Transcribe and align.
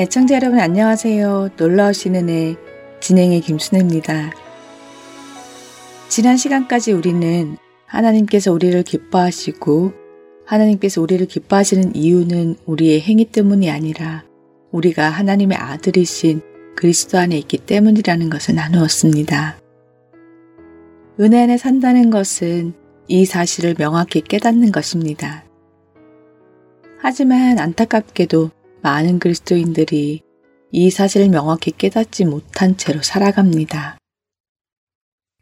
애청자 0.00 0.36
여러분 0.36 0.58
안녕하세요. 0.60 1.50
놀라우신 1.58 2.16
은혜 2.16 2.56
진행의 3.00 3.42
김순혜입니다. 3.42 4.32
지난 6.08 6.38
시간까지 6.38 6.92
우리는 6.92 7.58
하나님께서 7.84 8.50
우리를 8.50 8.82
기뻐하시고 8.82 9.92
하나님께서 10.46 11.02
우리를 11.02 11.26
기뻐하시는 11.26 11.94
이유는 11.94 12.56
우리의 12.64 13.02
행위 13.02 13.26
때문이 13.26 13.70
아니라 13.70 14.24
우리가 14.72 15.10
하나님의 15.10 15.58
아들이신 15.58 16.40
그리스도 16.76 17.18
안에 17.18 17.36
있기 17.36 17.58
때문이라는 17.58 18.30
것을 18.30 18.54
나누었습니다. 18.54 19.60
은혜 21.20 21.42
안에 21.42 21.58
산다는 21.58 22.08
것은 22.08 22.72
이 23.06 23.26
사실을 23.26 23.74
명확히 23.74 24.22
깨닫는 24.22 24.72
것입니다. 24.72 25.44
하지만 27.02 27.58
안타깝게도 27.58 28.50
많은 28.82 29.18
그리스도인들이 29.18 30.22
이 30.72 30.90
사실을 30.90 31.28
명확히 31.28 31.72
깨닫지 31.72 32.24
못한 32.24 32.76
채로 32.76 33.02
살아갑니다. 33.02 33.98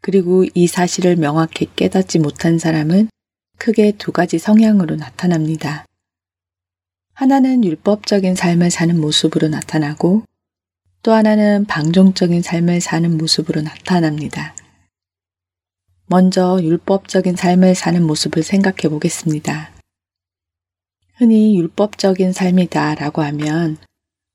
그리고 0.01 0.45
이 0.53 0.67
사실을 0.67 1.15
명확히 1.15 1.67
깨닫지 1.75 2.19
못한 2.19 2.57
사람은 2.57 3.09
크게 3.57 3.93
두 3.97 4.11
가지 4.11 4.39
성향으로 4.39 4.95
나타납니다. 4.95 5.85
하나는 7.13 7.65
율법적인 7.65 8.35
삶을 8.35 8.71
사는 8.71 8.99
모습으로 8.99 9.49
나타나고 9.49 10.23
또 11.03 11.11
하나는 11.11 11.65
방종적인 11.65 12.41
삶을 12.41 12.81
사는 12.81 13.17
모습으로 13.17 13.61
나타납니다. 13.61 14.55
먼저 16.07 16.59
율법적인 16.61 17.35
삶을 17.35 17.75
사는 17.75 18.01
모습을 18.05 18.41
생각해 18.41 18.89
보겠습니다. 18.89 19.78
흔히 21.19 21.57
율법적인 21.57 22.31
삶이다 22.31 22.95
라고 22.95 23.21
하면 23.23 23.75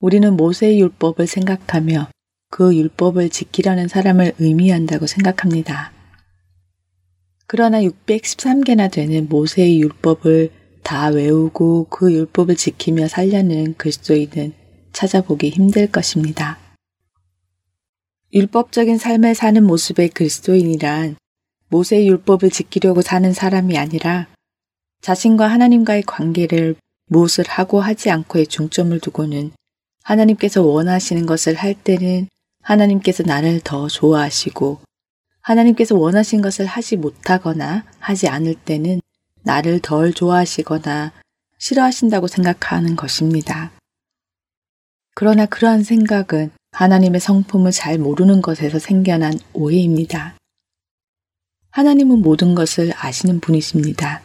우리는 0.01 0.37
모세의 0.37 0.79
율법을 0.81 1.27
생각하며 1.27 2.09
그 2.51 2.77
율법을 2.77 3.31
지키려는 3.31 3.89
사람을 3.89 4.35
의미한다고 4.39 5.07
생각합니다. 5.07 5.93
그러나 7.47 7.81
613개나 7.81 8.93
되는 8.93 9.31
모세의 9.31 9.81
율법을 9.81 10.51
다 10.83 11.09
외우고 11.09 11.87
그 11.89 12.13
율법을 12.13 12.57
지키며 12.57 13.09
살려는 13.09 13.77
그리스도인은 13.79 14.53
찾아보기 14.93 15.49
힘들 15.49 15.87
것입니다. 15.87 16.59
율법적인 18.35 18.99
삶을 18.99 19.35
사는 19.35 19.65
모습의 19.65 20.11
그리스도인이란 20.11 21.17
모세의 21.71 22.09
율법을 22.09 22.51
지키려고 22.51 23.01
사는 23.01 23.33
사람이 23.33 23.79
아니라 23.79 24.34
자신과 25.05 25.49
하나님과의 25.49 26.05
관계를 26.05 26.77
무엇을 27.11 27.45
하고 27.47 27.83
하지 27.83 28.11
않고의 28.11 28.47
중점을 28.47 28.99
두고는 29.01 29.53
하나님께서 30.03 30.63
원하시는 30.63 31.27
것을 31.27 31.57
할 31.57 31.75
때는 31.75 32.31
하나님께서 32.63 33.23
나를 33.23 33.61
더 33.63 33.87
좋아하시고 33.87 34.81
하나님께서 35.43 35.95
원하신 35.95 36.41
것을 36.41 36.65
하지 36.65 36.97
못하거나 36.97 37.85
하지 37.99 38.29
않을 38.29 38.55
때는 38.55 39.03
나를 39.43 39.81
덜 39.81 40.15
좋아하시거나 40.15 41.13
싫어하신다고 41.59 42.27
생각하는 42.27 42.97
것입니다. 42.97 43.73
그러나 45.15 45.45
그러한 45.45 45.85
생각은 45.85 46.51
하나님의 46.73 47.21
성품을 47.21 47.73
잘 47.73 47.99
모르는 47.99 48.41
것에서 48.41 48.79
생겨난 48.79 49.39
오해입니다. 49.53 50.35
하나님은 51.73 52.23
모든 52.23 52.55
것을 52.55 52.95
아시는 52.97 53.41
분이십니다. 53.41 54.23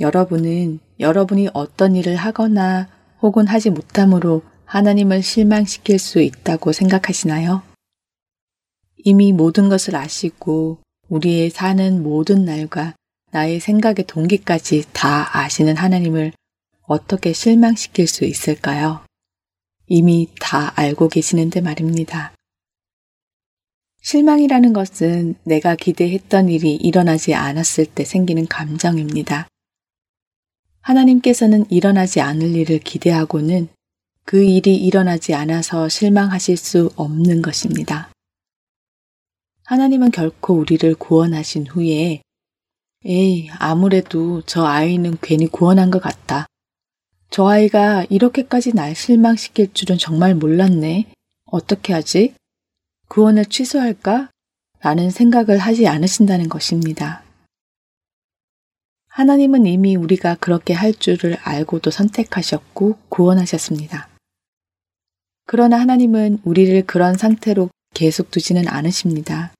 여러분은 0.00 0.78
여러분이 1.00 1.48
어떤 1.54 1.96
일을 1.96 2.16
하거나 2.16 2.88
혹은 3.22 3.46
하지 3.46 3.70
못함으로 3.70 4.42
하나님을 4.66 5.22
실망시킬 5.22 5.98
수 5.98 6.20
있다고 6.20 6.72
생각하시나요? 6.72 7.62
이미 8.98 9.32
모든 9.32 9.68
것을 9.68 9.96
아시고 9.96 10.78
우리의 11.08 11.50
사는 11.50 12.02
모든 12.02 12.44
날과 12.44 12.94
나의 13.30 13.60
생각의 13.60 14.06
동기까지 14.06 14.84
다 14.92 15.38
아시는 15.38 15.76
하나님을 15.76 16.32
어떻게 16.82 17.32
실망시킬 17.32 18.06
수 18.06 18.24
있을까요? 18.24 19.04
이미 19.86 20.28
다 20.40 20.72
알고 20.76 21.08
계시는데 21.08 21.60
말입니다. 21.60 22.32
실망이라는 24.02 24.72
것은 24.72 25.36
내가 25.44 25.74
기대했던 25.74 26.48
일이 26.48 26.74
일어나지 26.74 27.34
않았을 27.34 27.86
때 27.86 28.04
생기는 28.04 28.46
감정입니다. 28.46 29.48
하나님께서는 30.86 31.66
일어나지 31.68 32.20
않을 32.20 32.54
일을 32.54 32.78
기대하고는 32.78 33.66
그 34.24 34.44
일이 34.44 34.76
일어나지 34.76 35.34
않아서 35.34 35.88
실망하실 35.88 36.56
수 36.56 36.92
없는 36.94 37.42
것입니다. 37.42 38.08
하나님은 39.64 40.12
결코 40.12 40.54
우리를 40.54 40.94
구원하신 40.94 41.66
후에 41.66 42.22
에이, 43.04 43.50
아무래도 43.58 44.42
저 44.42 44.64
아이는 44.64 45.16
괜히 45.20 45.48
구원한 45.48 45.90
것 45.90 46.00
같다. 46.00 46.46
저 47.30 47.48
아이가 47.48 48.06
이렇게까지 48.08 48.72
날 48.74 48.94
실망시킬 48.94 49.72
줄은 49.72 49.98
정말 49.98 50.36
몰랐네. 50.36 51.10
어떻게 51.46 51.94
하지? 51.94 52.34
구원을 53.08 53.46
취소할까? 53.46 54.30
라는 54.80 55.10
생각을 55.10 55.58
하지 55.58 55.88
않으신다는 55.88 56.48
것입니다. 56.48 57.25
하나님은 59.16 59.64
이미 59.64 59.96
우리가 59.96 60.34
그렇게 60.40 60.74
할 60.74 60.92
줄을 60.92 61.38
알고도 61.40 61.90
선택하셨고 61.90 62.98
구원하셨습니다. 63.08 64.10
그러나 65.46 65.80
하나님은 65.80 66.40
우리를 66.44 66.84
그런 66.84 67.16
상태로 67.16 67.70
계속 67.94 68.30
두지는 68.30 68.68
않으십니다. 68.68 69.54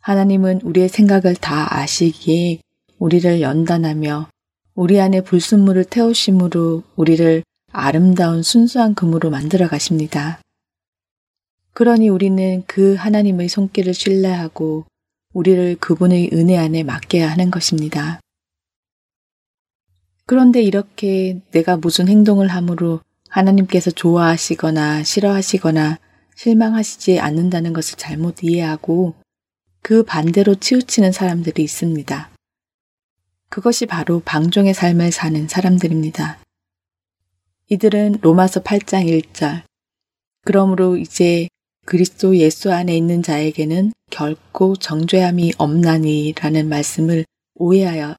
하나님은 0.00 0.62
우리의 0.62 0.88
생각을 0.88 1.36
다 1.36 1.72
아시기에 1.72 2.58
우리를 2.98 3.40
연단하며 3.40 4.28
우리 4.74 5.00
안에 5.00 5.20
불순물을 5.20 5.84
태우심으로 5.84 6.82
우리를 6.96 7.44
아름다운 7.70 8.42
순수한 8.42 8.96
금으로 8.96 9.30
만들어 9.30 9.68
가십니다. 9.68 10.40
그러니 11.74 12.08
우리는 12.08 12.64
그 12.66 12.96
하나님의 12.96 13.50
손길을 13.50 13.94
신뢰하고 13.94 14.84
우리를 15.32 15.76
그분의 15.76 16.30
은혜 16.32 16.56
안에 16.56 16.82
맡겨야 16.82 17.30
하는 17.30 17.52
것입니다. 17.52 18.18
그런데 20.28 20.60
이렇게 20.60 21.40
내가 21.52 21.78
무슨 21.78 22.06
행동을 22.06 22.48
함으로 22.48 23.00
하나님께서 23.30 23.90
좋아하시거나 23.90 25.02
싫어하시거나 25.02 25.98
실망하시지 26.36 27.18
않는다는 27.18 27.72
것을 27.72 27.96
잘못 27.96 28.42
이해하고 28.42 29.14
그 29.80 30.02
반대로 30.02 30.54
치우치는 30.54 31.12
사람들이 31.12 31.62
있습니다. 31.62 32.30
그것이 33.48 33.86
바로 33.86 34.20
방종의 34.20 34.74
삶을 34.74 35.12
사는 35.12 35.48
사람들입니다. 35.48 36.38
이들은 37.70 38.18
로마서 38.20 38.62
8장 38.62 39.08
1절 39.08 39.62
그러므로 40.44 40.98
이제 40.98 41.48
그리스도 41.86 42.36
예수 42.36 42.70
안에 42.70 42.94
있는 42.94 43.22
자에게는 43.22 43.92
결코 44.10 44.76
정죄함이 44.76 45.54
없나니라는 45.56 46.68
말씀을 46.68 47.24
오해하여 47.54 48.14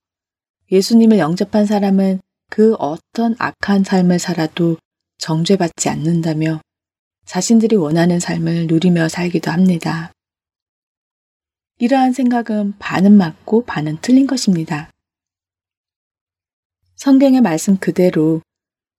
예수님을 0.72 1.18
영접한 1.18 1.66
사람은 1.66 2.20
그 2.50 2.76
어떤 2.76 3.36
악한 3.38 3.84
삶을 3.84 4.20
살아도 4.20 4.78
정죄받지 5.18 5.90
않는다며 5.90 6.62
자신들이 7.26 7.76
원하는 7.76 8.20
삶을 8.20 8.68
누리며 8.68 9.10
살기도 9.10 9.52
합니다. 9.52 10.12
이러한 11.78 12.14
생각은 12.14 12.78
반은 12.80 13.16
맞고 13.16 13.66
반은 13.66 14.00
틀린 14.02 14.28
것입니다. 14.28 14.90
성경의 16.96 17.42
말씀 17.42 17.78
그대로 17.78 18.42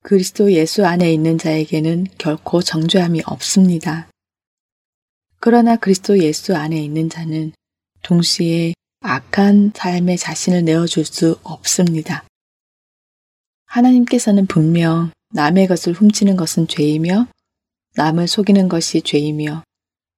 그리스도 0.03 0.53
예수 0.53 0.87
안에 0.87 1.13
있는 1.13 1.37
자에게는 1.37 2.07
결코 2.17 2.63
정죄함이 2.63 3.23
없습니다. 3.27 4.09
그러나 5.41 5.77
그리스도 5.77 6.19
예수 6.21 6.57
안에 6.57 6.83
있는 6.83 7.11
자는 7.11 7.53
동시에 8.03 8.73
악한 9.01 9.73
삶의 9.75 10.19
자신을 10.19 10.65
내어줄 10.65 11.07
수 11.07 11.39
없습니다. 11.43 12.25
하나님께서는 13.65 14.47
분명 14.47 15.11
남의 15.33 15.69
것을 15.69 15.95
훔치는 15.95 16.37
것은 16.37 16.69
죄이며 16.69 17.27
남을 17.95 18.29
속이는 18.29 18.69
것이 18.69 19.01
죄이며 19.01 19.65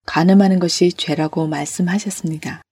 가늠하는 0.06 0.58
것이 0.58 0.92
죄라고 0.92 1.46
말씀하셨습니다. 1.46 2.62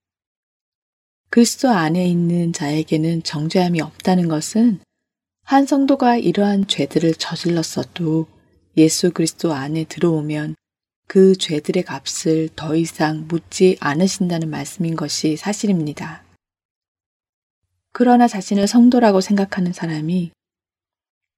그리스도 1.31 1.69
안에 1.69 2.07
있는 2.09 2.53
자에게는 2.53 3.23
정죄함이 3.23 3.81
없다는 3.81 4.27
것은 4.27 4.81
한 5.45 5.65
성도가 5.65 6.17
이러한 6.17 6.67
죄들을 6.67 7.15
저질렀어도 7.15 8.27
예수 8.77 9.12
그리스도 9.12 9.53
안에 9.53 9.85
들어오면 9.85 10.57
그 11.12 11.35
죄들의 11.35 11.83
값을 11.83 12.51
더 12.55 12.77
이상 12.77 13.27
묻지 13.27 13.77
않으신다는 13.81 14.49
말씀인 14.49 14.95
것이 14.95 15.37
사실입니다. 15.37 16.23
그러나 17.91 18.29
자신을 18.29 18.69
성도라고 18.69 19.21
생각하는 19.21 19.73
사람이 19.73 20.31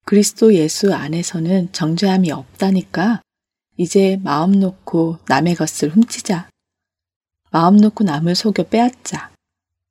그리스도 0.05 0.53
예수 0.53 0.93
안에서는 0.93 1.73
정죄함이 1.73 2.31
없다니까 2.33 3.23
이제 3.79 4.19
마음 4.23 4.53
놓고 4.53 5.21
남의 5.27 5.55
것을 5.55 5.89
훔치자. 5.89 6.51
마음 7.51 7.79
놓고 7.79 8.05
남을 8.05 8.35
속여 8.35 8.65
빼앗자. 8.65 9.31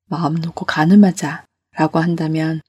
마음 0.05 0.35
놓고 0.35 0.65
가늠하자. 0.65 1.43
라고 1.71 1.97
한다면 1.97 2.61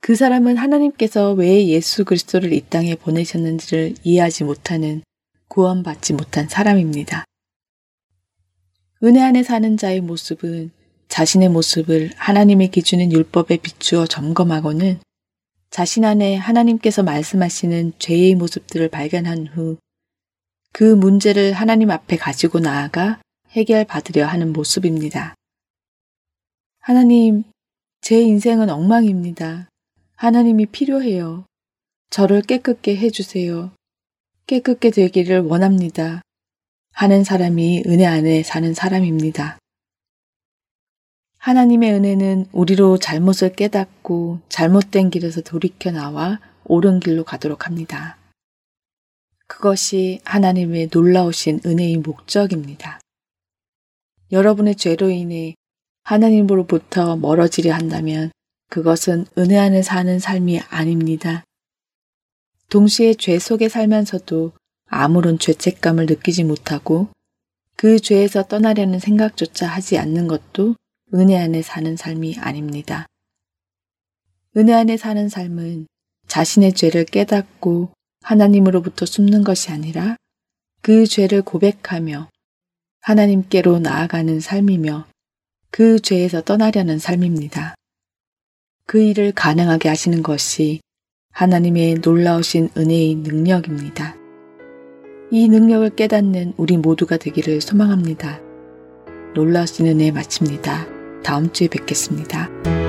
그 0.00 0.14
사람은 0.14 0.58
하나님께서 0.58 1.32
왜 1.32 1.66
예수 1.68 2.04
그리스도를 2.04 2.52
이 2.52 2.60
땅에 2.60 2.94
보내셨는지를 2.94 3.94
이해하지 4.04 4.44
못하는 4.44 5.00
구원받지 5.50 6.14
못한 6.14 6.48
사람입니다. 6.48 7.26
은혜 9.02 9.20
안에 9.20 9.42
사는 9.42 9.76
자의 9.76 10.00
모습은 10.00 10.70
자신의 11.08 11.50
모습을 11.50 12.12
하나님의 12.16 12.70
기준인 12.70 13.12
율법에 13.12 13.58
비추어 13.58 14.06
점검하고는 14.06 15.00
자신 15.68 16.06
안에 16.06 16.36
하나님께서 16.36 17.02
말씀하시는 17.02 17.92
죄의 17.98 18.36
모습들을 18.36 18.88
발견한 18.88 19.48
후 19.48 19.76
그 20.72 20.84
문제를 20.84 21.52
하나님 21.52 21.90
앞에 21.90 22.16
가지고 22.16 22.60
나아가 22.60 23.20
해결받으려 23.50 24.26
하는 24.26 24.52
모습입니다. 24.52 25.34
하나님, 26.78 27.42
제 28.00 28.20
인생은 28.20 28.70
엉망입니다. 28.70 29.68
하나님이 30.14 30.66
필요해요. 30.66 31.44
저를 32.10 32.42
깨끗게 32.42 32.96
해주세요. 32.96 33.72
깨끗게 34.50 34.90
되기를 34.90 35.42
원합니다. 35.42 36.22
하는 36.94 37.22
사람이 37.22 37.84
은혜 37.86 38.04
안에 38.04 38.42
사는 38.42 38.74
사람입니다. 38.74 39.60
하나님의 41.38 41.92
은혜는 41.92 42.46
우리로 42.50 42.98
잘못을 42.98 43.52
깨닫고 43.52 44.40
잘못된 44.48 45.10
길에서 45.10 45.42
돌이켜 45.42 45.92
나와 45.92 46.40
옳은 46.64 46.98
길로 46.98 47.22
가도록 47.22 47.66
합니다. 47.66 48.18
그것이 49.46 50.20
하나님의 50.24 50.88
놀라우신 50.92 51.60
은혜의 51.64 51.98
목적입니다. 51.98 52.98
여러분의 54.32 54.74
죄로 54.74 55.10
인해 55.10 55.54
하나님으로부터 56.02 57.14
멀어지려 57.14 57.72
한다면 57.72 58.32
그것은 58.68 59.26
은혜 59.38 59.58
안에 59.58 59.82
사는 59.82 60.18
삶이 60.18 60.58
아닙니다. 60.70 61.44
동시에 62.70 63.14
죄 63.14 63.38
속에 63.38 63.68
살면서도 63.68 64.52
아무런 64.86 65.38
죄책감을 65.38 66.06
느끼지 66.06 66.44
못하고 66.44 67.08
그 67.76 67.98
죄에서 67.98 68.44
떠나려는 68.44 69.00
생각조차 69.00 69.66
하지 69.66 69.98
않는 69.98 70.28
것도 70.28 70.76
은혜 71.14 71.36
안에 71.36 71.62
사는 71.62 71.96
삶이 71.96 72.38
아닙니다. 72.38 73.06
은혜 74.56 74.72
안에 74.72 74.96
사는 74.96 75.28
삶은 75.28 75.88
자신의 76.28 76.74
죄를 76.74 77.06
깨닫고 77.06 77.90
하나님으로부터 78.22 79.04
숨는 79.04 79.42
것이 79.42 79.72
아니라 79.72 80.16
그 80.80 81.06
죄를 81.06 81.42
고백하며 81.42 82.28
하나님께로 83.00 83.80
나아가는 83.80 84.38
삶이며 84.38 85.08
그 85.70 85.98
죄에서 85.98 86.42
떠나려는 86.42 87.00
삶입니다. 87.00 87.74
그 88.86 89.02
일을 89.02 89.32
가능하게 89.32 89.88
하시는 89.88 90.22
것이 90.22 90.80
하나님의 91.32 91.96
놀라우신 92.04 92.70
은혜의 92.76 93.16
능력입니다. 93.16 94.16
이 95.30 95.48
능력을 95.48 95.90
깨닫는 95.90 96.54
우리 96.56 96.76
모두가 96.76 97.16
되기를 97.16 97.60
소망합니다. 97.60 98.40
놀라우신 99.34 99.86
은혜 99.86 100.10
마칩니다. 100.10 100.86
다음 101.22 101.52
주에 101.52 101.68
뵙겠습니다. 101.68 102.79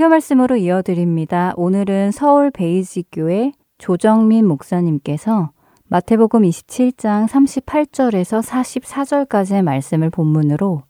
설교 0.00 0.08
말씀으로 0.08 0.56
이어드립니다. 0.56 1.52
오늘은 1.56 2.10
서울 2.10 2.50
베이직교회 2.50 3.52
조정민 3.76 4.46
목사님께서 4.46 5.50
마태복음 5.88 6.40
27장 6.42 7.28
38절에서 7.28 8.42
44절까지의 8.42 9.62
말씀을 9.62 10.08
본문으로 10.08 10.84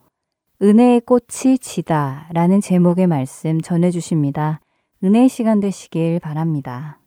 은혜의 0.63 1.01
꽃이 1.01 1.59
지다 1.59 2.29
라는 2.33 2.61
제목의 2.61 3.09
말씀 3.09 3.61
전해주십니다. 3.61 4.61
은혜의 5.03 5.29
시간 5.29 5.59
되시길 5.59 6.21
바랍니다. 6.21 7.01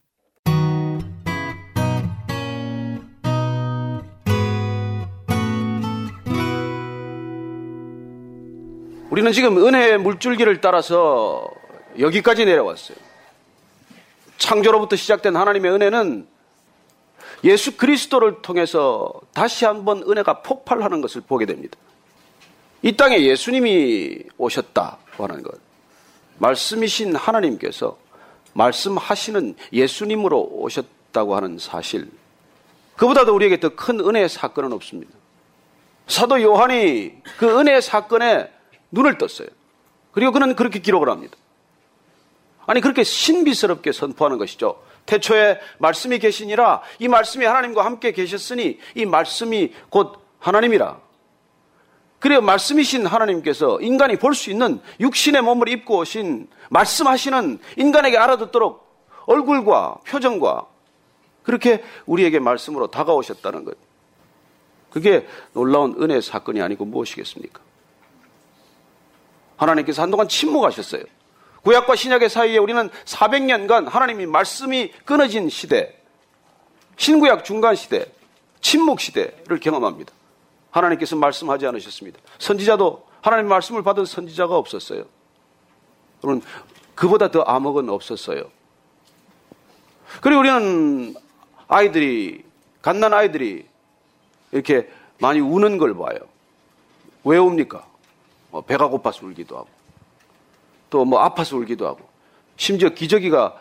우리는 9.10 9.32
지금 9.32 9.58
은혜의 9.58 10.00
물줄기를 10.00 10.60
따라서 10.60 11.63
여기까지 12.00 12.46
내려왔어요. 12.46 12.98
창조로부터 14.38 14.96
시작된 14.96 15.36
하나님의 15.36 15.72
은혜는 15.72 16.28
예수 17.44 17.78
그리스도를 17.78 18.42
통해서 18.42 19.12
다시 19.34 19.66
한번 19.66 20.04
은혜가 20.04 20.42
폭발하는 20.42 21.02
것을 21.02 21.22
보게 21.22 21.46
됩니다. 21.46 21.78
이 22.82 22.96
땅에 22.96 23.22
예수님이 23.22 24.24
오셨다고 24.38 25.24
하는 25.24 25.44
것. 25.44 25.54
말씀이신 26.38 27.16
하나님께서 27.16 27.98
말씀하시는 28.54 29.56
예수님으로 29.72 30.42
오셨다고 30.42 31.36
하는 31.36 31.58
사실. 31.60 32.10
그보다도 32.96 33.34
우리에게 33.34 33.60
더 33.60 33.70
큰 33.70 34.00
은혜의 34.00 34.30
사건은 34.30 34.74
없습니다. 34.74 35.12
사도 36.08 36.42
요한이 36.42 37.14
그 37.38 37.60
은혜의 37.60 37.82
사건에 37.82 38.50
눈을 38.92 39.18
떴어요. 39.18 39.48
그리고 40.12 40.32
그는 40.32 40.56
그렇게 40.56 40.80
기록을 40.80 41.10
합니다. 41.10 41.36
아니 42.66 42.82
그렇게 42.82 43.04
신비스럽게 43.04 43.92
선포하는 43.92 44.38
것이죠. 44.38 44.82
태초에 45.06 45.60
말씀이 45.80 46.20
계시니라 46.20 46.82
이 47.00 47.08
말씀이 47.08 47.46
하나님과 47.46 47.84
함께 47.84 48.12
계셨으니 48.12 48.80
이 48.96 49.06
말씀이 49.06 49.74
곧 49.90 50.20
하나님이라. 50.40 51.02
그래요 52.20 52.40
말씀이신 52.42 53.06
하나님께서 53.06 53.82
인간이 53.82 54.18
볼 54.18 54.34
수 54.34 54.50
있는 54.50 54.80
육신의 55.00 55.42
몸을 55.42 55.68
입고 55.70 55.98
오신 55.98 56.48
말씀하시는 56.70 57.60
인간에게 57.78 58.18
알아듣도록 58.18 58.84
얼굴과 59.26 60.00
표정과 60.08 60.66
그렇게 61.44 61.84
우리에게 62.06 62.40
말씀으로 62.40 62.88
다가오셨다는 62.88 63.66
것. 63.66 63.78
그게 64.90 65.28
놀라운 65.54 65.96
은혜 66.02 66.22
사건이 66.22 66.62
아니고 66.62 66.86
무엇이겠습니까? 66.86 67.62
하나님께서 69.58 70.02
한동안 70.02 70.28
침묵하셨어요. 70.28 71.04
구약과 71.64 71.96
신약의 71.96 72.30
사이에 72.30 72.58
우리는 72.58 72.90
400년간 73.06 73.88
하나님이 73.88 74.26
말씀이 74.26 74.92
끊어진 75.06 75.50
시대, 75.50 75.98
신구약 76.98 77.46
중간 77.46 77.76
시대, 77.76 78.06
침묵 78.60 79.00
시대를 79.00 79.60
경험합니다. 79.60 80.14
하나님께서 80.72 81.16
말씀하지 81.16 81.66
않으셨습니다. 81.68 82.20
선지자도 82.40 83.06
하나님 83.22 83.48
말씀을 83.48 83.84
받은 83.84 84.06
선지자가 84.06 84.56
없었어요. 84.56 85.06
그럼 86.22 86.42
그보다 86.96 87.32
더 87.32 87.42
암흑은 87.42 87.90
없었어요. 87.90 88.44
그리고 90.22 90.42
우리는 90.42 91.16
아이들이, 91.68 92.44
갓난 92.82 93.14
아이들이 93.14 93.66
이렇게 94.52 94.90
많이 95.20 95.40
우는 95.40 95.78
걸 95.78 95.96
봐요. 95.96 96.18
왜 97.24 97.38
웁니까? 97.38 97.86
뭐 98.52 98.62
배가 98.62 98.88
고파서 98.88 99.26
울기도 99.26 99.58
하고 99.58 99.68
또 100.94 101.06
뭐 101.06 101.20
아파서 101.20 101.58
울기도 101.58 101.88
하고 101.88 102.08
심지어 102.56 102.90
기저귀가 102.90 103.60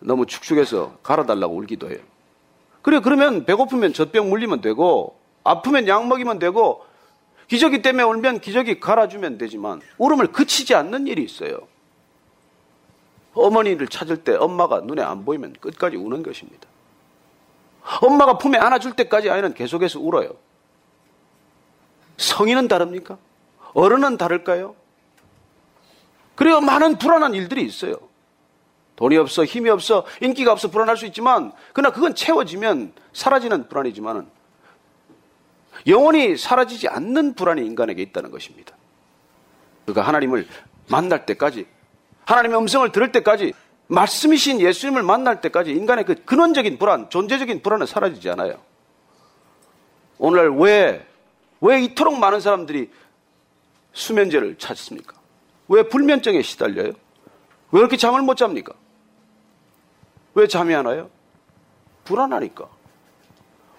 너무 0.00 0.26
축축해서 0.26 0.98
갈아달라고 1.02 1.56
울기도 1.56 1.90
해요. 1.90 1.98
그래 2.82 3.00
그러면 3.00 3.46
배고프면 3.46 3.94
젖병 3.94 4.28
물리면 4.28 4.60
되고 4.60 5.18
아프면 5.44 5.88
약 5.88 6.06
먹이면 6.06 6.38
되고 6.38 6.84
기저귀 7.48 7.80
때문에 7.80 8.02
울면 8.02 8.40
기저귀 8.40 8.80
갈아주면 8.80 9.38
되지만 9.38 9.80
울음을 9.96 10.32
그치지 10.32 10.74
않는 10.74 11.06
일이 11.06 11.24
있어요. 11.24 11.66
어머니를 13.32 13.88
찾을 13.88 14.18
때 14.18 14.36
엄마가 14.36 14.80
눈에 14.80 15.00
안 15.00 15.24
보이면 15.24 15.54
끝까지 15.60 15.96
우는 15.96 16.22
것입니다. 16.22 16.68
엄마가 18.02 18.36
품에 18.36 18.58
안아줄 18.58 18.92
때까지 18.92 19.30
아이는 19.30 19.54
계속해서 19.54 20.00
울어요. 20.00 20.36
성인은 22.18 22.68
다릅니까? 22.68 23.16
어른은 23.72 24.18
다를까요? 24.18 24.76
그래요. 26.34 26.60
많은 26.60 26.98
불안한 26.98 27.34
일들이 27.34 27.64
있어요. 27.64 27.94
돈이 28.96 29.16
없어, 29.16 29.44
힘이 29.44 29.70
없어, 29.70 30.04
인기가 30.20 30.52
없어 30.52 30.68
불안할 30.68 30.96
수 30.96 31.06
있지만, 31.06 31.52
그러나 31.72 31.92
그건 31.92 32.14
채워지면 32.14 32.92
사라지는 33.12 33.68
불안이지만은, 33.68 34.28
영원히 35.86 36.36
사라지지 36.36 36.88
않는 36.88 37.34
불안이 37.34 37.66
인간에게 37.66 38.02
있다는 38.02 38.30
것입니다. 38.30 38.76
그가 39.86 40.02
하나님을 40.02 40.46
만날 40.88 41.26
때까지, 41.26 41.66
하나님의 42.24 42.58
음성을 42.58 42.90
들을 42.92 43.10
때까지, 43.10 43.52
말씀이신 43.88 44.60
예수님을 44.60 45.02
만날 45.02 45.40
때까지 45.40 45.72
인간의 45.72 46.04
그 46.04 46.24
근원적인 46.24 46.78
불안, 46.78 47.10
존재적인 47.10 47.62
불안은 47.62 47.86
사라지지 47.86 48.30
않아요. 48.30 48.60
오늘 50.18 50.50
왜, 50.56 51.06
왜 51.60 51.82
이토록 51.82 52.18
많은 52.18 52.40
사람들이 52.40 52.90
수면제를 53.92 54.56
찾습니까? 54.58 55.23
왜 55.68 55.82
불면증에 55.82 56.42
시달려요? 56.42 56.92
왜 57.70 57.80
이렇게 57.80 57.96
잠을 57.96 58.22
못 58.22 58.36
잡니까? 58.36 58.72
왜 60.34 60.46
잠이 60.46 60.74
안 60.74 60.86
와요? 60.86 61.10
불안하니까. 62.04 62.68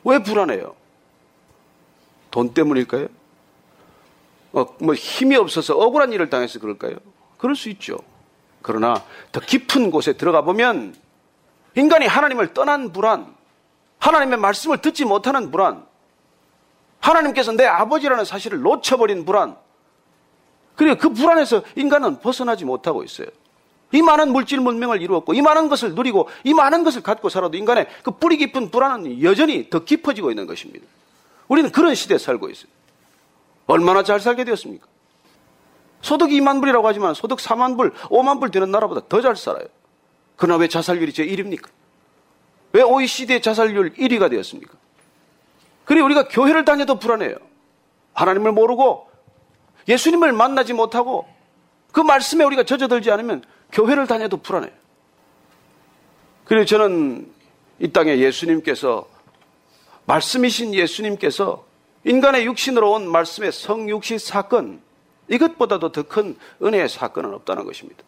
왜 0.04 0.20
불안해요? 0.20 0.75
돈 2.32 2.54
때문일까요? 2.54 3.08
어, 4.54 4.65
뭐 4.80 4.94
힘이 4.94 5.36
없어서 5.36 5.77
억울한 5.77 6.13
일을 6.13 6.30
당해서 6.30 6.60
그럴까요? 6.60 6.96
그럴 7.38 7.56
수 7.56 7.70
있죠. 7.70 7.98
그러나 8.62 9.04
더 9.32 9.39
깊은 9.39 9.92
곳에 9.92 10.13
들어가 10.13 10.42
보면 10.42 10.96
인간이 11.75 12.08
하나님을 12.08 12.54
떠난 12.54 12.92
불안, 12.92 13.36
하나님의 14.00 14.39
말씀을 14.39 14.80
듣지 14.80 15.06
못하는 15.06 15.51
불안, 15.51 15.86
하나님께서 17.00 17.51
내 17.51 17.65
아버지라는 17.65 18.25
사실을 18.25 18.62
놓쳐버린 18.62 19.25
불안, 19.25 19.58
그리고 20.75 20.98
그 20.98 21.10
불안에서 21.10 21.63
인간은 21.75 22.20
벗어나지 22.20 22.65
못하고 22.65 23.03
있어요. 23.03 23.27
이 23.91 24.01
많은 24.01 24.32
물질 24.32 24.60
문명을 24.60 25.01
이루었고 25.01 25.34
이 25.34 25.41
많은 25.41 25.70
것을 25.70 25.96
누리고 25.96 26.27
이 26.44 26.53
많은 26.53 26.84
것을 26.84 27.01
갖고 27.01 27.29
살아도 27.29 27.58
인간의 27.58 27.88
그 28.03 28.12
뿌리 28.12 28.38
깊은 28.38 28.72
불안은 28.72 29.22
여전히 29.24 29.70
더 29.70 29.86
깊어지고 29.86 30.32
있는 30.32 30.48
것입니다. 30.48 30.86
우리는 31.48 31.72
그런 31.72 31.96
시대에 31.96 32.17
살고 32.17 32.50
있어요. 32.50 32.70
얼마나 33.67 34.03
잘 34.03 34.20
살게 34.20 34.44
되었습니까? 34.44 34.86
소득이 36.01 36.39
2만 36.39 36.60
불이라고 36.60 36.88
하지만 36.88 37.13
소득 37.13 37.39
4만 37.39 37.77
불, 37.77 37.94
5만 37.94 38.39
불 38.39 38.51
되는 38.51 38.70
나라보다 38.70 39.01
더 39.08 39.22
잘 39.22 39.36
살아요. 39.36 39.65
그러나 40.36 40.60
왜 40.60 40.67
자살률이 40.67 41.13
제 41.13 41.25
1입니까? 41.25 41.70
왜 42.74 42.82
OECD의 42.82 43.41
자살률 43.41 43.94
1위가 43.94 44.29
되었습니까? 44.29 44.74
그리고 45.86 46.05
우리가 46.05 46.27
교회를 46.27 46.65
다녀도 46.65 47.00
불안해요. 47.00 47.36
하나님을 48.13 48.51
모르고 48.51 49.10
예수님을 49.88 50.34
만나지 50.34 50.74
못하고 50.74 51.27
그 51.92 52.00
말씀에 52.00 52.44
우리가 52.44 52.63
젖어들지 52.63 53.12
않으면 53.12 53.44
교회를 53.72 54.08
다녀도 54.08 54.38
불안해요. 54.38 54.72
그래서 56.46 56.65
저는 56.65 57.32
이 57.80 57.92
땅에 57.92 58.18
예수님께서 58.18 59.08
말씀이신 60.06 60.74
예수님께서 60.74 61.65
인간의 62.04 62.46
육신으로 62.46 62.92
온 62.92 63.10
말씀의 63.10 63.51
성육시 63.51 64.20
사건 64.20 64.82
이것보다도 65.27 65.92
더 65.92 66.04
큰 66.04 66.38
은혜의 66.62 66.88
사건은 66.88 67.34
없다는 67.34 67.65
것입니다. 67.65 68.04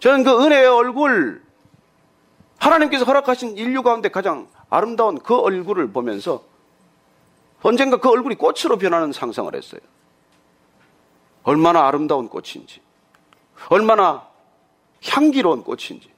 저는 0.00 0.24
그 0.24 0.44
은혜의 0.44 0.66
얼굴 0.66 1.42
하나님께서 2.58 3.04
허락하신 3.04 3.56
인류 3.56 3.82
가운데 3.82 4.10
가장 4.10 4.48
아름다운 4.68 5.18
그 5.18 5.34
얼굴을 5.36 5.92
보면서 5.92 6.44
언젠가 7.62 7.96
그 7.96 8.10
얼굴이 8.10 8.34
꽃으로 8.36 8.76
변하는 8.78 9.12
상상을 9.12 9.54
했어요. 9.54 9.80
얼마나 11.46 11.86
아름다운 11.86 12.28
꽃인지, 12.28 12.80
얼마나 13.68 14.26
향기로운 15.04 15.62
꽃인지, 15.62 16.10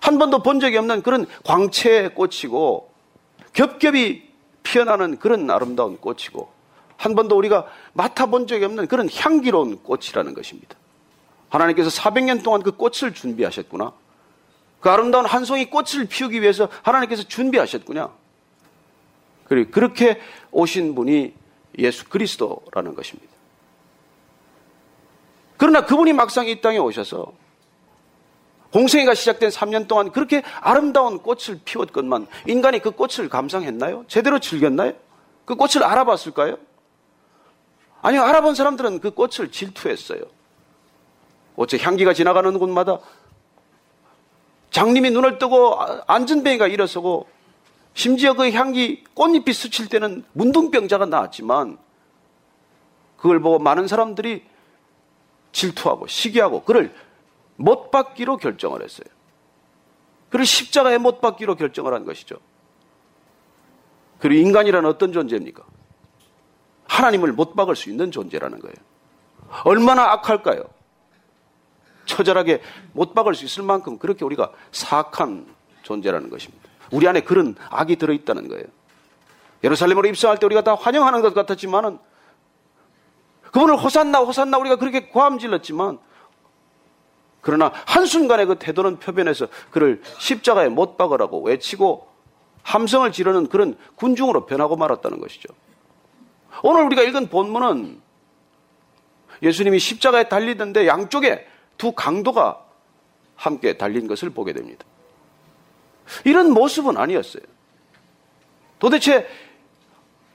한 0.00 0.18
번도 0.18 0.42
본 0.42 0.60
적이 0.60 0.76
없는 0.76 1.02
그런 1.02 1.26
광채의 1.42 2.14
꽃이고, 2.14 2.90
겹겹이 3.54 4.22
피어나는 4.62 5.18
그런 5.18 5.50
아름다운 5.50 5.96
꽃이고, 5.96 6.52
한 6.98 7.14
번도 7.14 7.34
우리가 7.34 7.66
맡아본 7.94 8.46
적이 8.46 8.66
없는 8.66 8.86
그런 8.86 9.08
향기로운 9.10 9.82
꽃이라는 9.82 10.34
것입니다. 10.34 10.76
하나님께서 11.48 11.88
400년 11.88 12.44
동안 12.44 12.62
그 12.62 12.72
꽃을 12.72 13.14
준비하셨구나. 13.14 13.92
그 14.80 14.90
아름다운 14.90 15.24
한 15.24 15.46
송이 15.46 15.70
꽃을 15.70 16.06
피우기 16.10 16.42
위해서 16.42 16.68
하나님께서 16.82 17.22
준비하셨구나. 17.22 18.12
그리고 19.44 19.70
그렇게 19.70 20.20
오신 20.50 20.94
분이 20.94 21.32
예수 21.78 22.06
그리스도라는 22.10 22.94
것입니다. 22.94 23.33
그러나 25.56 25.84
그분이 25.84 26.12
막상 26.12 26.46
이 26.46 26.60
땅에 26.60 26.78
오셔서 26.78 27.32
공생애가 28.72 29.14
시작된 29.14 29.50
3년 29.50 29.86
동안 29.86 30.10
그렇게 30.10 30.42
아름다운 30.60 31.18
꽃을 31.18 31.60
피웠건만 31.64 32.26
인간이 32.46 32.80
그 32.80 32.90
꽃을 32.90 33.28
감상했나요? 33.28 34.04
제대로 34.08 34.40
즐겼나요? 34.40 34.94
그 35.44 35.54
꽃을 35.54 35.84
알아봤을까요? 35.84 36.56
아니요, 38.02 38.22
알아본 38.22 38.54
사람들은 38.54 39.00
그 39.00 39.12
꽃을 39.12 39.50
질투했어요. 39.52 40.20
어째 41.56 41.78
향기가 41.78 42.12
지나가는 42.12 42.58
곳마다 42.58 42.98
장님이 44.72 45.12
눈을 45.12 45.38
뜨고 45.38 45.78
안전뱅이가 46.08 46.66
일어서고 46.66 47.28
심지어 47.94 48.34
그 48.34 48.50
향기 48.50 49.04
꽃잎이 49.14 49.52
스칠 49.52 49.88
때는 49.88 50.24
문둥병자가 50.32 51.06
나왔지만 51.06 51.78
그걸 53.16 53.38
보고 53.40 53.60
많은 53.60 53.86
사람들이 53.86 54.44
질투하고 55.54 56.06
시기하고 56.06 56.64
그를 56.64 56.92
못 57.56 57.90
받기로 57.90 58.36
결정을 58.36 58.82
했어요. 58.82 59.06
그를 60.28 60.44
십자가에 60.44 60.98
못 60.98 61.20
받기로 61.20 61.54
결정을 61.54 61.94
한 61.94 62.04
것이죠. 62.04 62.36
그리고 64.18 64.46
인간이란 64.46 64.84
어떤 64.84 65.12
존재입니까? 65.12 65.64
하나님을 66.86 67.32
못 67.32 67.54
박을 67.54 67.76
수 67.76 67.88
있는 67.88 68.10
존재라는 68.10 68.58
거예요. 68.60 68.74
얼마나 69.64 70.12
악할까요? 70.12 70.64
처절하게 72.06 72.60
못 72.92 73.14
박을 73.14 73.34
수 73.34 73.44
있을 73.44 73.62
만큼 73.62 73.98
그렇게 73.98 74.24
우리가 74.24 74.52
사악한 74.72 75.46
존재라는 75.82 76.30
것입니다. 76.30 76.68
우리 76.90 77.06
안에 77.06 77.20
그런 77.20 77.54
악이 77.70 77.96
들어있다는 77.96 78.48
거예요. 78.48 78.64
예루살렘으로 79.62 80.08
입성할 80.08 80.38
때 80.38 80.46
우리가 80.46 80.62
다 80.62 80.74
환영하는 80.74 81.22
것 81.22 81.32
같았지만은 81.32 81.98
그분을 83.54 83.76
호산나 83.76 84.18
호산나 84.18 84.58
우리가 84.58 84.76
그렇게 84.76 85.06
고함 85.06 85.38
질렀지만 85.38 86.00
그러나 87.40 87.70
한순간에 87.86 88.46
그 88.46 88.58
태도는 88.58 88.98
표변해서 88.98 89.46
그를 89.70 90.02
십자가에 90.18 90.68
못 90.68 90.96
박으라고 90.96 91.40
외치고 91.42 92.08
함성을 92.64 93.12
지르는 93.12 93.48
그런 93.48 93.78
군중으로 93.94 94.46
변하고 94.46 94.74
말았다는 94.76 95.20
것이죠. 95.20 95.54
오늘 96.64 96.82
우리가 96.84 97.02
읽은 97.02 97.28
본문은 97.28 98.02
예수님이 99.42 99.78
십자가에 99.78 100.28
달리던데 100.28 100.88
양쪽에 100.88 101.46
두 101.78 101.92
강도가 101.92 102.60
함께 103.36 103.76
달린 103.76 104.08
것을 104.08 104.30
보게 104.30 104.52
됩니다. 104.52 104.84
이런 106.24 106.50
모습은 106.50 106.96
아니었어요. 106.96 107.44
도대체 108.80 109.28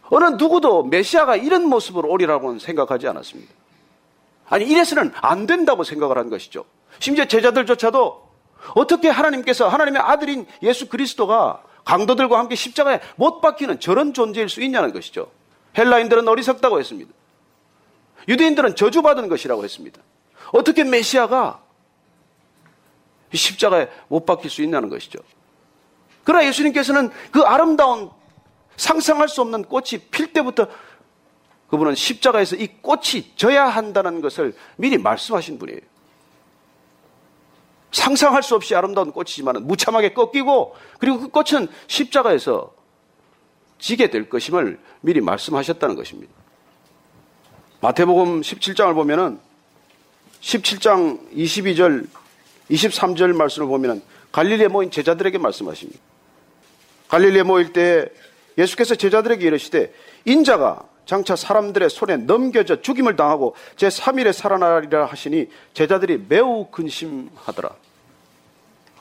어느 0.09 0.25
누구도 0.25 0.83
메시아가 0.83 1.35
이런 1.35 1.67
모습으로 1.67 2.09
오리라고는 2.09 2.59
생각하지 2.59 3.07
않았습니다. 3.07 3.53
아니, 4.49 4.65
이래서는 4.65 5.11
안 5.15 5.45
된다고 5.45 5.83
생각을 5.83 6.17
한 6.17 6.29
것이죠. 6.29 6.65
심지어 6.99 7.25
제자들조차도 7.25 8.29
어떻게 8.75 9.09
하나님께서 9.09 9.67
하나님의 9.67 10.01
아들인 10.01 10.45
예수 10.63 10.89
그리스도가 10.89 11.63
강도들과 11.85 12.37
함께 12.37 12.55
십자가에 12.55 12.99
못 13.15 13.41
박히는 13.41 13.79
저런 13.79 14.13
존재일 14.13 14.49
수 14.49 14.61
있냐는 14.61 14.91
것이죠. 14.91 15.31
헬라인들은 15.77 16.27
어리석다고 16.27 16.79
했습니다. 16.79 17.11
유대인들은 18.27 18.75
저주받은 18.75 19.29
것이라고 19.29 19.63
했습니다. 19.63 20.01
어떻게 20.51 20.83
메시아가 20.83 21.61
십자가에 23.33 23.87
못 24.07 24.25
박힐 24.25 24.49
수 24.49 24.61
있냐는 24.61 24.89
것이죠. 24.89 25.19
그러나 26.23 26.45
예수님께서는 26.47 27.09
그 27.31 27.41
아름다운 27.41 28.09
상상할 28.79 29.27
수 29.27 29.41
없는 29.41 29.63
꽃이 29.63 29.99
필 30.09 30.31
때부터 30.31 30.67
그분은 31.69 31.95
십자가에서 31.95 32.55
이 32.55 32.67
꽃이 32.81 33.33
져야 33.35 33.67
한다는 33.67 34.21
것을 34.21 34.55
미리 34.77 34.97
말씀하신 34.97 35.59
분이에요. 35.59 35.81
상상할 37.91 38.41
수 38.41 38.55
없이 38.55 38.73
아름다운 38.75 39.11
꽃이지만 39.11 39.67
무참하게 39.67 40.13
꺾이고 40.13 40.75
그리고 40.97 41.19
그 41.19 41.27
꽃은 41.27 41.67
십자가에서 41.87 42.73
지게 43.79 44.09
될 44.09 44.29
것임을 44.29 44.79
미리 45.01 45.21
말씀하셨다는 45.21 45.95
것입니다. 45.95 46.31
마태복음 47.81 48.41
17장을 48.41 48.93
보면은 48.93 49.39
17장 50.41 51.31
22절, 51.33 52.07
23절 52.71 53.35
말씀을 53.35 53.67
보면은 53.67 54.01
갈릴리에 54.31 54.69
모인 54.69 54.89
제자들에게 54.89 55.37
말씀하십니다. 55.37 55.99
갈릴리에 57.09 57.43
모일 57.43 57.73
때 57.73 58.09
예수께서 58.57 58.95
제자들에게 58.95 59.45
이르시되 59.45 59.93
인자가 60.25 60.83
장차 61.05 61.35
사람들의 61.35 61.89
손에 61.89 62.17
넘겨져 62.17 62.81
죽임을 62.81 63.15
당하고 63.15 63.55
제3일에 63.77 64.31
살아나리라 64.31 65.05
하시니 65.05 65.47
제자들이 65.73 66.25
매우 66.27 66.67
근심하더라. 66.69 67.71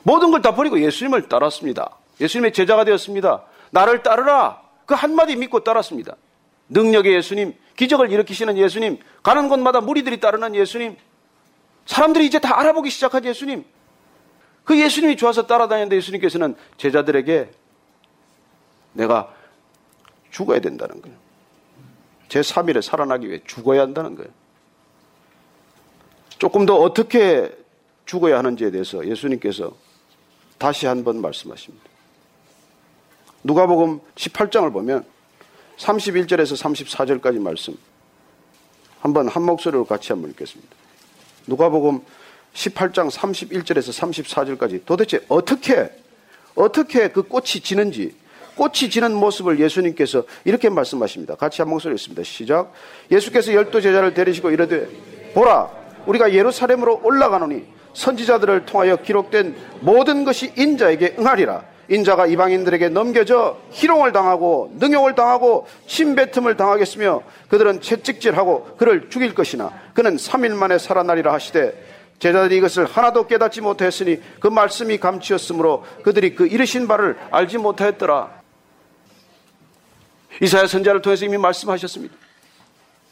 모든 0.03 0.31
걸 0.31 0.41
다 0.41 0.55
버리고 0.55 0.79
예수님을 0.81 1.29
따랐습니다. 1.29 1.97
예수님의 2.19 2.53
제자가 2.53 2.83
되었습니다. 2.85 3.43
나를 3.71 4.01
따르라. 4.01 4.61
그 4.85 4.95
한마디 4.95 5.35
믿고 5.35 5.63
따랐습니다. 5.63 6.15
능력의 6.69 7.13
예수님, 7.13 7.53
기적을 7.75 8.11
일으키시는 8.11 8.57
예수님, 8.57 8.97
가는 9.21 9.49
곳마다 9.49 9.81
무리들이 9.81 10.19
따르는 10.19 10.55
예수님, 10.55 10.97
사람들이 11.85 12.25
이제 12.25 12.39
다 12.39 12.59
알아보기 12.59 12.89
시작한 12.89 13.23
예수님. 13.25 13.65
그 14.63 14.79
예수님이 14.79 15.17
좋아서 15.17 15.47
따라다니는데 15.47 15.95
예수님께서는 15.97 16.55
제자들에게 16.77 17.49
내가 18.93 19.33
죽어야 20.31 20.59
된다는 20.59 21.01
거예요. 21.01 21.17
제 22.27 22.41
3일에 22.41 22.81
살아나기 22.81 23.27
위해 23.27 23.41
죽어야 23.45 23.81
한다는 23.81 24.15
거예요. 24.15 24.29
조금 26.37 26.65
더 26.65 26.75
어떻게 26.75 27.51
죽어야 28.05 28.37
하는지에 28.37 28.71
대해서 28.71 29.05
예수님께서 29.05 29.75
다시 30.57 30.85
한 30.85 31.03
번 31.03 31.21
말씀하십니다. 31.21 31.85
누가복음 33.43 33.99
18장을 34.15 34.71
보면 34.71 35.05
31절에서 35.77 37.21
34절까지 37.21 37.39
말씀 37.39 37.77
한번 38.99 39.27
한 39.29 39.43
목소리로 39.43 39.85
같이 39.85 40.11
한번 40.11 40.31
읽겠습니다. 40.31 40.75
누가복음 41.47 42.01
18장 42.53 43.09
31절에서 43.09 44.57
34절까지 44.57 44.85
도대체 44.85 45.23
어떻게 45.29 45.89
어떻게 46.55 47.09
그 47.09 47.23
꽃이 47.23 47.61
지는지 47.63 48.15
꽃이 48.59 48.89
지는 48.89 49.15
모습을 49.15 49.57
예수님께서 49.61 50.23
이렇게 50.43 50.67
말씀하십니다. 50.67 51.35
같이 51.35 51.61
한 51.61 51.69
목소리 51.69 51.95
있습니다. 51.95 52.21
시작. 52.23 52.73
예수께서 53.09 53.53
열두 53.53 53.79
제자를 53.79 54.13
데리시고 54.13 54.51
이르되 54.51 54.85
보라 55.33 55.69
우리가 56.05 56.33
예루살렘으로 56.33 56.99
올라가노니 57.01 57.63
선지자들을 57.93 58.65
통하여 58.65 58.97
기록된 58.97 59.55
모든 59.79 60.25
것이 60.25 60.51
인자에게 60.57 61.15
응하리라. 61.19 61.63
인자가 61.87 62.27
이방인들에게 62.27 62.89
넘겨져 62.89 63.57
희롱을 63.71 64.11
당하고 64.11 64.73
능욕을 64.75 65.15
당하고 65.15 65.65
침뱉음을 65.87 66.55
당하겠으며 66.57 67.23
그들은 67.47 67.79
채찍질하고 67.79 68.75
그를 68.77 69.09
죽일 69.09 69.33
것이나 69.33 69.71
그는 69.93 70.17
3일 70.17 70.51
만에 70.53 70.77
살아나리라 70.77 71.33
하시되 71.33 71.73
제자들이 72.19 72.57
이것을 72.57 72.85
하나도 72.85 73.25
깨닫지 73.25 73.61
못했으니 73.61 74.19
그 74.39 74.49
말씀이 74.49 74.97
감추었으므로 74.97 75.85
그들이 76.03 76.35
그 76.35 76.45
이르신 76.45 76.87
바를 76.87 77.17
알지 77.31 77.57
못하였더라. 77.57 78.38
이사야 80.41 80.67
선자를 80.67 81.01
통해서 81.01 81.25
이미 81.25 81.37
말씀하셨습니다. 81.37 82.15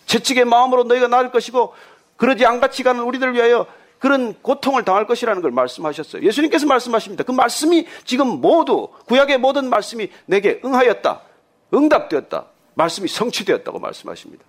채찍의 0.06 0.46
마음으로 0.46 0.84
너희가 0.84 1.08
나을 1.08 1.32
것이고 1.32 1.74
그러지 2.16 2.46
않같이 2.46 2.84
가는 2.84 3.02
우리들을 3.04 3.34
위하여 3.34 3.68
그런 4.00 4.36
고통을 4.42 4.86
당할 4.86 5.08
것이라는 5.08 5.42
걸 5.42 5.52
말씀하셨어요. 5.52 6.24
예수님께서 6.24 6.66
말씀하십니다. 6.68 7.24
그 7.24 7.32
말씀이 7.32 7.88
지금 8.06 8.28
모두 8.42 8.90
구약의 9.06 9.40
모든 9.40 9.70
말씀이 9.70 10.10
내게 10.26 10.62
응하였다. 10.64 11.22
응답되었다. 11.74 12.46
말씀이 12.76 13.08
성취되었다고 13.08 13.80
말씀하십니다. 13.80 14.44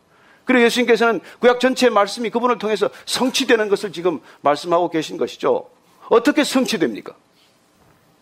그리고 0.44 0.64
예수님께서는 0.64 1.20
구약 1.40 1.60
전체의 1.60 1.90
말씀이 1.90 2.30
그분을 2.30 2.58
통해서 2.58 2.88
성취되는 3.06 3.68
것을 3.68 3.92
지금 3.92 4.20
말씀하고 4.42 4.90
계신 4.90 5.16
것이죠. 5.16 5.68
어떻게 6.08 6.44
성취됩니까? 6.44 7.14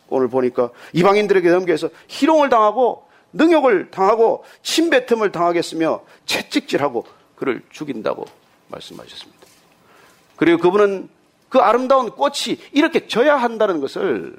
오늘 0.08 0.28
보니까 0.28 0.70
이방인들에게 0.92 1.48
넘겨서 1.50 1.88
희롱을 2.08 2.48
당하고 2.48 3.05
능욕을 3.36 3.90
당하고 3.90 4.44
침뱉음을 4.62 5.30
당하겠으며 5.30 6.02
채찍질하고 6.24 7.06
그를 7.36 7.62
죽인다고 7.70 8.24
말씀하셨습니다. 8.68 9.46
그리고 10.36 10.58
그분은 10.58 11.08
그 11.48 11.58
아름다운 11.58 12.10
꽃이 12.10 12.58
이렇게 12.72 13.06
져야 13.06 13.36
한다는 13.36 13.80
것을 13.80 14.38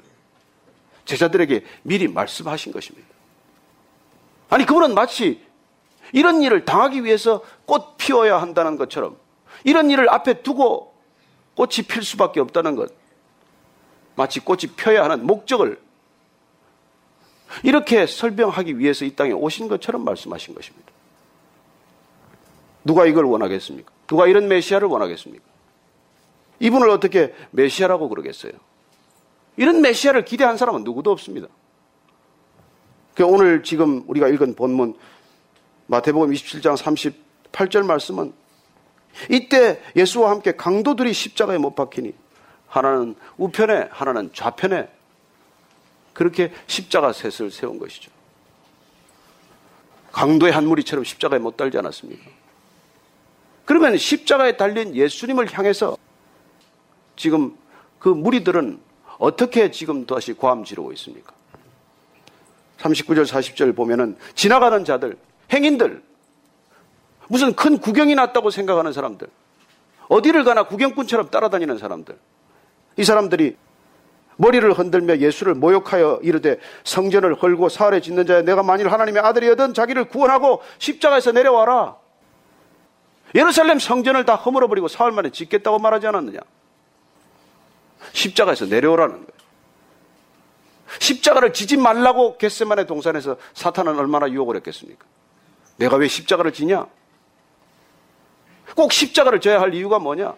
제자들에게 1.04 1.64
미리 1.82 2.08
말씀하신 2.08 2.72
것입니다. 2.72 3.08
아니, 4.50 4.66
그분은 4.66 4.94
마치 4.94 5.42
이런 6.12 6.42
일을 6.42 6.64
당하기 6.64 7.04
위해서 7.04 7.42
꽃 7.66 7.96
피워야 7.96 8.40
한다는 8.40 8.76
것처럼 8.76 9.16
이런 9.64 9.90
일을 9.90 10.08
앞에 10.10 10.42
두고 10.42 10.94
꽃이 11.54 11.86
필 11.88 12.02
수밖에 12.02 12.40
없다는 12.40 12.76
것. 12.76 12.92
마치 14.14 14.40
꽃이 14.40 14.72
펴야 14.76 15.04
하는 15.04 15.26
목적을 15.26 15.80
이렇게 17.62 18.06
설명하기 18.06 18.78
위해서 18.78 19.04
이 19.04 19.14
땅에 19.14 19.32
오신 19.32 19.68
것처럼 19.68 20.04
말씀하신 20.04 20.54
것입니다. 20.54 20.92
누가 22.84 23.06
이걸 23.06 23.24
원하겠습니까? 23.24 23.90
누가 24.06 24.26
이런 24.26 24.48
메시아를 24.48 24.88
원하겠습니까? 24.88 25.44
이분을 26.60 26.88
어떻게 26.90 27.34
메시아라고 27.50 28.08
그러겠어요? 28.08 28.52
이런 29.56 29.80
메시아를 29.80 30.24
기대한 30.24 30.56
사람은 30.56 30.84
누구도 30.84 31.10
없습니다. 31.10 31.48
그러니까 33.14 33.36
오늘 33.36 33.62
지금 33.62 34.04
우리가 34.06 34.28
읽은 34.28 34.54
본문 34.54 34.96
마태복음 35.86 36.30
27장 36.30 36.76
38절 37.52 37.84
말씀은 37.84 38.32
이때 39.30 39.80
예수와 39.96 40.30
함께 40.30 40.52
강도들이 40.52 41.12
십자가에 41.12 41.58
못 41.58 41.74
박히니 41.74 42.14
하나는 42.68 43.16
우편에 43.36 43.88
하나는 43.90 44.30
좌편에 44.32 44.88
그렇게 46.18 46.52
십자가 46.66 47.12
셋을 47.12 47.52
세운 47.52 47.78
것이죠. 47.78 48.10
강도의 50.10 50.52
한 50.52 50.66
무리처럼 50.66 51.04
십자가에 51.04 51.38
못 51.38 51.56
달지 51.56 51.78
않았습니까? 51.78 52.28
그러면 53.64 53.96
십자가에 53.96 54.56
달린 54.56 54.96
예수님을 54.96 55.56
향해서 55.56 55.96
지금 57.14 57.56
그 58.00 58.08
무리들은 58.08 58.80
어떻게 59.18 59.70
지금 59.70 60.06
다시 60.06 60.32
고함 60.32 60.64
지르고 60.64 60.92
있습니까? 60.94 61.32
39절, 62.78 63.24
40절 63.24 63.76
보면은 63.76 64.16
지나가는 64.34 64.84
자들, 64.84 65.16
행인들, 65.52 66.02
무슨 67.28 67.54
큰 67.54 67.78
구경이 67.78 68.16
났다고 68.16 68.50
생각하는 68.50 68.92
사람들, 68.92 69.28
어디를 70.08 70.42
가나 70.42 70.64
구경꾼처럼 70.64 71.30
따라다니는 71.30 71.78
사람들, 71.78 72.18
이 72.96 73.04
사람들이 73.04 73.56
머리를 74.38 74.72
흔들며 74.72 75.18
예수를 75.18 75.54
모욕하여 75.54 76.20
이르되 76.22 76.58
성전을 76.84 77.34
헐고 77.34 77.68
사활에 77.68 78.00
짓는 78.00 78.24
자야 78.24 78.42
내가 78.42 78.62
만일 78.62 78.90
하나님의 78.90 79.22
아들이어든 79.22 79.74
자기를 79.74 80.04
구원하고 80.08 80.62
십자가에서 80.78 81.32
내려와라. 81.32 81.96
예루살렘 83.34 83.78
성전을 83.78 84.24
다 84.24 84.36
허물어버리고 84.36 84.88
사흘 84.88 85.10
만에 85.10 85.30
짓겠다고 85.30 85.80
말하지 85.80 86.06
않았느냐. 86.06 86.38
십자가에서 88.12 88.66
내려오라는 88.66 89.16
거예요. 89.16 89.38
십자가를 91.00 91.52
지지 91.52 91.76
말라고 91.76 92.38
겟세만의 92.38 92.86
동산에서 92.86 93.36
사탄은 93.54 93.98
얼마나 93.98 94.30
유혹을 94.30 94.54
했겠습니까? 94.56 95.04
내가 95.76 95.96
왜 95.96 96.06
십자가를 96.06 96.52
지냐? 96.52 96.86
꼭 98.76 98.92
십자가를 98.92 99.40
져야 99.40 99.60
할 99.60 99.74
이유가 99.74 99.98
뭐냐? 99.98 100.34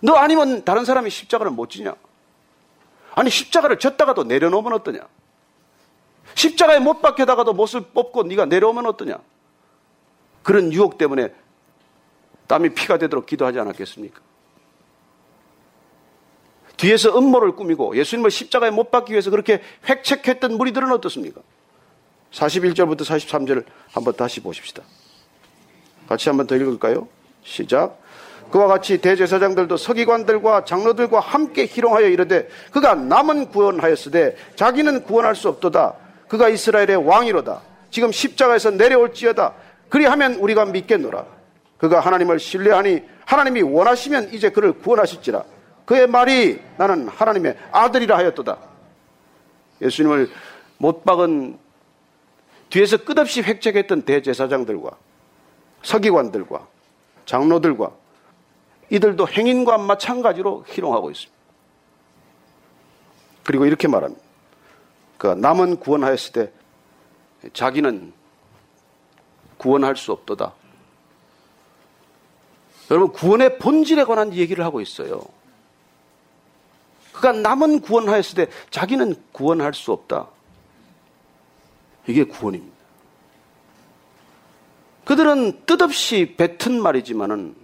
너 0.00 0.14
아니면 0.16 0.64
다른 0.64 0.84
사람이 0.84 1.08
십자가를 1.08 1.52
못 1.52 1.70
지냐? 1.70 1.94
아니 3.14 3.30
십자가를 3.30 3.78
졌다가도 3.78 4.24
내려놓으면 4.24 4.72
어떠냐? 4.74 5.00
십자가에 6.34 6.78
못 6.78 7.02
박혀다가도 7.02 7.52
못을 7.52 7.82
뽑고 7.92 8.24
네가 8.24 8.46
내려오면 8.46 8.86
어떠냐? 8.86 9.18
그런 10.42 10.72
유혹 10.72 10.98
때문에 10.98 11.32
땀이 12.46 12.70
피가 12.70 12.98
되도록 12.98 13.26
기도하지 13.26 13.58
않았겠습니까? 13.58 14.20
뒤에서 16.76 17.16
음모를 17.16 17.52
꾸미고 17.52 17.96
예수님을 17.96 18.30
십자가에 18.30 18.70
못 18.70 18.90
박기 18.90 19.12
위해서 19.12 19.30
그렇게 19.30 19.62
획책했던 19.88 20.56
무리들은 20.56 20.90
어떻습니까? 20.92 21.40
41절부터 22.32 23.02
43절을 23.02 23.64
한번 23.92 24.16
다시 24.16 24.40
보십시다. 24.40 24.82
같이 26.08 26.28
한번 26.28 26.46
더 26.46 26.56
읽을까요? 26.56 27.06
시작. 27.44 28.01
그와 28.52 28.66
같이 28.66 28.98
대제사장들도 28.98 29.78
서기관들과 29.78 30.66
장로들과 30.66 31.20
함께 31.20 31.64
희롱하여 31.64 32.08
이르되 32.08 32.48
그가 32.70 32.94
남은 32.94 33.48
구원하였으되 33.48 34.36
자기는 34.56 35.04
구원할 35.04 35.34
수 35.34 35.48
없도다. 35.48 35.94
그가 36.28 36.50
이스라엘의 36.50 36.96
왕이로다. 36.96 37.62
지금 37.90 38.12
십자가에서 38.12 38.70
내려올지어다. 38.72 39.54
그리하면 39.88 40.34
우리가 40.34 40.66
믿겠노라. 40.66 41.24
그가 41.78 42.00
하나님을 42.00 42.38
신뢰하니 42.38 43.02
하나님이 43.24 43.62
원하시면 43.62 44.34
이제 44.34 44.50
그를 44.50 44.74
구원하실지라. 44.74 45.44
그의 45.86 46.06
말이 46.06 46.60
나는 46.76 47.08
하나님의 47.08 47.56
아들이라 47.72 48.18
하였도다. 48.18 48.58
예수님을 49.80 50.28
못 50.76 51.04
박은 51.04 51.58
뒤에서 52.68 52.98
끝없이 52.98 53.40
획책했던 53.40 54.02
대제사장들과 54.02 54.90
서기관들과 55.82 56.66
장로들과 57.24 58.01
이들도 58.92 59.26
행인과 59.26 59.78
마찬가지로 59.78 60.66
희롱하고 60.68 61.10
있습니다. 61.10 61.42
그리고 63.42 63.64
이렇게 63.64 63.88
말합니다. 63.88 64.22
그 65.16 65.28
남은 65.28 65.80
구원하였을 65.80 66.32
때 66.32 66.52
자기는 67.54 68.12
구원할 69.56 69.96
수 69.96 70.12
없도다. 70.12 70.52
여러분 72.90 73.12
구원의 73.12 73.58
본질에 73.58 74.04
관한 74.04 74.34
얘기를 74.34 74.62
하고 74.62 74.82
있어요. 74.82 75.22
그가 77.14 77.32
남은 77.32 77.80
구원하였을 77.80 78.34
때 78.34 78.52
자기는 78.70 79.14
구원할 79.32 79.72
수 79.72 79.92
없다. 79.92 80.28
이게 82.06 82.24
구원입니다. 82.24 82.76
그들은 85.06 85.64
뜻없이 85.64 86.34
뱉은 86.36 86.82
말이지만은 86.82 87.61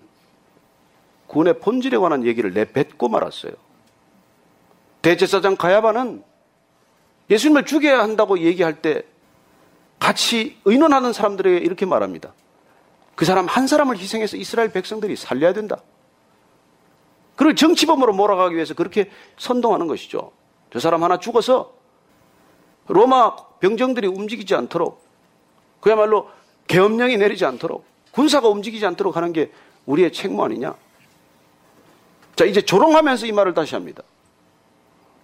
구원의 1.29 1.61
본질에 1.61 1.97
관한 1.99 2.27
얘기를 2.27 2.53
내뱉고 2.53 3.09
말았어요. 3.09 3.53
대제사장 5.03 5.57
가야바는 5.57 6.25
예수님을 7.31 7.65
죽여야 7.65 8.01
한다고 8.01 8.41
얘기할 8.41 8.83
때 8.83 9.05
같이 10.01 10.59
의논하는 10.65 11.13
사람들에게 11.13 11.59
이렇게 11.59 11.87
말합니다. 11.87 12.33
그 13.15 13.25
사람 13.25 13.47
한 13.47 13.67
사람을 13.67 13.99
희생해서 13.99 14.37
이스라엘 14.37 14.73
백성들이 14.73 15.17
살려야 15.17 15.53
된다. 15.53 15.83
그를 17.37 17.55
정치범으로 17.55 18.15
몰아가기 18.15 18.55
위해서 18.55 18.75
그렇게 18.75 19.11
선동하는 19.37 19.87
것이죠. 19.87 20.33
저 20.73 20.81
사람 20.81 21.05
하나 21.05 21.19
죽어서 21.19 21.75
로마 22.87 23.37
병정들이 23.61 24.07
움직이지 24.07 24.55
않도록 24.55 25.05
그야말로 25.81 26.29
계엄령이 26.67 27.17
내리지 27.19 27.45
않도록 27.45 27.85
군사가 28.13 28.49
움직이지 28.49 28.85
않도록 28.87 29.17
하는 29.17 29.33
게 29.33 29.53
우리의 29.87 30.13
책무 30.13 30.43
아니냐? 30.43 30.75
자, 32.39 32.45
이제 32.45 32.61
조롱하면서 32.61 33.27
이 33.27 33.33
말을 33.33 33.53
다시 33.53 33.75
합니다. 33.75 34.05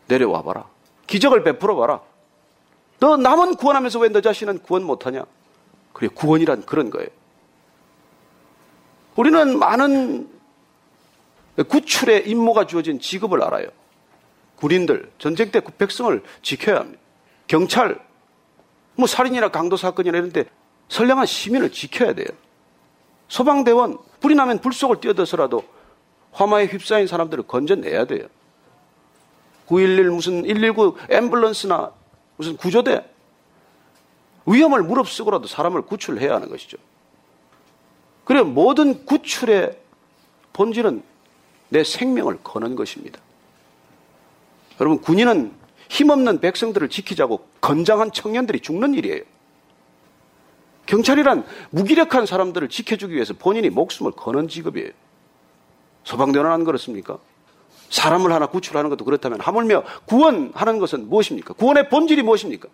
내려와 0.08 0.42
봐라. 0.42 0.66
기적을 1.06 1.44
베풀어 1.44 1.76
봐라. 1.76 2.00
너 2.98 3.16
남은 3.16 3.54
구원하면서 3.54 4.00
왜 4.00 4.08
너 4.08 4.20
자신은 4.20 4.58
구원 4.58 4.82
못하냐? 4.82 5.24
그래, 5.92 6.08
구원이란 6.12 6.66
그런 6.66 6.90
거예요. 6.90 7.06
우리는 9.14 9.56
많은 9.60 10.28
구출의 11.68 12.28
임무가 12.28 12.66
주어진 12.66 12.98
직업을 12.98 13.44
알아요. 13.44 13.68
군인들, 14.56 15.12
전쟁 15.18 15.52
때그 15.52 15.70
백성을 15.74 16.20
지켜야 16.42 16.80
합니다. 16.80 17.00
경찰, 17.46 18.04
뭐 18.96 19.06
살인이나 19.06 19.50
강도 19.52 19.76
사건이나 19.76 20.18
이런데 20.18 20.46
선량한 20.88 21.26
시민을 21.26 21.70
지켜야 21.70 22.12
돼요. 22.12 22.26
소방대원, 23.28 23.98
불이 24.18 24.34
나면 24.34 24.58
불 24.58 24.72
속을 24.72 25.00
뛰어들어서라도 25.00 25.62
화마에 26.34 26.66
휩싸인 26.66 27.06
사람들을 27.06 27.44
건져내야 27.44 28.04
돼요. 28.04 28.26
911 29.66 30.10
무슨 30.10 30.42
119 30.42 30.96
앰뷸런스나 31.08 31.92
무슨 32.36 32.56
구조대 32.56 33.04
위험을 34.46 34.82
무릅쓰고라도 34.82 35.46
사람을 35.46 35.82
구출해야 35.82 36.34
하는 36.34 36.50
것이죠. 36.50 36.76
그래 38.24 38.42
모든 38.42 39.06
구출의 39.06 39.78
본질은 40.52 41.02
내 41.70 41.82
생명을 41.82 42.38
거는 42.42 42.74
것입니다. 42.74 43.20
여러분 44.80 45.00
군인은 45.00 45.52
힘없는 45.88 46.40
백성들을 46.40 46.88
지키자고 46.88 47.46
건장한 47.60 48.12
청년들이 48.12 48.60
죽는 48.60 48.94
일이에요. 48.94 49.22
경찰이란 50.86 51.46
무기력한 51.70 52.26
사람들을 52.26 52.68
지켜주기 52.68 53.14
위해서 53.14 53.32
본인이 53.34 53.70
목숨을 53.70 54.12
거는 54.12 54.48
직업이에요. 54.48 54.90
소방대원은 56.04 56.50
안 56.50 56.64
그렇습니까? 56.64 57.18
사람을 57.90 58.32
하나 58.32 58.46
구출하는 58.46 58.90
것도 58.90 59.04
그렇다면 59.04 59.40
하물며 59.40 59.84
구원하는 60.06 60.78
것은 60.78 61.08
무엇입니까? 61.08 61.54
구원의 61.54 61.88
본질이 61.88 62.22
무엇입니까? 62.22 62.68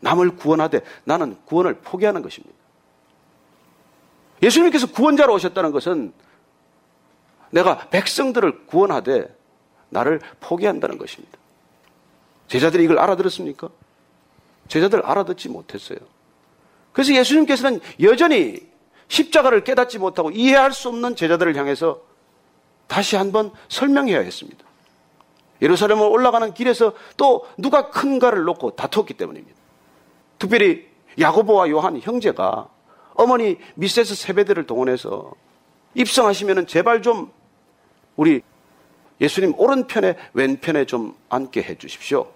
남을 0.00 0.36
구원하되 0.36 0.82
나는 1.04 1.36
구원을 1.44 1.74
포기하는 1.82 2.22
것입니다. 2.22 2.54
예수님께서 4.42 4.90
구원자로 4.90 5.34
오셨다는 5.34 5.70
것은 5.70 6.12
내가 7.50 7.88
백성들을 7.90 8.66
구원하되 8.66 9.34
나를 9.90 10.20
포기한다는 10.40 10.98
것입니다. 10.98 11.38
제자들이 12.48 12.84
이걸 12.84 12.98
알아들었습니까? 12.98 13.68
제자들 14.68 15.04
알아듣지 15.04 15.48
못했어요. 15.48 15.98
그래서 16.92 17.14
예수님께서는 17.14 17.80
여전히 18.00 18.71
십자가를 19.12 19.62
깨닫지 19.62 19.98
못하고 19.98 20.30
이해할 20.30 20.72
수 20.72 20.88
없는 20.88 21.16
제자들을 21.16 21.54
향해서 21.54 22.00
다시 22.86 23.16
한번 23.16 23.52
설명해야 23.68 24.20
했습니다. 24.20 24.64
예루살렘을 25.60 26.06
올라가는 26.06 26.52
길에서 26.54 26.94
또 27.18 27.46
누가 27.58 27.90
큰가를 27.90 28.44
놓고 28.44 28.74
다퉜기 28.74 29.14
때문입니다. 29.14 29.56
특별히 30.38 30.88
야고보와 31.20 31.68
요한 31.68 32.00
형제가 32.00 32.68
어머니 33.14 33.58
미세스 33.74 34.14
세베드를 34.14 34.66
동원해서 34.66 35.30
입성하시면 35.94 36.66
제발 36.66 37.02
좀 37.02 37.30
우리 38.16 38.40
예수님 39.20 39.52
오른편에 39.58 40.16
왼편에 40.32 40.86
좀 40.86 41.14
앉게 41.28 41.62
해 41.62 41.76
주십시오. 41.76 42.32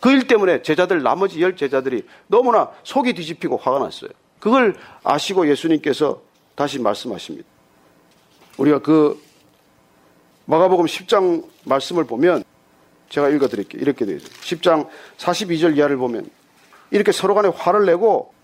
그 0.00 0.10
일 0.10 0.26
때문에 0.26 0.62
제자들 0.62 1.02
나머지 1.02 1.40
열 1.42 1.56
제자들이 1.56 2.06
너무나 2.26 2.70
속이 2.84 3.12
뒤집히고 3.12 3.58
화가 3.58 3.78
났어요. 3.78 4.10
그걸 4.44 4.76
아시고 5.02 5.48
예수님께서 5.48 6.20
다시 6.54 6.78
말씀하십니다. 6.78 7.48
우리가 8.58 8.80
그 8.80 9.18
마가복음 10.44 10.84
10장 10.84 11.46
말씀을 11.64 12.04
보면 12.04 12.44
제가 13.08 13.30
읽어 13.30 13.48
드릴게요. 13.48 13.80
이렇게 13.80 14.04
되어 14.04 14.16
있어요. 14.16 14.28
10장 14.28 14.88
42절 15.16 15.78
이하를 15.78 15.96
보면 15.96 16.28
이렇게 16.90 17.10
서로 17.10 17.34
간에 17.34 17.48
화를 17.48 17.86
내고 17.86 18.34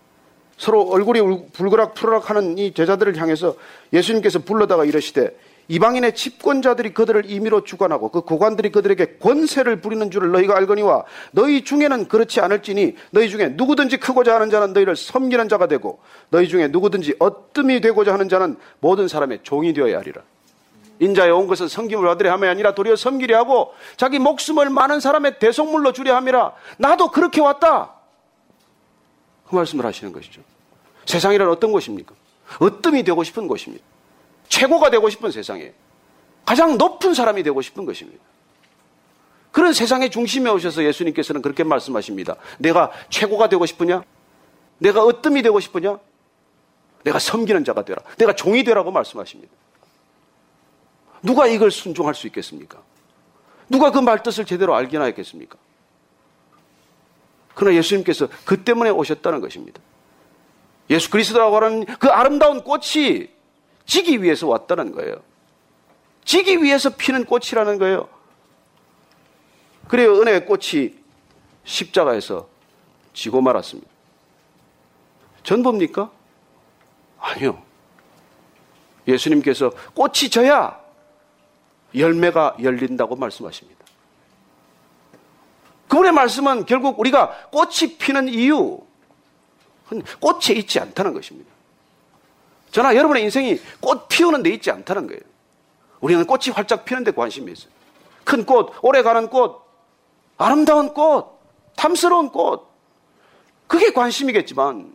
서로 0.56 0.88
얼굴이 0.88 1.52
불그락 1.52 1.92
푸르락 1.92 2.30
하는 2.30 2.56
이 2.56 2.72
제자들을 2.72 3.18
향해서 3.18 3.56
예수님께서 3.92 4.38
불러다가 4.38 4.86
이러시되 4.86 5.38
이방인의 5.70 6.16
집권자들이 6.16 6.92
그들을 6.92 7.30
임의로 7.30 7.62
주관하고 7.62 8.08
그 8.08 8.22
고관들이 8.22 8.72
그들에게 8.72 9.18
권세를 9.18 9.80
부리는 9.80 10.10
줄을 10.10 10.32
너희가 10.32 10.56
알거니와 10.56 11.04
너희 11.30 11.62
중에는 11.62 12.08
그렇지 12.08 12.40
않을지니 12.40 12.96
너희 13.12 13.28
중에 13.28 13.50
누구든지 13.50 13.98
크고자 13.98 14.34
하는 14.34 14.50
자는 14.50 14.72
너희를 14.72 14.96
섬기는 14.96 15.48
자가 15.48 15.68
되고 15.68 16.00
너희 16.30 16.48
중에 16.48 16.66
누구든지 16.66 17.14
어뜸이 17.20 17.80
되고자 17.82 18.12
하는 18.12 18.28
자는 18.28 18.56
모든 18.80 19.06
사람의 19.06 19.40
종이 19.44 19.72
되어야 19.72 19.98
하리라. 19.98 20.22
인자에 20.98 21.30
온 21.30 21.46
것은 21.46 21.68
섬김을 21.68 22.04
받으려 22.04 22.32
함이 22.32 22.48
아니라 22.48 22.74
도리어 22.74 22.96
섬기려 22.96 23.38
하고 23.38 23.72
자기 23.96 24.18
목숨을 24.18 24.70
많은 24.70 24.98
사람의 24.98 25.38
대속물로 25.38 25.92
주려 25.92 26.16
함이라. 26.16 26.52
나도 26.78 27.12
그렇게 27.12 27.40
왔다. 27.40 27.94
그 29.48 29.54
말씀을 29.54 29.86
하시는 29.86 30.12
것이죠. 30.12 30.42
세상이란 31.06 31.48
어떤 31.48 31.70
곳입니까? 31.70 32.12
어뜸이 32.58 33.04
되고 33.04 33.22
싶은 33.22 33.46
곳입니다. 33.46 33.89
최고가 34.50 34.90
되고 34.90 35.08
싶은 35.08 35.30
세상에 35.30 35.72
가장 36.44 36.76
높은 36.76 37.14
사람이 37.14 37.42
되고 37.42 37.62
싶은 37.62 37.86
것입니다. 37.86 38.22
그런 39.52 39.72
세상의 39.72 40.10
중심에 40.10 40.50
오셔서 40.50 40.84
예수님께서는 40.84 41.40
그렇게 41.40 41.64
말씀하십니다. 41.64 42.36
내가 42.58 42.90
최고가 43.08 43.48
되고 43.48 43.64
싶으냐? 43.64 44.02
내가 44.78 45.02
어뜸이 45.04 45.42
되고 45.42 45.58
싶으냐? 45.58 45.98
내가 47.04 47.18
섬기는 47.18 47.64
자가 47.64 47.84
되라. 47.84 48.02
내가 48.18 48.34
종이 48.34 48.62
되라고 48.62 48.90
말씀하십니다. 48.90 49.52
누가 51.22 51.46
이걸 51.46 51.70
순종할 51.70 52.14
수 52.14 52.26
있겠습니까? 52.26 52.82
누가 53.68 53.90
그 53.90 53.98
말뜻을 53.98 54.44
제대로 54.44 54.74
알기나 54.74 55.04
했겠습니까? 55.04 55.56
그러나 57.54 57.76
예수님께서 57.76 58.28
그 58.44 58.64
때문에 58.64 58.90
오셨다는 58.90 59.40
것입니다. 59.40 59.80
예수 60.88 61.10
그리스도라고 61.10 61.56
하는 61.56 61.84
그 61.84 62.08
아름다운 62.08 62.62
꽃이 62.64 63.28
지기 63.90 64.22
위해서 64.22 64.46
왔다는 64.46 64.92
거예요. 64.92 65.16
지기 66.24 66.62
위해서 66.62 66.90
피는 66.90 67.24
꽃이라는 67.24 67.76
거예요. 67.78 68.08
그래요. 69.88 70.20
은혜의 70.20 70.46
꽃이 70.46 70.94
십자가에서 71.64 72.48
지고 73.12 73.40
말았습니다. 73.40 73.90
전부입니까? 75.42 76.08
아니요. 77.18 77.60
예수님께서 79.08 79.72
꽃이 79.92 80.30
져야 80.30 80.80
열매가 81.92 82.58
열린다고 82.62 83.16
말씀하십니다. 83.16 83.84
그분의 85.88 86.12
말씀은 86.12 86.64
결국 86.66 87.00
우리가 87.00 87.48
꽃이 87.50 87.96
피는 87.98 88.28
이유, 88.28 88.78
꽃에 90.20 90.54
있지 90.54 90.78
않다는 90.78 91.12
것입니다. 91.12 91.50
저나 92.70 92.94
여러분의 92.94 93.24
인생이 93.24 93.58
꽃 93.80 94.08
피우는 94.08 94.42
데 94.42 94.50
있지 94.50 94.70
않다는 94.70 95.06
거예요. 95.06 95.20
우리는 96.00 96.24
꽃이 96.24 96.50
활짝 96.54 96.84
피는 96.84 97.04
데 97.04 97.10
관심이 97.10 97.50
있어요. 97.52 97.70
큰 98.24 98.44
꽃, 98.44 98.72
오래 98.82 99.02
가는 99.02 99.28
꽃, 99.28 99.62
아름다운 100.38 100.94
꽃, 100.94 101.38
탐스러운 101.76 102.30
꽃. 102.30 102.68
그게 103.66 103.92
관심이겠지만 103.92 104.94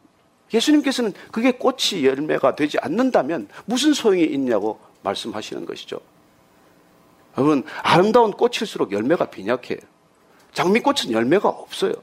예수님께서는 0.54 1.14
그게 1.32 1.52
꽃이 1.52 2.06
열매가 2.06 2.56
되지 2.56 2.78
않는다면 2.80 3.48
무슨 3.66 3.94
소용이 3.94 4.24
있냐고 4.24 4.80
말씀하시는 5.02 5.66
것이죠. 5.66 6.00
여러분, 7.38 7.64
아름다운 7.84 8.32
꽃일수록 8.32 8.92
열매가 8.92 9.26
빈약해요. 9.26 9.80
장미꽃은 10.54 11.12
열매가 11.12 11.50
없어요. 11.50 11.94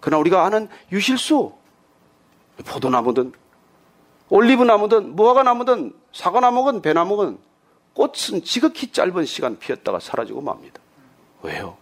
그러나 0.00 0.20
우리가 0.20 0.44
아는 0.44 0.68
유실수, 0.90 1.52
포도나무든 2.64 3.32
올리브 4.28 4.64
나무든 4.64 5.14
무화과 5.14 5.42
나무든 5.42 5.92
사과 6.12 6.40
나무든 6.40 6.82
배나무든 6.82 7.38
꽃은 7.94 8.42
지극히 8.44 8.92
짧은 8.92 9.24
시간 9.24 9.58
피었다가 9.58 10.00
사라지고 10.00 10.40
맙니다. 10.40 10.80
왜요? 11.42 11.76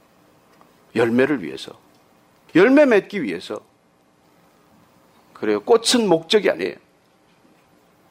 열매를 0.94 1.42
위해서. 1.42 1.72
열매 2.54 2.84
맺기 2.86 3.22
위해서. 3.22 3.60
그래요. 5.32 5.60
꽃은 5.62 6.08
목적이 6.08 6.50
아니에요. 6.50 6.76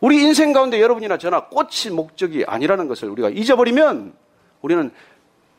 우리 0.01 0.21
인생 0.21 0.51
가운데 0.51 0.81
여러분이나 0.81 1.17
저나 1.17 1.45
꽃이 1.45 1.95
목적이 1.95 2.43
아니라는 2.45 2.89
것을 2.89 3.09
우리가 3.09 3.29
잊어버리면 3.29 4.13
우리는 4.61 4.91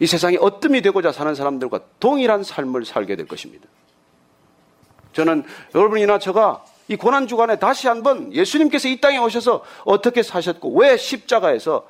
이 0.00 0.06
세상에 0.06 0.36
어뜸이 0.38 0.82
되고자 0.82 1.12
사는 1.12 1.34
사람들과 1.34 1.80
동일한 1.98 2.42
삶을 2.42 2.84
살게 2.84 3.16
될 3.16 3.26
것입니다. 3.26 3.66
저는 5.14 5.44
여러분이나 5.74 6.18
저가 6.18 6.62
이 6.88 6.96
고난 6.96 7.26
주간에 7.26 7.58
다시 7.58 7.88
한번 7.88 8.32
예수님께서 8.32 8.88
이 8.88 9.00
땅에 9.00 9.18
오셔서 9.18 9.64
어떻게 9.84 10.22
사셨고 10.22 10.74
왜 10.78 10.96
십자가에서 10.96 11.86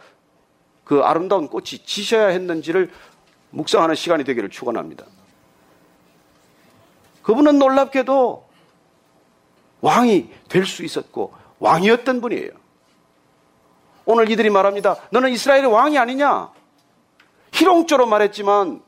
그 0.85 1.01
아름다운 1.01 1.49
꽃이 1.49 1.79
지셔야 1.85 2.29
했는지를 2.29 2.91
묵상하는 3.51 3.95
시간이 3.95 4.25
되기를 4.25 4.51
축원합니다. 4.51 5.05
그분은 7.23 7.59
놀랍게도 7.59 8.47
왕이 9.81 10.31
될 10.49 10.67
수 10.67 10.85
있었고 10.85 11.35
왕이었던 11.59 12.21
분이에요. 12.21 12.51
오늘 14.07 14.31
이들이 14.31 14.51
말합니다. 14.51 14.97
너는 15.11 15.31
이스라엘의 15.33 15.67
왕이 15.67 15.99
아니냐? 15.99 16.51
희롱조로 17.53 18.07
말했지만 18.07 18.83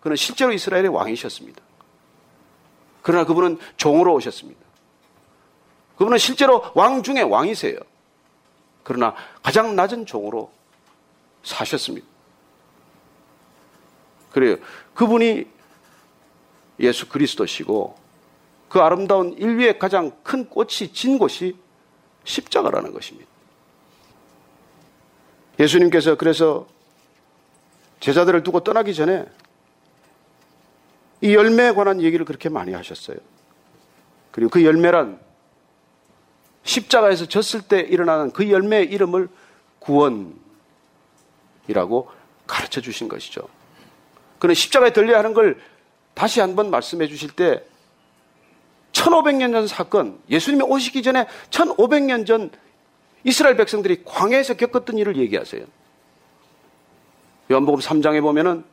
그는 0.00 0.16
실제로 0.16 0.52
이스라엘의 0.52 0.88
왕이셨습니다. 0.88 1.60
그러나 3.02 3.24
그분은 3.26 3.58
종으로 3.76 4.14
오셨습니다. 4.14 4.65
그분은 5.96 6.18
실제로 6.18 6.62
왕 6.74 7.02
중에 7.02 7.22
왕이세요. 7.22 7.78
그러나 8.82 9.14
가장 9.42 9.74
낮은 9.74 10.06
종으로 10.06 10.52
사셨습니다. 11.42 12.06
그래요. 14.30 14.56
그분이 14.94 15.46
예수 16.80 17.08
그리스도시고 17.08 17.96
그 18.68 18.80
아름다운 18.80 19.32
인류의 19.32 19.78
가장 19.78 20.12
큰 20.22 20.48
꽃이 20.48 20.92
진 20.92 21.18
곳이 21.18 21.56
십자가라는 22.24 22.92
것입니다. 22.92 23.30
예수님께서 25.58 26.16
그래서 26.16 26.66
제자들을 28.00 28.42
두고 28.42 28.60
떠나기 28.60 28.94
전에 28.94 29.24
이 31.22 31.34
열매에 31.34 31.72
관한 31.72 32.02
얘기를 32.02 32.26
그렇게 32.26 32.50
많이 32.50 32.72
하셨어요. 32.74 33.16
그리고 34.32 34.50
그 34.50 34.64
열매란 34.64 35.18
십자가에서 36.66 37.26
졌을 37.26 37.62
때 37.62 37.80
일어나는 37.80 38.32
그 38.32 38.50
열매의 38.50 38.86
이름을 38.86 39.28
구원이라고 39.78 40.36
가르쳐 42.46 42.80
주신 42.80 43.08
것이죠. 43.08 43.48
그는 44.38 44.54
십자가에 44.54 44.92
들려야 44.92 45.18
하는 45.18 45.32
걸 45.32 45.58
다시 46.14 46.40
한번 46.40 46.70
말씀해 46.70 47.06
주실 47.06 47.30
때 47.30 47.64
1500년 48.92 49.52
전 49.52 49.66
사건, 49.66 50.18
예수님이 50.28 50.64
오시기 50.64 51.02
전에 51.02 51.26
1500년 51.50 52.26
전 52.26 52.50
이스라엘 53.24 53.56
백성들이 53.56 54.02
광야에서 54.04 54.54
겪었던 54.54 54.98
일을 54.98 55.16
얘기하세요. 55.16 55.64
요한복음 57.50 57.80
3장에 57.80 58.20
보면은 58.22 58.64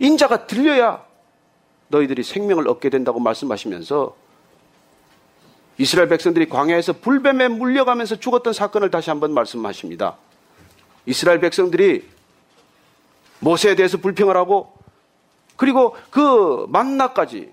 인자가 0.00 0.46
들려야 0.46 1.04
너희들이 1.88 2.22
생명을 2.22 2.68
얻게 2.68 2.88
된다고 2.88 3.20
말씀하시면서 3.20 4.21
이스라엘 5.78 6.08
백성들이 6.08 6.48
광야에서 6.48 6.94
불뱀에 6.94 7.48
물려가면서 7.48 8.16
죽었던 8.16 8.52
사건을 8.52 8.90
다시 8.90 9.10
한번 9.10 9.32
말씀하십니다. 9.32 10.16
이스라엘 11.06 11.40
백성들이 11.40 12.04
모세에 13.40 13.74
대해서 13.74 13.98
불평을 13.98 14.36
하고 14.36 14.72
그리고 15.56 15.96
그 16.10 16.66
만나까지 16.68 17.52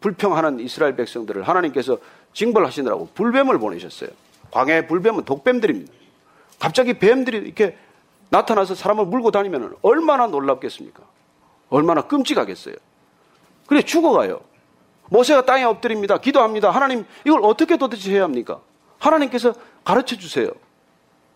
불평하는 0.00 0.60
이스라엘 0.60 0.96
백성들을 0.96 1.46
하나님께서 1.46 1.98
징벌하시느라고 2.34 3.10
불뱀을 3.14 3.58
보내셨어요. 3.58 4.10
광야의 4.50 4.88
불뱀은 4.88 5.24
독뱀들입니다. 5.24 5.92
갑자기 6.58 6.94
뱀들이 6.94 7.38
이렇게 7.38 7.76
나타나서 8.30 8.74
사람을 8.74 9.06
물고 9.06 9.30
다니면 9.30 9.76
얼마나 9.82 10.26
놀랍겠습니까? 10.26 11.02
얼마나 11.68 12.02
끔찍하겠어요. 12.02 12.74
그래 13.66 13.82
죽어가요. 13.82 14.40
모세가 15.12 15.44
땅에 15.44 15.64
엎드립니다. 15.64 16.16
기도합니다. 16.16 16.70
하나님, 16.70 17.04
이걸 17.26 17.44
어떻게 17.44 17.76
도대체 17.76 18.12
해야 18.12 18.22
합니까? 18.22 18.60
하나님께서 18.98 19.52
가르쳐 19.84 20.16
주세요. 20.16 20.50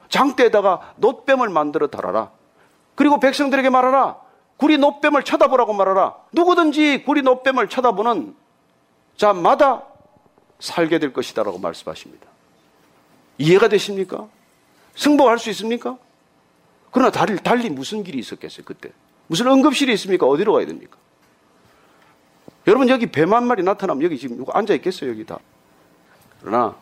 장대에다가 0.09 0.95
놋뱀을 0.97 1.51
만들어 1.51 1.89
달아라. 1.89 2.31
그리고 2.95 3.21
백성들에게 3.21 3.69
말하라. 3.69 4.17
구리 4.57 4.79
놋뱀을 4.79 5.25
쳐다보라고 5.25 5.75
말하라. 5.75 6.15
누구든지 6.33 7.03
구리 7.05 7.21
놋뱀을 7.21 7.69
쳐다보는 7.69 8.35
자마다 9.19 9.83
살게 10.59 10.99
될 10.99 11.13
것이다라고 11.13 11.59
말씀하십니다. 11.59 12.27
이해가 13.37 13.69
되십니까? 13.69 14.27
승복할 14.95 15.39
수 15.39 15.51
있습니까? 15.51 15.99
그러나 16.91 17.11
달리, 17.11 17.37
달리 17.37 17.69
무슨 17.69 18.03
길이 18.03 18.19
있었겠어요, 18.21 18.65
그때? 18.65 18.91
무슨 19.27 19.49
응급실이 19.49 19.93
있습니까? 19.93 20.25
어디로 20.25 20.55
가야 20.55 20.65
됩니까? 20.65 20.97
여러분, 22.67 22.89
여기 22.89 23.07
뱀 23.07 23.33
한 23.33 23.47
마리 23.47 23.63
나타나면 23.63 24.03
여기 24.03 24.19
지금 24.19 24.37
누가 24.37 24.59
앉아 24.59 24.75
있겠어요, 24.75 25.11
여기 25.11 25.25
다. 25.25 25.39
그러나 26.41 26.77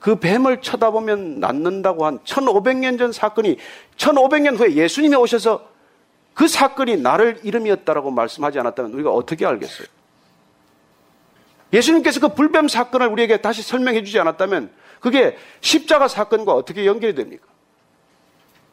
그 0.00 0.16
뱀을 0.16 0.60
쳐다보면 0.60 1.40
낫는다고 1.40 2.06
한 2.06 2.18
1500년 2.20 2.98
전 2.98 3.12
사건이 3.12 3.56
1500년 3.96 4.58
후에 4.58 4.74
예수님이 4.74 5.16
오셔서 5.16 5.68
그 6.34 6.46
사건이 6.48 6.98
나를 6.98 7.40
이름이었다라고 7.42 8.10
말씀하지 8.10 8.58
않았다면 8.58 8.92
우리가 8.92 9.10
어떻게 9.10 9.46
알겠어요? 9.46 9.88
예수님께서 11.72 12.20
그 12.20 12.28
불뱀 12.34 12.68
사건을 12.68 13.08
우리에게 13.08 13.38
다시 13.38 13.62
설명해 13.62 14.04
주지 14.04 14.20
않았다면 14.20 14.70
그게 15.00 15.36
십자가 15.60 16.08
사건과 16.08 16.52
어떻게 16.52 16.86
연결이 16.86 17.14
됩니까? 17.14 17.46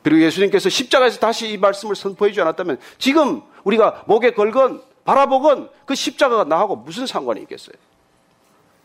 그리고 0.04 0.22
예수님께서 0.22 0.70
십자가에서 0.70 1.20
다시 1.20 1.50
이 1.50 1.58
말씀을 1.58 1.96
선포해 1.96 2.32
주지 2.32 2.42
않았다면 2.42 2.78
지금 2.98 3.42
우리가 3.64 4.04
목에 4.08 4.32
걸건 4.34 4.82
바라보건 5.06 5.70
그 5.86 5.96
십자가가 5.96 6.44
나하고 6.46 6.76
무슨 6.76 7.06
상관이 7.06 7.42
있겠어요? 7.42 7.76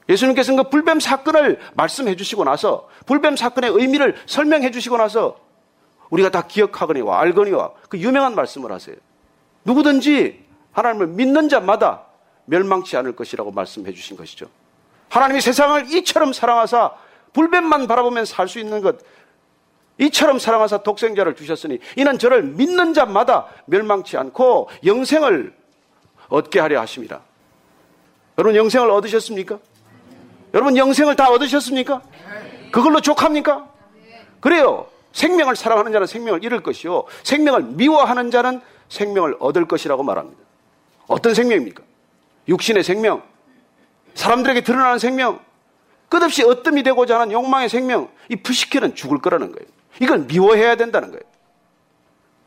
예수님께서는 0.09 0.63
그 0.63 0.71
불뱀 0.71 1.01
사건을 1.01 1.61
말씀해 1.75 2.17
주시고 2.17 2.45
나서 2.45 2.89
불뱀 3.07 3.37
사건의 3.37 3.71
의미를 3.73 4.17
설명해 4.27 4.71
주시고 4.71 4.97
나서 4.97 5.39
우리가 6.11 6.31
다 6.31 6.43
기억하거니와 6.43 7.21
알거니와 7.21 7.73
그 7.89 7.99
유명한 7.99 8.35
말씀을 8.35 8.73
하세요. 8.73 8.97
누구든지 9.65 10.45
하나님을 10.73 11.09
믿는 11.09 11.49
자마다 11.49 12.05
멸망치 12.47 12.97
않을 12.97 13.15
것이라고 13.15 13.51
말씀해 13.51 13.93
주신 13.93 14.17
것이죠. 14.17 14.47
하나님이 15.11 15.43
세상을 15.43 15.93
이처럼 15.93 16.33
사랑하사 16.33 16.93
불뱀만 17.35 17.87
바라보면 17.87 18.25
살 18.25 18.49
수 18.49 18.59
있는 18.59 18.81
것 18.81 18.97
이처럼 19.99 20.39
사랑하사 20.39 20.79
독생자를 20.79 21.35
주셨으니 21.35 21.81
이는 21.97 22.19
저를 22.19 22.43
믿는 22.43 22.95
자마다 22.95 23.47
멸망치 23.67 24.17
않고 24.17 24.71
영생을 24.87 25.58
얻게 26.29 26.61
하려 26.61 26.81
하십니다. 26.81 27.21
여러분 28.37 28.57
영생을 28.57 28.91
얻으셨습니까? 28.91 29.59
여러분 30.55 30.77
영생을 30.77 31.17
다 31.17 31.31
얻으셨습니까? 31.31 32.03
그걸로 32.71 33.01
족합니까? 33.01 33.69
그래요. 34.41 34.87
생명을 35.13 35.57
사랑하는 35.57 35.93
자는 35.93 36.07
생명을 36.07 36.45
잃을 36.45 36.63
것이요. 36.63 37.05
생명을 37.25 37.63
미워하는 37.63 38.31
자는 38.31 38.61
생명을 38.89 39.37
얻을 39.41 39.67
것이라고 39.67 40.03
말합니다. 40.03 40.41
어떤 41.07 41.35
생명입니까? 41.35 41.83
육신의 42.49 42.85
생명, 42.85 43.23
사람들에게 44.15 44.63
드러나는 44.63 44.99
생명, 44.99 45.41
끝없이 46.09 46.43
으뜸이 46.43 46.83
되고자 46.83 47.21
하는 47.21 47.33
욕망의 47.33 47.69
생명, 47.69 48.09
이 48.29 48.37
프쉬케는 48.37 48.95
죽을 48.95 49.19
거라는 49.19 49.53
거예요. 49.53 49.69
이걸 50.01 50.21
미워해야 50.21 50.77
된다는 50.77 51.11
거예요. 51.11 51.23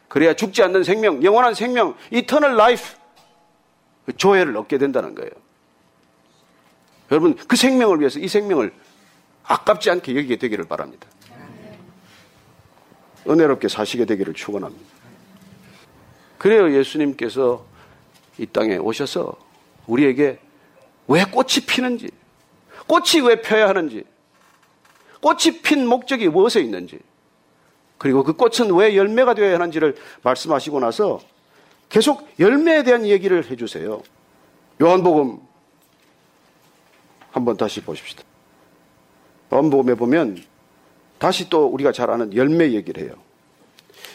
그래야 0.08 0.34
죽지 0.34 0.64
않는 0.64 0.84
생명, 0.84 1.24
영원한 1.24 1.54
생명, 1.54 1.96
eternal 2.12 2.56
life, 2.56 2.82
그 4.06 4.16
조에를 4.16 4.56
얻게 4.58 4.78
된다는 4.78 5.16
거예요. 5.16 5.32
여러분, 7.12 7.36
그 7.36 7.56
생명을 7.56 8.00
위해서 8.00 8.20
이 8.20 8.28
생명을 8.28 8.74
아깝지 9.44 9.90
않게 9.90 10.16
여기게 10.16 10.38
되기를 10.38 10.66
바랍니다. 10.66 11.08
은혜롭게 13.28 13.68
사시게 13.68 14.06
되기를 14.06 14.34
축원합니다. 14.34 14.86
그래요 16.38 16.76
예수님께서 16.76 17.66
이 18.38 18.46
땅에 18.48 18.78
오셔서 18.78 19.38
우리에게 19.86 20.40
왜 21.08 21.26
꽃이 21.26 21.66
피는지, 21.68 22.10
꽃이 22.88 23.28
왜 23.28 23.42
펴야 23.42 23.68
하는지, 23.68 24.04
꽃이 25.22 25.62
핀 25.62 25.86
목적이 25.86 26.30
무엇에 26.30 26.62
있는지, 26.62 27.00
그리고 27.98 28.24
그 28.24 28.34
꽃은 28.34 28.74
왜 28.74 28.96
열매가 28.96 29.36
되어야 29.36 29.56
하는지를 29.56 29.96
말씀하시고 30.24 30.80
나서 30.80 31.20
계속 31.92 32.28
열매에 32.40 32.84
대한 32.84 33.06
얘기를 33.06 33.50
해주세요. 33.52 34.02
요한복음 34.82 35.40
한번 37.32 37.58
다시 37.58 37.82
보십시다. 37.82 38.24
요한복음에 39.54 39.96
보면 39.96 40.42
다시 41.20 41.50
또 41.50 41.66
우리가 41.68 41.92
잘 41.92 42.10
아는 42.10 42.34
열매 42.34 42.72
얘기를 42.72 43.04
해요. 43.04 43.14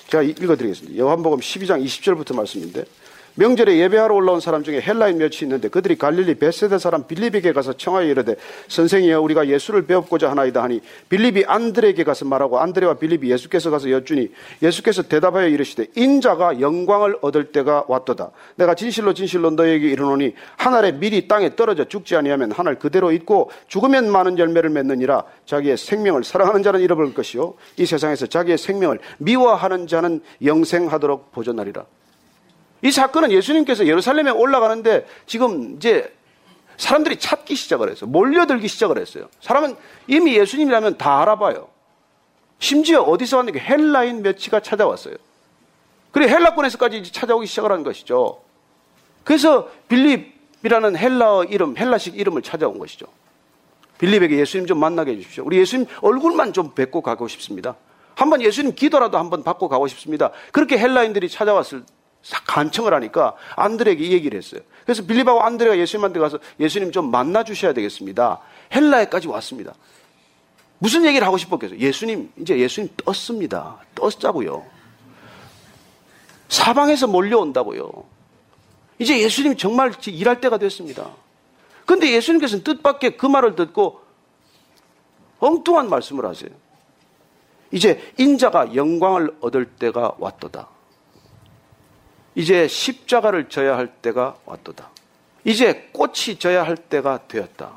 제가 0.08 0.22
읽어드리겠습니다. 0.22 0.98
요한복음 0.98 1.38
12장 1.38 1.84
20절부터 1.84 2.34
말씀인데 2.34 2.84
명절에 3.38 3.76
예배하러 3.76 4.14
올라온 4.14 4.40
사람 4.40 4.62
중에 4.62 4.80
헬라인 4.80 5.18
몇이 5.18 5.38
있는데 5.42 5.68
그들이 5.68 5.96
갈릴리 5.96 6.36
베세다 6.36 6.78
사람 6.78 7.06
빌립에게 7.06 7.52
가서 7.52 7.74
청하여 7.74 8.06
이르되 8.06 8.36
선생이여 8.68 9.20
우리가 9.20 9.48
예수를 9.48 9.86
배웠고자 9.86 10.30
하나이다 10.30 10.62
하니 10.62 10.80
빌립이 11.10 11.44
안드레에게 11.46 12.04
가서 12.04 12.24
말하고 12.24 12.58
안드레와 12.58 12.94
빌립이 12.94 13.30
예수께서 13.30 13.70
가서 13.70 13.90
여쭈니 13.90 14.32
예수께서 14.62 15.02
대답하여 15.02 15.48
이르시되 15.48 15.88
인자가 15.94 16.60
영광을 16.60 17.18
얻을 17.20 17.52
때가 17.52 17.84
왔도다. 17.88 18.30
내가 18.56 18.74
진실로 18.74 19.12
진실로 19.12 19.50
너에게 19.50 19.86
이르노니 19.88 20.34
하늘에 20.56 20.92
미리 20.92 21.28
땅에 21.28 21.54
떨어져 21.54 21.84
죽지 21.84 22.16
아니하면 22.16 22.52
하늘 22.52 22.78
그대로 22.78 23.12
있고 23.12 23.50
죽으면 23.68 24.10
많은 24.10 24.38
열매를 24.38 24.70
맺느니라. 24.70 25.24
자기의 25.44 25.76
생명을 25.76 26.24
사랑하는 26.24 26.62
자는 26.62 26.80
잃어버릴 26.80 27.12
것이요. 27.12 27.54
이 27.76 27.84
세상에서 27.84 28.26
자기의 28.26 28.56
생명을 28.56 28.98
미워하는 29.18 29.86
자는 29.86 30.22
영생하도록 30.42 31.32
보존하리라 31.32 31.84
이 32.82 32.90
사건은 32.90 33.30
예수님께서 33.32 33.86
예루살렘에 33.86 34.30
올라가는데 34.30 35.06
지금 35.26 35.76
이제 35.76 36.12
사람들이 36.76 37.18
찾기 37.18 37.54
시작을 37.54 37.90
했어요. 37.90 38.10
몰려들기 38.10 38.68
시작을 38.68 38.98
했어요. 38.98 39.28
사람은 39.40 39.76
이미 40.06 40.36
예수님이라면 40.36 40.98
다 40.98 41.22
알아봐요. 41.22 41.68
심지어 42.58 43.02
어디서 43.02 43.38
왔는게 43.38 43.60
헬라인 43.60 44.22
몇치가 44.22 44.60
찾아왔어요. 44.60 45.16
그래 46.10 46.28
헬라권에서까지 46.28 47.12
찾아오기 47.12 47.46
시작을 47.46 47.72
한 47.72 47.82
것이죠. 47.82 48.40
그래서 49.24 49.68
빌립이라는 49.88 50.96
헬라어 50.96 51.44
이름, 51.44 51.76
헬라식 51.76 52.18
이름을 52.18 52.42
찾아온 52.42 52.78
것이죠. 52.78 53.06
빌립에게 53.98 54.38
예수님 54.38 54.66
좀 54.66 54.78
만나게 54.78 55.12
해주십시오. 55.12 55.44
우리 55.44 55.58
예수님 55.58 55.86
얼굴만 56.02 56.52
좀 56.52 56.74
뵙고 56.74 57.02
가고 57.02 57.28
싶습니다. 57.28 57.76
한번 58.14 58.40
예수님 58.40 58.74
기도라도 58.74 59.18
한번 59.18 59.42
받고 59.42 59.68
가고 59.68 59.86
싶습니다. 59.88 60.30
그렇게 60.52 60.78
헬라인들이 60.78 61.28
찾아왔을 61.28 61.84
간청을 62.46 62.92
하니까 62.94 63.34
안드레에게 63.56 64.04
이 64.04 64.12
얘기를 64.12 64.36
했어요. 64.38 64.60
그래서 64.84 65.04
빌립하고 65.04 65.42
안드레가 65.42 65.78
예수님한테 65.78 66.20
가서 66.20 66.38
예수님 66.58 66.92
좀 66.92 67.10
만나 67.10 67.44
주셔야 67.44 67.72
되겠습니다. 67.72 68.40
헬라에까지 68.74 69.28
왔습니다. 69.28 69.74
무슨 70.78 71.04
얘기를 71.04 71.26
하고 71.26 71.38
싶었겠어요? 71.38 71.78
예수님, 71.78 72.32
이제 72.38 72.58
예수님 72.58 72.90
떴습니다. 73.04 73.78
떴자고요. 73.94 74.64
사방에서 76.48 77.06
몰려온다고요. 77.06 77.90
이제 78.98 79.20
예수님 79.20 79.56
정말 79.56 79.92
일할 80.06 80.40
때가 80.40 80.58
됐습니다. 80.58 81.10
근데 81.86 82.10
예수님께서는 82.12 82.64
뜻밖의 82.64 83.16
그 83.16 83.26
말을 83.26 83.54
듣고 83.54 84.00
엉뚱한 85.38 85.88
말씀을 85.88 86.26
하세요. 86.26 86.50
이제 87.72 88.12
인자가 88.18 88.74
영광을 88.74 89.36
얻을 89.40 89.66
때가 89.66 90.12
왔도다. 90.18 90.68
이제 92.36 92.68
십자가를 92.68 93.48
져야 93.48 93.76
할 93.76 93.88
때가 93.88 94.36
왔도다. 94.44 94.90
이제 95.42 95.88
꽃이 95.92 96.38
져야 96.38 96.64
할 96.64 96.76
때가 96.76 97.26
되었다. 97.28 97.72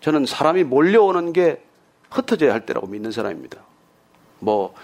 저는 0.00 0.24
사람이 0.24 0.62
몰려오는 0.64 1.32
게 1.32 1.60
흩어져야 2.10 2.52
할 2.52 2.64
때라고 2.64 2.86
믿는 2.86 3.10
사람입니다. 3.10 3.60
뭐, 4.38 4.74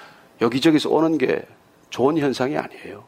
여기저기서 0.40 0.90
오는 0.90 1.18
게 1.18 1.46
좋은 1.90 2.18
현상이 2.18 2.56
아니에요. 2.56 3.04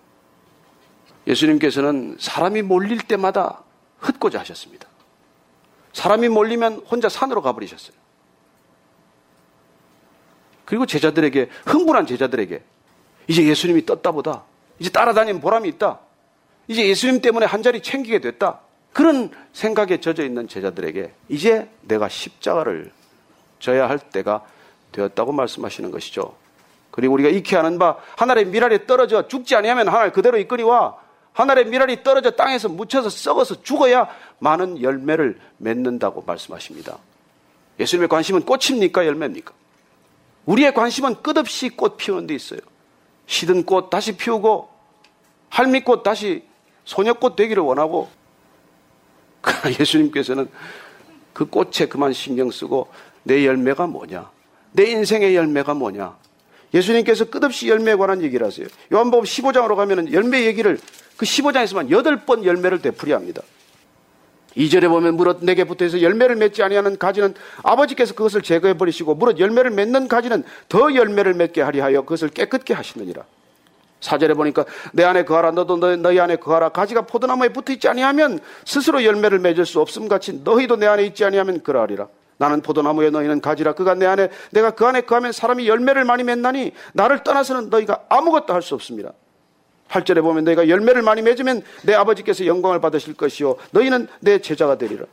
예수님께서는 1.27 2.17
사람이 2.21 2.63
몰릴 2.63 2.99
때마다 2.99 3.65
흩고자 3.99 4.39
하셨습니다. 4.41 4.87
사람이 5.95 6.29
몰리면 6.29 6.85
혼자 6.89 7.09
산으로 7.09 7.43
가버리셨어요. 7.43 7.97
그리고 10.65 10.87
제자들에게, 10.87 11.49
흥분한 11.67 12.07
제자들에게 12.07 12.63
이제 13.29 13.45
예수님이 13.45 13.87
떴다 13.87 14.13
보다. 14.13 14.45
이제 14.79 14.91
따라다니는 14.91 15.41
보람이 15.41 15.69
있다. 15.71 16.01
이제 16.69 16.87
예수님 16.89 17.21
때문에 17.21 17.47
한 17.47 17.63
자리 17.63 17.81
챙기게 17.83 18.21
됐다. 18.21 18.61
그런 18.93 19.31
생각에 19.53 20.01
젖어 20.01 20.23
있는 20.23 20.49
제자들에게 20.49 21.13
이제 21.29 21.69
내가 21.83 22.09
십자가를 22.09 22.93
져야 23.59 23.89
할 23.89 23.99
때가 23.99 24.45
되었다고 24.93 25.33
말씀하시는 25.33 25.91
것이죠. 25.91 26.35
그리고 26.91 27.15
우리가 27.15 27.31
익히 27.31 27.57
아는 27.57 27.79
바 27.79 27.97
하늘의 28.17 28.47
미랄이 28.47 28.87
떨어져 28.87 29.27
죽지 29.27 29.57
아니하면 29.57 29.89
하늘 29.89 30.13
그대로 30.13 30.39
있거니와 30.39 30.97
하늘의 31.33 31.67
미랄이 31.67 32.03
떨어져 32.03 32.33
땅에서 32.33 32.69
묻혀서 32.69 33.09
썩어서 33.09 33.63
죽어야 33.63 34.09
많은 34.39 34.83
열매를 34.83 35.41
맺는다고 35.57 36.23
말씀하십니다. 36.27 36.99
예수님의 37.81 38.09
관심은 38.09 38.43
꽃입니까 38.43 39.07
열매입니까? 39.07 39.55
우리의 40.45 40.75
관심은 40.75 41.23
끝없이 41.23 41.71
꽃 41.71 41.97
피우는 41.97 42.27
데 42.27 42.35
있어요. 42.35 42.61
시든 43.33 43.65
꽃 43.65 43.89
다시 43.89 44.13
피우고 44.13 44.69
할미꽃 45.49 46.03
다시 46.03 46.45
소녀꽃 46.85 47.35
되기를 47.35 47.63
원하고 47.63 48.11
예수님께서는 49.81 50.51
그 51.33 51.47
꽃에 51.47 51.87
그만 51.89 52.13
신경 52.13 52.51
쓰고 52.51 52.89
내 53.23 53.47
열매가 53.47 53.87
뭐냐? 53.87 54.31
내 54.73 54.85
인생의 54.91 55.35
열매가 55.35 55.73
뭐냐? 55.73 56.15
예수님께서 56.75 57.25
끝없이 57.25 57.69
열매에 57.69 57.95
관한 57.95 58.23
얘기를 58.23 58.47
하세요. 58.47 58.67
요한복음 58.93 59.25
15장으로 59.25 59.77
가면은 59.77 60.13
열매 60.13 60.45
얘기를 60.45 60.79
그 61.17 61.25
15장에서만 61.25 61.89
8번 61.89 62.45
열매를 62.45 62.83
되풀이합니다. 62.83 63.43
2절에 64.57 64.89
보면 64.89 65.15
무릇 65.17 65.39
내게 65.45 65.65
붙어서 65.65 66.03
열매를 66.03 66.37
맺지 66.37 66.63
아니하는 66.63 66.99
가지는 66.99 67.35
아버지께서 67.63 68.15
그것을 68.15 68.43
제거해 68.43 68.77
버리시고 68.77 69.15
무릇 69.15 69.39
열매를 69.39 69.71
맺는 69.71 70.09
가지는 70.09 70.45
더 70.69 70.95
열매를 70.95 71.35
맺게 71.35 71.63
하리 71.63 71.81
하여 71.81 72.03
그것을 72.03 72.29
깨끗게 72.29 72.75
하시느니라. 72.75 73.23
4절에 74.01 74.35
보니까 74.35 74.65
내 74.93 75.05
안에 75.05 75.25
거하라 75.25 75.53
너도 75.53 75.77
너, 75.77 75.95
너희 75.97 76.19
안에 76.19 76.37
거하라 76.37 76.71
가지가 76.71 77.03
포도나무에 77.03 77.51
붙어 77.51 77.73
있지 77.73 77.87
아니하면 77.89 78.41
스스로 78.65 79.05
열매를 79.05 79.39
맺을 79.39 79.65
수 79.65 79.81
없음 79.81 80.09
같이 80.09 80.41
너희도 80.43 80.77
내 80.77 80.87
안에 80.87 81.05
있지 81.07 81.25
아니하면 81.25 81.63
그러하리라. 81.63 82.09
나는 82.37 82.61
포도나무에 82.63 83.11
너희는 83.11 83.41
가지라 83.41 83.75
그가 83.75 83.95
내 83.95 84.07
안에 84.07 84.29
내가 84.51 84.73
그 84.73 84.85
안에 84.85 85.03
거하면 85.03 85.31
사람이 85.31 85.69
열매를 85.69 86.05
많이 86.05 86.25
맺나니 86.25 86.73
나를 86.93 87.23
떠나서는 87.23 87.71
너희가 87.71 88.01
아무것도 88.09 88.53
할 88.53 88.61
수 88.63 88.75
없습니다. 88.75 89.13
8절에 89.93 90.23
보면 90.23 90.45
너희가 90.45 90.69
열매를 90.69 91.03
많이 91.03 91.21
맺으면 91.21 91.63
내 91.83 91.95
아버지께서 91.95 92.47
영광을 92.47 92.81
받으실 92.81 93.15
것이요 93.15 93.57
너희는 93.73 94.09
내 94.21 94.41
제자가 94.41 94.79
되리라. 94.79 95.05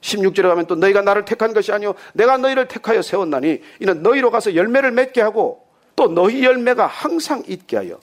16절에 0.00 0.42
가면 0.42 0.66
또 0.66 0.74
너희가 0.76 1.02
나를 1.02 1.26
택한 1.26 1.52
것이 1.52 1.70
아니요 1.72 1.94
내가 2.14 2.38
너희를 2.38 2.68
택하여 2.68 3.02
세웠나니 3.02 3.60
이는 3.80 4.02
너희로 4.02 4.30
가서 4.30 4.54
열매를 4.54 4.92
맺게 4.92 5.20
하고 5.20 5.66
또 5.94 6.08
너희 6.08 6.42
열매가 6.42 6.86
항상 6.86 7.42
있게 7.46 7.76
하여 7.76 8.00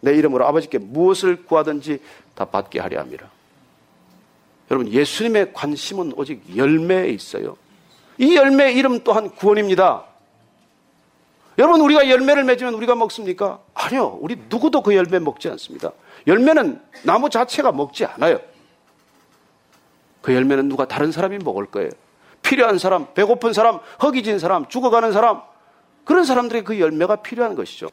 내 0.00 0.14
이름으로 0.14 0.46
아버지께 0.46 0.78
무엇을 0.78 1.44
구하든지 1.44 2.00
다 2.34 2.46
받게 2.46 2.80
하려 2.80 3.00
함이라. 3.00 3.28
여러분 4.70 4.90
예수님의 4.90 5.52
관심은 5.52 6.14
오직 6.16 6.42
열매에 6.56 7.08
있어요. 7.10 7.56
이 8.18 8.34
열매의 8.34 8.76
이름 8.76 9.04
또한 9.04 9.28
구원입니다. 9.30 10.04
여러분 11.58 11.80
우리가 11.80 12.08
열매를 12.08 12.44
맺으면 12.44 12.74
우리가 12.74 12.94
먹습니까? 12.94 13.60
아니요. 13.74 14.18
우리 14.20 14.36
누구도 14.48 14.82
그 14.82 14.94
열매 14.94 15.18
먹지 15.18 15.48
않습니다. 15.48 15.92
열매는 16.26 16.80
나무 17.04 17.30
자체가 17.30 17.72
먹지 17.72 18.04
않아요. 18.04 18.38
그 20.20 20.34
열매는 20.34 20.68
누가 20.68 20.86
다른 20.86 21.12
사람이 21.12 21.38
먹을 21.38 21.66
거예요. 21.66 21.90
필요한 22.42 22.78
사람, 22.78 23.06
배고픈 23.14 23.52
사람, 23.52 23.80
허기진 24.02 24.38
사람, 24.38 24.66
죽어가는 24.68 25.12
사람, 25.12 25.40
그런 26.04 26.24
사람들의 26.24 26.64
그 26.64 26.78
열매가 26.78 27.16
필요한 27.16 27.54
것이죠. 27.54 27.88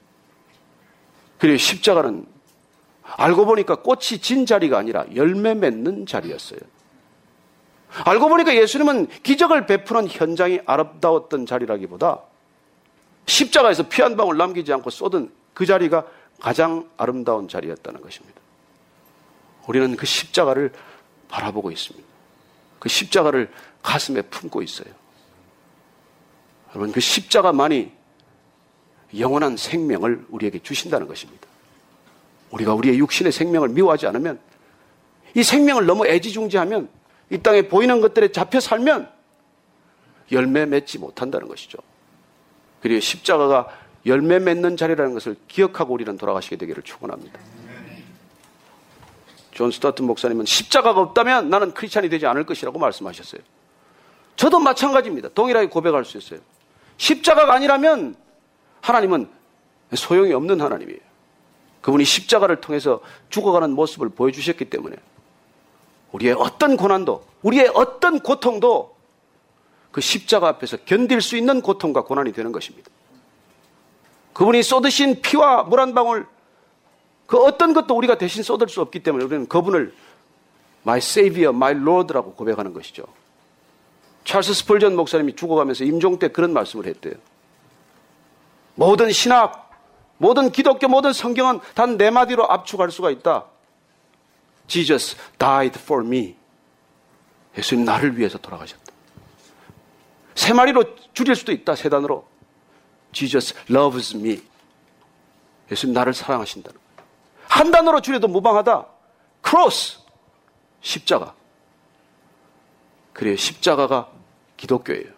그리고 1.40 1.58
십자가는 1.58 2.26
알고 3.04 3.46
보니까 3.46 3.78
꽃이 3.78 4.20
진 4.22 4.46
자리가 4.46 4.78
아니라 4.78 5.06
열매 5.16 5.54
맺는 5.54 6.06
자리였어요. 6.06 6.60
알고 8.06 8.30
보니까 8.30 8.56
예수님은 8.56 9.08
기적을 9.24 9.66
베푸는 9.66 10.08
현장이 10.08 10.62
아름다웠던 10.66 11.46
자리라기보다 11.46 12.22
십자가에서 13.26 13.84
피 13.84 14.02
한 14.02 14.18
방울 14.18 14.38
남기지 14.38 14.72
않고 14.74 14.90
쏟은 14.90 15.32
그 15.54 15.66
자리가 15.66 16.06
가장 16.40 16.90
아름다운 16.98 17.48
자리였다는 17.48 18.02
것입니다. 18.02 18.40
우리는 19.68 19.96
그 19.96 20.06
십자가를 20.06 20.72
바라보고 21.30 21.72
있습니다. 21.72 22.08
그 22.80 22.90
십자가를 22.90 23.50
가슴에 23.82 24.22
품고 24.24 24.62
있어요. 24.62 24.94
여러분, 26.70 26.92
그 26.92 27.00
십자가만이 27.00 27.92
영원한 29.18 29.56
생명을 29.56 30.26
우리에게 30.30 30.60
주신다는 30.60 31.08
것입니다. 31.08 31.48
우리가 32.52 32.74
우리의 32.74 33.00
육신의 33.00 33.32
생명을 33.32 33.70
미워하지 33.70 34.08
않으면 34.08 34.40
이 35.36 35.44
생명을 35.44 35.86
너무 35.86 36.06
애지중지하면 36.08 36.90
이 37.30 37.38
땅에 37.38 37.64
보이는 37.64 38.02
것들에 38.02 38.32
잡혀 38.32 38.60
살면 38.60 39.10
열매 40.32 40.66
맺지 40.66 41.00
못한다는 41.00 41.48
것이죠. 41.48 41.78
그리고 42.84 43.00
십자가가 43.00 43.70
열매 44.06 44.40
맺는 44.40 44.76
자리라는 44.76 45.14
것을 45.14 45.38
기억하고 45.48 45.94
우리는 45.94 46.18
돌아가시게 46.18 46.58
되기를 46.58 46.84
축원합니다. 46.84 47.40
존 49.52 49.72
스토트 49.72 50.06
목사님은 50.06 50.44
십자가가 50.44 51.00
없다면 51.00 51.50
나는 51.50 51.74
크리스찬이 51.74 52.10
되지 52.10 52.26
않을 52.28 52.46
것이라고 52.46 52.78
말씀하셨어요. 52.78 53.40
저도 54.36 54.60
마찬가지입니다. 54.60 55.30
동일하게 55.30 55.68
고백할 55.68 56.04
수 56.04 56.18
있어요. 56.18 56.42
십자가가 56.98 57.54
아니라면 57.54 58.18
하나님은 58.82 59.30
소용이 59.94 60.34
없는 60.34 60.60
하나님이에요. 60.60 61.00
그분이 61.80 62.04
십자가를 62.04 62.60
통해서 62.60 63.00
죽어가는 63.30 63.72
모습을 63.72 64.10
보여주셨기 64.10 64.66
때문에 64.66 64.98
우리의 66.12 66.34
어떤 66.38 66.76
고난도, 66.76 67.26
우리의 67.44 67.72
어떤 67.76 68.20
고통도 68.20 68.93
그 69.94 70.02
십자가 70.02 70.50
앞에서 70.50 70.76
견딜 70.86 71.22
수 71.22 71.38
있는 71.38 71.62
고통과 71.62 72.04
고난이 72.04 72.34
되는 72.34 72.52
것입니다. 72.52 72.90
그분이 74.34 74.64
쏟으신 74.64 75.22
피와 75.22 75.64
물 75.64 75.80
한 75.80 75.94
방울, 75.94 76.26
그 77.28 77.38
어떤 77.38 77.74
것도 77.74 77.96
우리가 77.96 78.18
대신 78.18 78.44
쏟을 78.44 78.68
수 78.68 78.82
없기 78.82 79.02
때문에 79.02 79.24
우리는 79.24 79.48
그분을 79.48 79.94
My 80.86 80.98
Savior, 80.98 81.56
My 81.56 81.74
Lord라고 81.74 82.34
고백하는 82.34 82.74
것이죠. 82.74 83.04
찰스 84.26 84.54
스폴전 84.54 84.96
목사님이 84.96 85.36
죽어가면서 85.36 85.84
임종 85.84 86.18
때 86.18 86.28
그런 86.30 86.54
말씀을 86.54 86.88
했대요. 86.88 87.14
모든 88.76 89.12
신학, 89.12 89.70
모든 90.18 90.52
기독교, 90.52 90.88
모든 90.88 91.14
성경은 91.14 91.60
단 91.76 91.98
네 91.98 92.10
마디로 92.10 92.50
압축할 92.50 92.90
수가 92.90 93.12
있다. 93.12 93.46
Jesus 94.66 95.16
died 95.38 95.78
for 95.80 96.04
me. 96.04 96.36
예수님 97.58 97.86
나를 97.86 98.18
위해서 98.18 98.40
돌아가셨다. 98.40 98.83
세 100.36 100.54
마리로 100.54 100.84
줄일 101.14 101.36
수도 101.36 101.52
있다. 101.52 101.76
세 101.76 101.90
단으로. 101.90 102.28
Jesus 103.12 103.56
loves 103.70 104.16
me. 104.16 104.42
예수님 105.72 105.94
나를 105.94 106.14
사랑하신다. 106.14 106.72
한 107.48 107.72
단어로 107.72 108.02
줄여도 108.02 108.28
무방하다. 108.28 108.88
cross. 109.48 110.00
십자가. 110.82 111.34
그래요. 113.14 113.36
십자가가 113.36 114.10
기독교예요. 114.58 115.12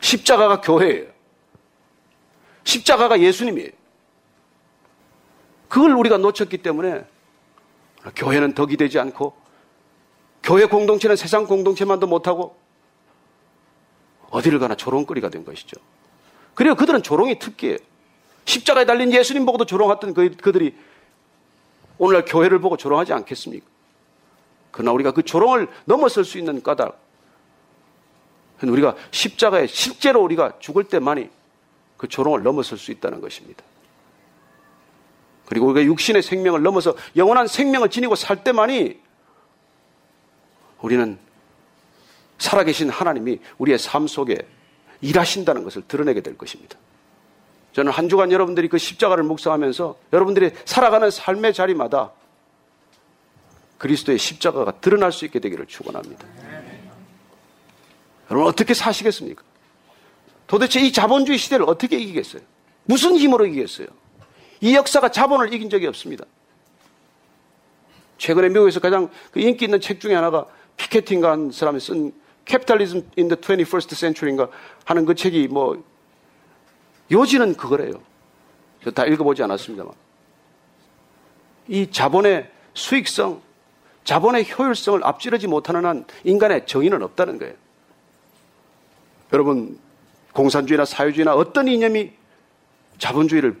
십자가가 0.00 0.60
교회예요. 0.60 1.06
십자가가 2.64 3.20
예수님이에요. 3.20 3.70
그걸 5.68 5.92
우리가 5.92 6.18
놓쳤기 6.18 6.58
때문에 6.58 7.04
교회는 8.16 8.54
덕이 8.54 8.76
되지 8.76 8.98
않고 8.98 9.34
교회 10.42 10.66
공동체는 10.66 11.16
세상 11.16 11.46
공동체만도 11.46 12.06
못하고 12.06 12.56
어디를 14.34 14.58
가나 14.58 14.74
조롱거리가 14.74 15.28
된 15.28 15.44
것이죠. 15.44 15.76
그리고 16.54 16.74
그들은 16.74 17.04
조롱이 17.04 17.38
특기예요. 17.38 17.78
십자가에 18.46 18.84
달린 18.84 19.12
예수님 19.12 19.46
보고도 19.46 19.64
조롱했던 19.64 20.12
그, 20.12 20.36
그들이 20.36 20.74
오늘날 21.98 22.24
교회를 22.24 22.58
보고 22.58 22.76
조롱하지 22.76 23.12
않겠습니까? 23.12 23.64
그러나 24.72 24.90
우리가 24.90 25.12
그 25.12 25.22
조롱을 25.22 25.68
넘어설 25.84 26.24
수 26.24 26.38
있는 26.38 26.62
까닭. 26.62 27.00
우리가 28.62 28.96
십자가에 29.12 29.68
실제로 29.68 30.22
우리가 30.22 30.54
죽을 30.58 30.84
때만이 30.84 31.30
그 31.96 32.08
조롱을 32.08 32.42
넘어설 32.42 32.76
수 32.76 32.90
있다는 32.90 33.20
것입니다. 33.20 33.62
그리고 35.46 35.66
우리가 35.66 35.84
육신의 35.84 36.22
생명을 36.22 36.62
넘어서 36.62 36.96
영원한 37.14 37.46
생명을 37.46 37.88
지니고 37.90 38.16
살 38.16 38.42
때만이 38.42 38.98
우리는 40.80 41.18
살아계신 42.44 42.90
하나님이 42.90 43.40
우리의 43.58 43.78
삶 43.78 44.06
속에 44.06 44.46
일하신다는 45.00 45.64
것을 45.64 45.82
드러내게 45.88 46.20
될 46.20 46.36
것입니다. 46.36 46.76
저는 47.72 47.90
한 47.90 48.08
주간 48.08 48.30
여러분들이 48.30 48.68
그 48.68 48.78
십자가를 48.78 49.24
묵상하면서 49.24 49.96
여러분들이 50.12 50.52
살아가는 50.64 51.10
삶의 51.10 51.54
자리마다 51.54 52.12
그리스도의 53.78 54.18
십자가가 54.18 54.72
드러날 54.80 55.10
수 55.10 55.24
있게 55.24 55.40
되기를 55.40 55.66
축원합니다. 55.66 56.26
여러분 58.30 58.48
어떻게 58.48 58.74
사시겠습니까? 58.74 59.42
도대체 60.46 60.80
이 60.80 60.92
자본주의 60.92 61.38
시대를 61.38 61.66
어떻게 61.68 61.98
이기겠어요? 61.98 62.42
무슨 62.84 63.16
힘으로 63.16 63.46
이기겠어요? 63.46 63.88
이 64.60 64.74
역사가 64.74 65.10
자본을 65.10 65.52
이긴 65.52 65.68
적이 65.68 65.88
없습니다. 65.88 66.24
최근에 68.18 68.48
미국에서 68.50 68.80
가장 68.80 69.10
그 69.32 69.40
인기 69.40 69.64
있는 69.64 69.80
책 69.80 70.00
중에 70.00 70.14
하나가 70.14 70.46
피케팅가 70.76 71.30
한 71.30 71.50
사람이 71.50 71.80
쓴 71.80 72.12
Capitalism 72.46 73.04
in 73.18 73.28
the 73.28 73.36
21st 73.40 73.94
Century인가 73.94 74.48
하는 74.84 75.04
그 75.04 75.14
책이 75.14 75.48
뭐 75.48 75.82
요지는 77.10 77.54
그거래요. 77.56 78.00
저 78.82 78.90
다 78.90 79.06
읽어보지 79.06 79.42
않았습니다만. 79.42 79.94
이 81.68 81.90
자본의 81.90 82.50
수익성, 82.74 83.40
자본의 84.04 84.46
효율성을 84.52 85.02
앞지르지 85.02 85.46
못하는 85.46 85.86
한 85.86 86.04
인간의 86.24 86.66
정의는 86.66 87.02
없다는 87.02 87.38
거예요. 87.38 87.54
여러분, 89.32 89.78
공산주의나 90.34 90.84
사회주의나 90.84 91.34
어떤 91.34 91.66
이념이 91.68 92.12
자본주의를 92.98 93.58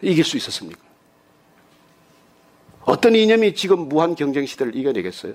이길 0.00 0.24
수 0.24 0.36
있었습니까? 0.38 0.80
어떤 2.84 3.14
이념이 3.14 3.54
지금 3.54 3.80
무한 3.88 4.14
경쟁 4.14 4.46
시대를 4.46 4.74
이겨내겠어요? 4.74 5.34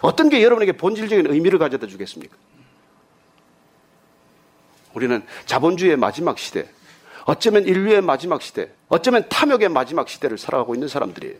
어떤 0.00 0.28
게 0.28 0.42
여러분에게 0.42 0.72
본질적인 0.72 1.26
의미를 1.30 1.58
가져다 1.58 1.86
주겠습니까? 1.86 2.36
우리는 4.94 5.24
자본주의의 5.46 5.96
마지막 5.96 6.38
시대, 6.38 6.68
어쩌면 7.24 7.64
인류의 7.64 8.00
마지막 8.00 8.42
시대, 8.42 8.70
어쩌면 8.88 9.28
탐욕의 9.28 9.68
마지막 9.68 10.08
시대를 10.08 10.38
살아가고 10.38 10.74
있는 10.74 10.88
사람들이에요. 10.88 11.36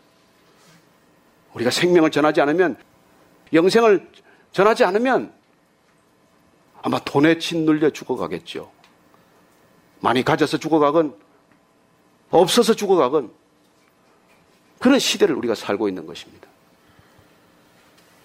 우리가 1.54 1.70
생명을 1.70 2.10
전하지 2.10 2.40
않으면, 2.40 2.76
영생을 3.52 4.08
전하지 4.52 4.84
않으면 4.84 5.32
아마 6.82 6.98
돈에 7.00 7.38
짓눌려 7.38 7.90
죽어가겠죠. 7.90 8.70
많이 10.00 10.22
가져서 10.22 10.58
죽어가건, 10.58 11.14
없어서 12.30 12.74
죽어가건, 12.74 13.32
그런 14.78 14.98
시대를 14.98 15.34
우리가 15.34 15.54
살고 15.54 15.88
있는 15.88 16.06
것입니다. 16.06 16.49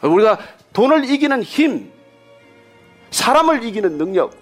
우리가 0.02 0.40
돈을 0.74 1.10
이기는 1.10 1.42
힘, 1.44 1.92
사람을 3.12 3.64
이기는 3.64 3.98
능력, 3.98 4.34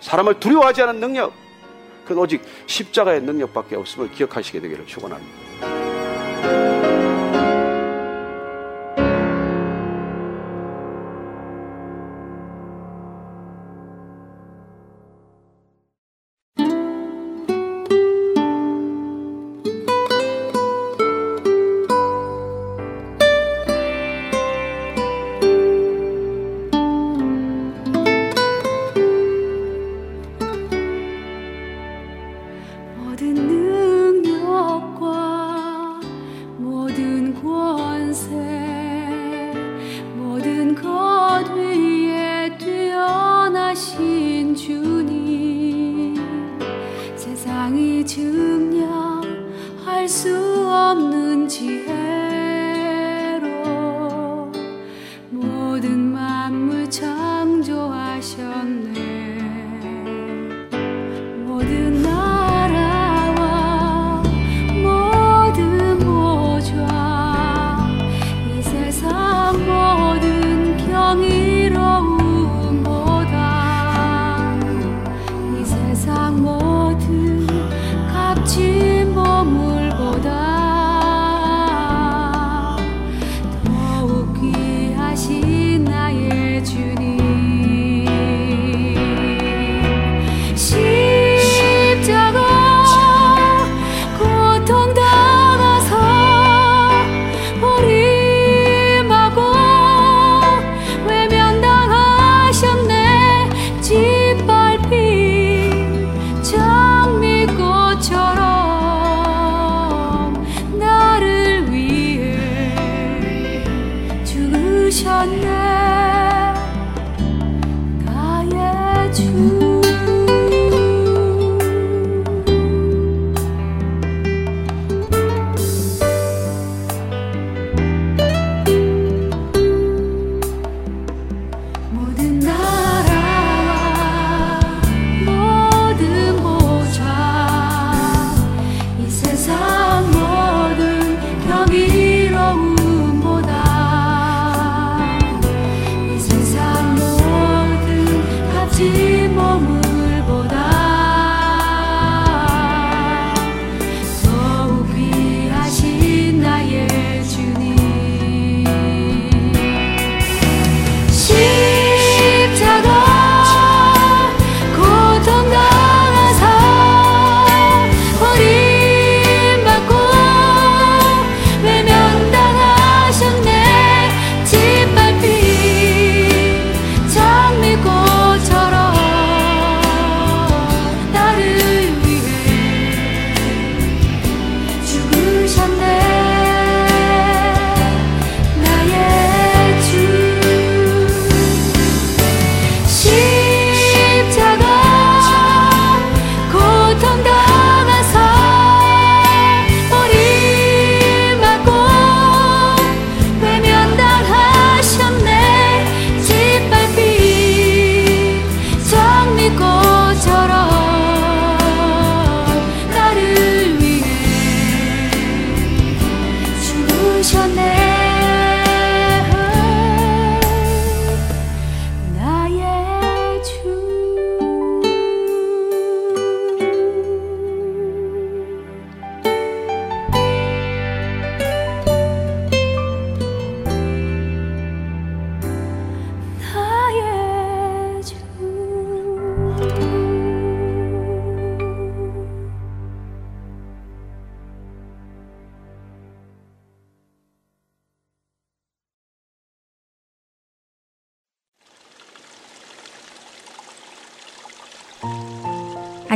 사람을 0.00 0.40
두려워하지 0.40 0.82
않은 0.82 1.00
능력, 1.00 1.32
그건 2.02 2.18
오직 2.24 2.42
십자가의 2.66 3.20
능력밖에 3.22 3.76
없음을 3.76 4.10
기억하시게 4.10 4.60
되기를 4.60 4.86
축원합니다. 4.86 6.77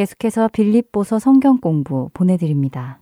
계속해서 0.00 0.48
빌립보서 0.48 1.18
성경 1.18 1.60
공부 1.60 2.08
보내드립니다. 2.14 3.00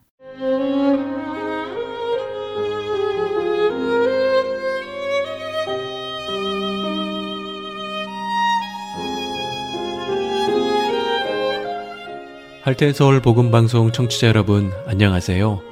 할텐 12.63 12.93
서울 12.95 13.23
복음 13.23 13.53
방송 13.53 13.93
청취자 13.93 14.27
여러분 14.27 14.73
안녕하세요. 14.87 15.63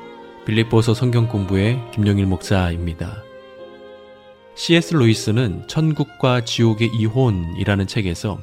빌립보서 0.46 0.94
성경 0.94 1.26
공부의 1.26 1.80
김영일 1.92 2.26
목사입니다. 2.26 3.24
C.S. 4.54 4.94
루이스는 4.94 5.66
천국과 5.66 6.44
지옥의 6.44 6.88
이혼이라는 6.94 7.88
책에서 7.88 8.38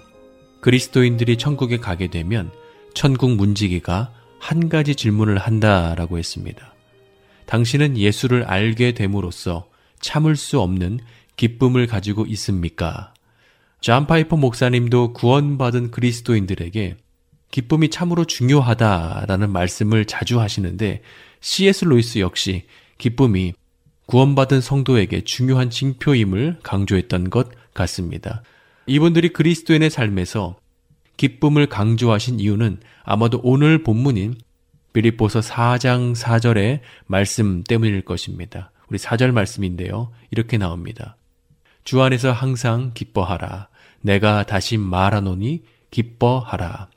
그리스도인들이 0.59 1.37
천국에 1.37 1.77
가게 1.77 2.07
되면 2.07 2.51
천국 2.93 3.31
문지기가 3.35 4.13
한 4.39 4.69
가지 4.69 4.95
질문을 4.95 5.37
한다라고 5.37 6.17
했습니다. 6.17 6.73
당신은 7.45 7.97
예수를 7.97 8.43
알게 8.43 8.93
됨으로써 8.93 9.69
참을 9.99 10.35
수 10.35 10.59
없는 10.59 10.99
기쁨을 11.35 11.87
가지고 11.87 12.25
있습니까? 12.25 13.13
존 13.81 14.07
파이퍼 14.07 14.37
목사님도 14.37 15.13
구원받은 15.13 15.91
그리스도인들에게 15.91 16.97
기쁨이 17.51 17.89
참으로 17.89 18.25
중요하다라는 18.25 19.51
말씀을 19.51 20.05
자주 20.05 20.39
하시는데 20.39 21.01
C.S. 21.41 21.85
루이스 21.85 22.19
역시 22.19 22.63
기쁨이 22.97 23.53
구원받은 24.05 24.61
성도에게 24.61 25.21
중요한 25.21 25.69
징표임을 25.69 26.59
강조했던 26.63 27.29
것 27.29 27.49
같습니다. 27.73 28.43
이분들이 28.85 29.29
그리스도인의 29.29 29.89
삶에서 29.89 30.57
기쁨을 31.17 31.67
강조하신 31.67 32.39
이유는 32.39 32.79
아마도 33.03 33.39
오늘 33.43 33.83
본문인 33.83 34.35
빌립보서 34.93 35.39
4장 35.39 36.15
4절의 36.15 36.79
말씀 37.07 37.63
때문일 37.63 38.01
것입니다. 38.03 38.71
우리 38.89 38.97
4절 38.97 39.31
말씀인데요. 39.31 40.11
이렇게 40.31 40.57
나옵니다. 40.57 41.17
주 41.83 42.01
안에서 42.01 42.31
항상 42.31 42.91
기뻐하라. 42.93 43.69
내가 44.01 44.45
다시 44.45 44.77
말하노니 44.77 45.63
기뻐하라. 45.91 46.89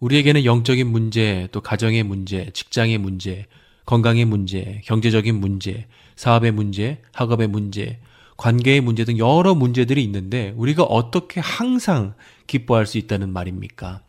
우리에게는 0.00 0.44
영적인 0.44 0.86
문제, 0.86 1.48
또 1.50 1.60
가정의 1.60 2.02
문제, 2.02 2.50
직장의 2.52 2.98
문제, 2.98 3.46
건강의 3.86 4.24
문제, 4.26 4.80
경제적인 4.84 5.34
문제, 5.34 5.86
사업의 6.14 6.52
문제, 6.52 7.00
학업의 7.12 7.48
문제, 7.48 8.00
관계의 8.36 8.80
문제 8.80 9.04
등 9.04 9.18
여러 9.18 9.54
문제들이 9.54 10.02
있는데 10.04 10.52
우리가 10.56 10.84
어떻게 10.84 11.40
항상 11.40 12.14
기뻐할 12.48 12.86
수 12.86 12.98
있다는 12.98 13.32
말입니까? 13.32 14.02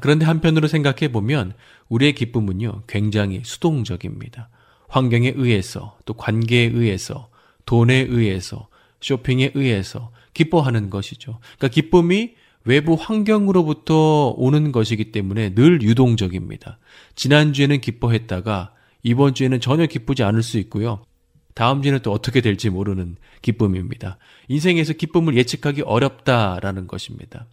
그런데 0.00 0.24
한편으로 0.24 0.68
생각해 0.68 1.10
보면 1.10 1.54
우리의 1.88 2.14
기쁨은요, 2.14 2.84
굉장히 2.86 3.42
수동적입니다. 3.44 4.48
환경에 4.88 5.32
의해서, 5.34 5.98
또 6.04 6.14
관계에 6.14 6.66
의해서, 6.66 7.30
돈에 7.66 8.06
의해서, 8.08 8.68
쇼핑에 9.00 9.52
의해서 9.54 10.12
기뻐하는 10.34 10.90
것이죠. 10.90 11.38
그러니까 11.58 11.68
기쁨이 11.68 12.34
외부 12.64 12.94
환경으로부터 12.94 14.34
오는 14.36 14.70
것이기 14.72 15.10
때문에 15.12 15.54
늘 15.54 15.82
유동적입니다. 15.82 16.78
지난주에는 17.14 17.80
기뻐했다가 17.80 18.72
이번 19.02 19.34
주에는 19.34 19.60
전혀 19.60 19.86
기쁘지 19.86 20.22
않을 20.22 20.42
수 20.42 20.58
있고요. 20.58 21.04
다음 21.54 21.82
주에는 21.82 22.00
또 22.00 22.12
어떻게 22.12 22.40
될지 22.40 22.70
모르는 22.70 23.16
기쁨입니다. 23.42 24.18
인생에서 24.48 24.94
기쁨을 24.94 25.36
예측하기 25.36 25.82
어렵다라는 25.82 26.86
것입니다. 26.86 27.46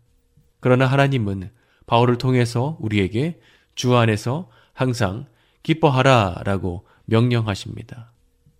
그러나 0.59 0.85
하나님은 0.85 1.49
바울을 1.85 2.17
통해서 2.17 2.77
우리에게 2.79 3.39
주 3.75 3.95
안에서 3.95 4.49
항상 4.73 5.25
기뻐하라 5.63 6.41
라고 6.45 6.85
명령하십니다. 7.05 8.11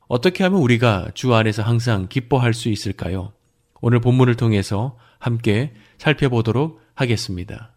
어떻게 0.07 0.43
하면 0.43 0.59
우리가 0.59 1.11
주 1.13 1.33
안에서 1.35 1.61
항상 1.61 2.07
기뻐할 2.09 2.53
수 2.53 2.69
있을까요? 2.69 3.31
오늘 3.81 3.99
본문을 4.01 4.35
통해서 4.35 4.97
함께 5.19 5.73
살펴보도록 5.97 6.81
하겠습니다. 6.95 7.73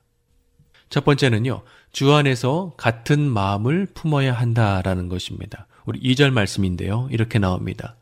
첫 0.89 1.05
번째는요, 1.05 1.63
주 1.93 2.13
안에서 2.13 2.75
같은 2.77 3.21
마음을 3.21 3.87
품어야 3.95 4.33
한다라는 4.33 5.09
것입니다. 5.09 5.67
우리 5.85 6.01
2절 6.01 6.31
말씀인데요. 6.31 7.09
이렇게 7.11 7.39
나옵니다. 7.39 7.97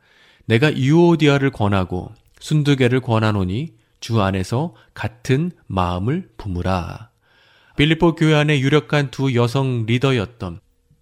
내가 0.46 0.74
유오디아를 0.76 1.50
권하고 1.50 2.12
순두개를 2.40 3.00
권하노니 3.00 3.74
주 4.00 4.20
안에서 4.20 4.74
같은 4.94 5.52
마음을 5.66 6.30
품으라. 6.36 7.10
빌리포 7.76 8.14
교회 8.14 8.34
안에 8.34 8.60
유력한 8.60 9.10
두 9.10 9.34
여성 9.34 9.86
리더였던 9.86 10.60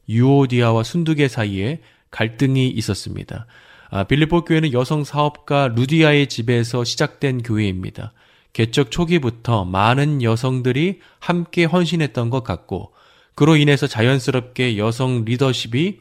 유오디아와 0.09 0.83
순두개 0.83 1.29
사이에 1.29 1.81
갈등이 2.11 2.68
있었습니다. 2.68 3.47
아, 3.91 4.05
빌리포 4.05 4.45
교회는 4.45 4.72
여성 4.72 5.05
사업가 5.05 5.68
루디아의 5.68 6.29
집에서 6.29 6.85
시작된 6.85 7.43
교회입니다. 7.43 8.12
개척 8.53 8.91
초기부터 8.91 9.64
많은 9.64 10.22
여성들이 10.22 11.01
함께 11.20 11.64
헌신했던 11.64 12.31
것 12.31 12.45
같고, 12.45 12.93
그로 13.35 13.57
인해서 13.57 13.87
자연스럽게 13.87 14.79
여성 14.79 15.24
리더십이 15.24 15.99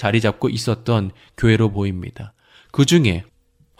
자리 0.00 0.22
잡고 0.22 0.48
있었던 0.48 1.10
교회로 1.36 1.72
보입니다. 1.72 2.32
그 2.72 2.86
중에 2.86 3.22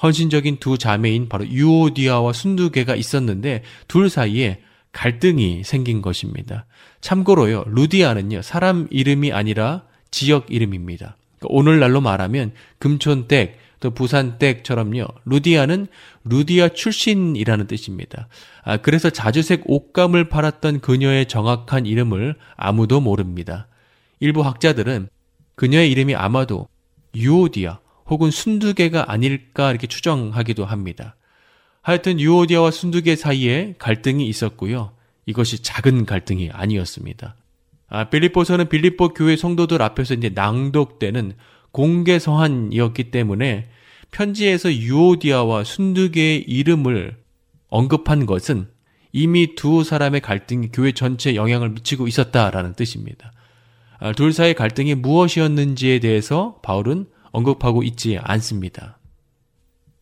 헌신적인 0.03 0.59
두 0.59 0.77
자매인 0.77 1.31
바로 1.31 1.49
유오디아와 1.49 2.35
순두개가 2.35 2.95
있었는데 2.95 3.63
둘 3.89 4.11
사이에 4.11 4.61
갈등이 4.93 5.65
생긴 5.65 6.03
것입니다. 6.03 6.67
참고로요, 7.01 7.65
루디아는요, 7.69 8.43
사람 8.43 8.87
이름이 8.91 9.33
아니라 9.33 9.85
지역 10.11 10.53
이름입니다. 10.53 11.17
그러니까 11.39 11.47
오늘날로 11.49 12.03
말하면 12.03 12.53
금촌댁, 12.79 13.57
또 13.81 13.91
부산댁처럼요, 13.93 15.07
루디아는 15.25 15.87
루디아 16.25 16.69
출신이라는 16.69 17.67
뜻입니다. 17.67 18.29
아, 18.63 18.77
그래서 18.77 19.09
자주색 19.09 19.63
옷감을 19.65 20.29
팔았던 20.29 20.81
그녀의 20.81 21.29
정확한 21.29 21.87
이름을 21.87 22.37
아무도 22.57 23.01
모릅니다. 23.01 23.69
일부 24.19 24.43
학자들은 24.43 25.09
그녀의 25.61 25.91
이름이 25.91 26.15
아마도 26.15 26.69
유오디아 27.15 27.81
혹은 28.07 28.31
순두개가 28.31 29.13
아닐까 29.13 29.69
이렇게 29.69 29.87
추정하기도 29.87 30.65
합니다. 30.65 31.17
하여튼 31.83 32.19
유오디아와 32.19 32.71
순두개 32.71 33.15
사이에 33.15 33.75
갈등이 33.77 34.27
있었고요. 34.27 34.93
이것이 35.27 35.63
작은 35.63 36.07
갈등이 36.07 36.49
아니었습니다. 36.51 37.35
아, 37.91 38.09
빌립보서는 38.09 38.71
빌립보 38.71 39.11
교회 39.11 39.37
성도들 39.37 39.83
앞에서 39.83 40.15
이제 40.15 40.31
낭독되는 40.31 41.35
공개 41.73 42.19
서한이었기 42.19 43.11
때문에 43.11 43.69
편지에서 44.13 44.73
유오디아와 44.73 45.65
순두개의 45.65 46.45
이름을 46.49 47.19
언급한 47.69 48.25
것은 48.25 48.67
이미 49.13 49.55
두 49.57 49.85
사람의 49.85 50.23
갈등이 50.23 50.71
교회 50.73 50.93
전체에 50.93 51.35
영향을 51.35 51.69
미치고 51.69 52.09
있었다라는 52.09 52.73
뜻입니다. 52.77 53.33
아, 54.01 54.13
둘 54.13 54.33
사이의 54.33 54.55
갈등이 54.55 54.95
무엇이었는지에 54.97 56.01
대해서 56.01 56.59
바울은 56.63 57.07
언급하고 57.33 57.83
있지 57.83 58.19
않습니다. 58.19 58.99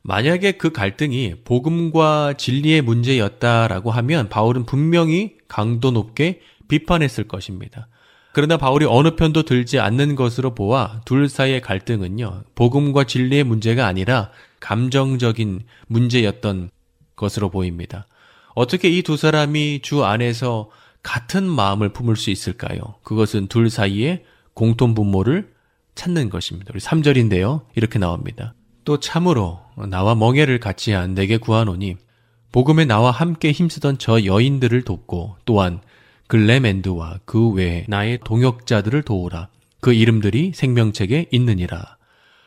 만약에 0.03 0.53
그 0.53 0.70
갈등이 0.72 1.42
복음과 1.44 2.34
진리의 2.38 2.82
문제였다라고 2.82 3.90
하면 3.90 4.28
바울은 4.28 4.64
분명히 4.64 5.34
강도 5.49 5.90
높게 5.90 6.40
비판했을 6.68 7.24
것입니다. 7.24 7.88
그러나 8.32 8.57
바울이 8.57 8.86
어느 8.88 9.16
편도 9.16 9.42
들지 9.42 9.80
않는 9.80 10.14
것으로 10.14 10.55
보아 10.55 11.01
둘 11.05 11.28
사이의 11.28 11.61
갈등은요, 11.61 12.44
복음과 12.55 13.05
진리의 13.05 13.42
문제가 13.44 13.86
아니라 13.86 14.30
감정적인 14.61 15.62
문제였던 15.88 16.70
것으로 17.16 17.51
보입니다. 17.51 18.07
어떻게 18.55 18.88
이 18.88 19.03
두 19.03 19.16
사람이 19.16 19.80
주 19.82 20.05
안에서 20.05 20.70
같은 21.09 21.48
마음을 21.48 21.88
품을 21.88 22.16
수 22.16 22.28
있을까요? 22.28 22.80
그것은 23.02 23.46
둘 23.46 23.70
사이에 23.70 24.24
공통 24.52 24.92
분모를 24.92 25.54
찾는 25.94 26.28
것입니다. 26.28 26.70
우리 26.74 26.80
3절인데요. 26.80 27.62
이렇게 27.74 27.98
나옵니다. 27.98 28.52
또 28.84 29.00
참으로 29.00 29.59
나와 29.88 30.14
멍해를 30.14 30.61
같이 30.61 30.92
한 30.92 31.14
내게 31.14 31.38
구하노니 31.38 31.96
복음에 32.52 32.84
나와 32.84 33.11
함께 33.11 33.52
힘쓰던 33.52 33.96
저 33.96 34.22
여인들을 34.22 34.82
돕고 34.82 35.38
또한 35.46 35.80
글레멘드와 36.26 37.20
그 37.24 37.52
외에 37.52 37.86
나의 37.88 38.18
동역자들을 38.22 39.00
도우라. 39.00 39.48
그 39.80 39.94
이름들이 39.94 40.52
생명책에 40.54 41.28
있느니라. 41.30 41.96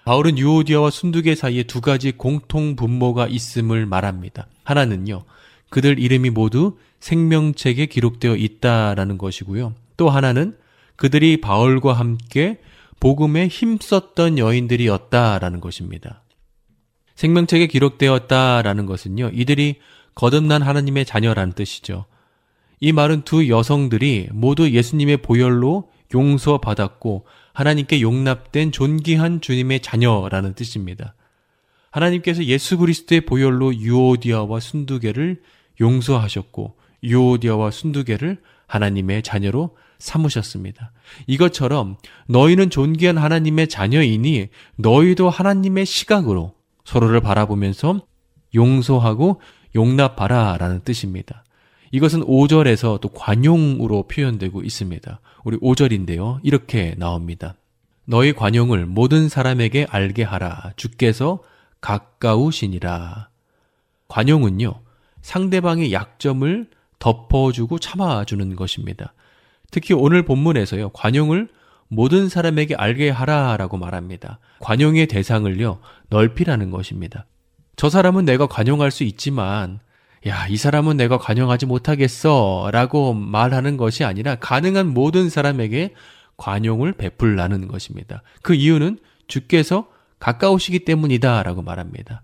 바울은 0.06 0.38
유오디아와 0.38 0.92
순두계 0.92 1.34
사이에 1.34 1.64
두 1.64 1.82
가지 1.82 2.12
공통 2.12 2.76
분모가 2.76 3.26
있음을 3.26 3.88
말합니다. 3.88 4.46
하나는요, 4.64 5.24
그들 5.72 5.98
이름이 5.98 6.30
모두 6.30 6.78
생명책에 7.02 7.88
기록되어 7.88 8.36
있다라는 8.38 9.18
것이고요. 9.18 9.74
또 9.98 10.10
하나는 10.10 10.56
그들이 10.96 11.42
바울과 11.42 11.94
함께 11.94 12.60
복음에 13.00 13.48
힘썼던 13.48 14.38
여인들이었다라는 14.38 15.60
것입니다. 15.60 16.24
생명책에 17.16 17.68
기록되었다라는 17.68 18.86
것은요, 18.86 19.32
이들이 19.34 19.76
거듭난 20.16 20.62
하나님의 20.62 21.06
자녀라는 21.06 21.54
뜻이죠. 21.54 22.06
이 22.80 22.92
말은 22.92 23.24
두 23.24 23.50
여성들이 23.50 24.30
모두 24.32 24.70
예수님의 24.72 25.18
보혈로 25.18 25.92
용서받았고 26.14 27.26
하나님께 27.54 28.02
용납된 28.02 28.72
존귀한 28.72 29.42
주님의 29.42 29.82
자녀라는 29.82 30.54
뜻입니다. 30.54 31.16
하나님께서 31.90 32.44
예수 32.46 32.78
그리스도의 32.78 33.22
보혈로 33.22 33.76
유오디아와 33.76 34.60
순두개를 34.60 35.42
용서하셨고 35.80 36.81
유오디아와 37.04 37.72
순두개를 37.72 38.42
하나님의 38.68 39.24
자녀로 39.24 39.76
삼으셨습니다. 40.00 40.92
이것처럼 41.28 41.98
너희는 42.28 42.70
존귀한 42.70 43.18
하나님의 43.18 43.68
자녀이니 43.68 44.48
너희도 44.78 45.30
하나님의 45.30 45.86
시각으로 45.86 46.54
서로를 46.84 47.22
바라보면서 47.22 48.02
용서하고 48.56 49.42
용납하라 49.76 50.58
라는 50.58 50.82
뜻입니다. 50.84 51.44
이것은 51.92 52.22
5절에서 52.22 53.02
또 53.02 53.10
관용으로 53.10 54.04
표현되고 54.04 54.62
있습니다. 54.62 55.20
우리 55.44 55.58
5절인데요. 55.58 56.40
이렇게 56.44 56.96
나옵니다. 56.98 57.56
너희 58.06 58.34
관용을 58.34 58.86
모든 58.86 59.30
사람에게 59.30 59.88
알게 59.90 60.24
하라. 60.24 60.74
주께서 60.76 61.40
가까우시니라. 61.82 63.30
관용은요, 64.08 64.82
상대방의 65.22 65.94
약점을 65.94 66.70
덮어주고 67.02 67.80
참아주는 67.80 68.56
것입니다. 68.56 69.14
특히 69.72 69.94
오늘 69.94 70.24
본문에서요, 70.24 70.90
관용을 70.90 71.50
모든 71.90 72.30
사람에게 72.30 72.76
알게 72.76 73.10
하라라고 73.10 73.76
말합니다. 73.78 74.40
관용의 74.60 75.08
대상을요, 75.08 75.80
넓히라는 76.10 76.72
것입니다. 76.72 77.26
저 77.76 77.90
사람은 77.90 78.24
내가 78.24 78.46
관용할 78.46 78.92
수 78.92 79.04
있지만, 79.04 79.80
야, 80.28 80.48
이 80.48 80.56
사람은 80.56 80.98
내가 80.98 81.18
관용하지 81.18 81.66
못하겠어. 81.66 82.70
라고 82.72 83.14
말하는 83.14 83.76
것이 83.76 84.04
아니라 84.04 84.36
가능한 84.36 84.94
모든 84.94 85.30
사람에게 85.30 85.96
관용을 86.38 86.94
베풀라는 86.94 87.68
것입니다. 87.68 88.22
그 88.44 88.54
이유는 88.54 89.00
주께서 89.28 89.88
가까우시기 90.20 90.86
때문이다. 90.86 91.42
라고 91.42 91.64
말합니다. 91.64 92.22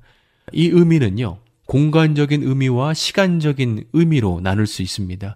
이 0.53 0.67
의미는요, 0.67 1.39
공간적인 1.67 2.43
의미와 2.43 2.93
시간적인 2.93 3.89
의미로 3.93 4.39
나눌 4.41 4.67
수 4.67 4.81
있습니다. 4.81 5.35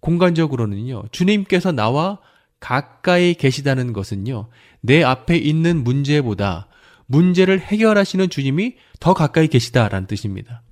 공간적으로는요, 0.00 1.04
주님께서 1.12 1.72
나와 1.72 2.18
가까이 2.60 3.34
계시다는 3.34 3.92
것은요, 3.92 4.48
내 4.80 5.02
앞에 5.02 5.36
있는 5.36 5.84
문제보다 5.84 6.68
문제를 7.06 7.60
해결하시는 7.60 8.28
주님이 8.30 8.76
더 9.00 9.14
가까이 9.14 9.48
계시다라는 9.48 10.06
뜻입니다. 10.06 10.62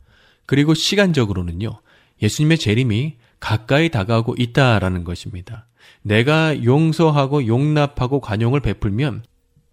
그리고 0.46 0.74
시간적으로는요, 0.74 1.80
예수님의 2.22 2.58
재림이 2.58 3.16
가까이 3.40 3.90
다가오고 3.90 4.36
있다라는 4.38 5.04
것입니다. 5.04 5.66
내가 6.02 6.64
용서하고 6.64 7.46
용납하고 7.46 8.20
관용을 8.20 8.60
베풀면 8.60 9.22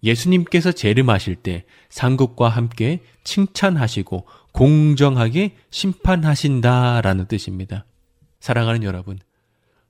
예수님께서 0.04 0.72
재림하실 0.72 1.36
때 1.38 1.66
상국과 1.90 2.50
함께 2.50 3.02
칭찬하시고 3.24 4.26
공정하게 4.52 5.56
심판하신다라는 5.70 7.28
뜻입니다. 7.28 7.86
사랑하는 8.40 8.84
여러분, 8.84 9.20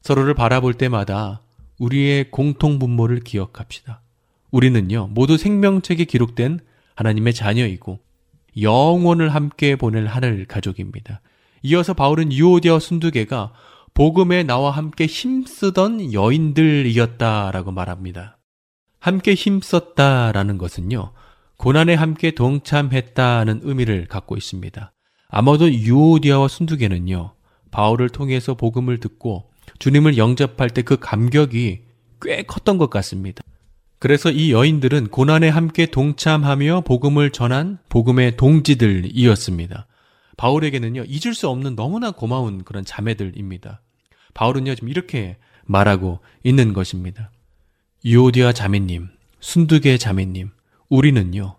서로를 0.01 0.34
바라볼 0.34 0.74
때마다 0.74 1.41
우리의 1.80 2.32
공통 2.32 2.80
분모를 2.80 3.22
기억합시다. 3.22 4.01
우리는요, 4.51 5.07
모두 5.12 5.38
생명책에 5.38 6.05
기록된 6.05 6.59
하나님의 6.95 7.34
자녀이고 7.34 7.99
영혼을 8.62 9.30
함께 9.30 9.76
보낼 9.76 10.07
하늘 10.07 10.45
가족입니다. 10.45 11.22
이어서 11.64 11.93
바울은 11.93 12.32
유오디아 12.34 12.80
순두개가 12.80 13.53
복음에 13.93 14.43
나와 14.43 14.72
함께 14.72 15.05
힘쓰던 15.05 16.14
여인들이었다라고 16.14 17.72
말합니다. 17.72 18.38
함께 18.99 19.34
힘썼다라는 19.34 20.57
것은요, 20.57 21.14
고난에 21.62 21.93
함께 21.93 22.32
동참했다는 22.32 23.59
의미를 23.62 24.07
갖고 24.07 24.36
있습니다. 24.36 24.91
아마도 25.30 25.72
유오디아와 25.72 26.47
순두개는요, 26.47 27.36
바울을 27.70 28.09
통해서 28.09 28.55
복음을 28.55 28.99
듣고 28.99 29.51
주님을 29.78 30.18
영접할 30.18 30.72
때 30.72 30.82
그 30.82 30.97
감격이 30.97 31.82
꽤 32.24 32.41
컸던 32.41 32.80
것 32.80 32.89
같습니다. 32.89 33.43
그래서 33.99 34.32
이 34.32 34.51
여인들은 34.51 35.09
고난에 35.09 35.49
함께 35.49 35.86
동참하며 35.86 36.82
복음을 36.82 37.30
전한 37.30 37.78
복음의 37.89 38.38
동지들이었습니다. 38.38 39.86
바울에게는요, 40.38 41.03
잊을 41.07 41.36
수 41.36 41.47
없는 41.47 41.76
너무나 41.76 42.09
고마운 42.09 42.64
그런 42.64 42.84
자매들입니다. 42.84 43.84
바울은요, 44.34 44.74
지금 44.74 44.89
이렇게 44.89 45.38
말하고 45.66 46.22
있는 46.43 46.74
것입니다. 46.74 47.30
유오디아 48.03 48.51
자매님, 48.51 49.09
순두개 49.39 49.99
자매님, 49.99 50.49
우리는요, 50.92 51.56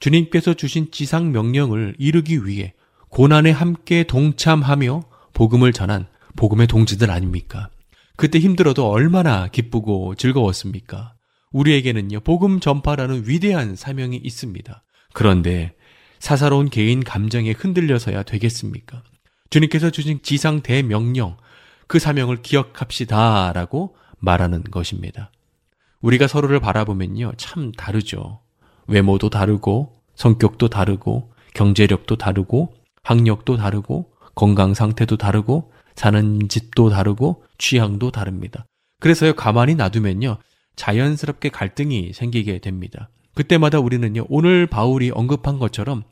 주님께서 0.00 0.54
주신 0.54 0.90
지상 0.90 1.32
명령을 1.32 1.94
이루기 1.98 2.46
위해 2.46 2.72
고난에 3.10 3.50
함께 3.50 4.04
동참하며 4.04 5.02
복음을 5.34 5.72
전한 5.74 6.06
복음의 6.36 6.66
동지들 6.66 7.10
아닙니까? 7.10 7.68
그때 8.16 8.38
힘들어도 8.38 8.88
얼마나 8.90 9.48
기쁘고 9.48 10.14
즐거웠습니까? 10.14 11.14
우리에게는요, 11.52 12.20
복음 12.20 12.58
전파라는 12.58 13.24
위대한 13.26 13.76
사명이 13.76 14.16
있습니다. 14.16 14.82
그런데 15.12 15.74
사사로운 16.18 16.70
개인 16.70 17.04
감정에 17.04 17.50
흔들려서야 17.52 18.22
되겠습니까? 18.22 19.02
주님께서 19.50 19.90
주신 19.90 20.20
지상 20.22 20.62
대명령, 20.62 21.36
그 21.86 21.98
사명을 21.98 22.40
기억합시다. 22.40 23.52
라고 23.52 23.96
말하는 24.20 24.62
것입니다. 24.62 25.32
우리가 26.00 26.28
서로를 26.28 26.60
바라보면요, 26.60 27.32
참 27.36 27.72
다르죠. 27.72 28.40
외모도 28.90 29.30
다르고, 29.30 30.02
성격도 30.14 30.68
다르고, 30.68 31.32
경제력도 31.54 32.16
다르고, 32.16 32.74
학력도 33.02 33.56
다르고, 33.56 34.12
건강 34.34 34.74
상태도 34.74 35.16
다르고, 35.16 35.72
사는 35.94 36.48
집도 36.48 36.90
다르고, 36.90 37.44
취향도 37.58 38.10
다릅니다. 38.10 38.66
그래서요, 39.00 39.34
가만히 39.34 39.74
놔두면요, 39.76 40.38
자연스럽게 40.76 41.50
갈등이 41.50 42.12
생기게 42.12 42.58
됩니다. 42.58 43.10
그때마다 43.34 43.78
우리는요, 43.78 44.26
오늘 44.28 44.66
바울이 44.66 45.10
언급한 45.10 45.58
것처럼 45.58 46.02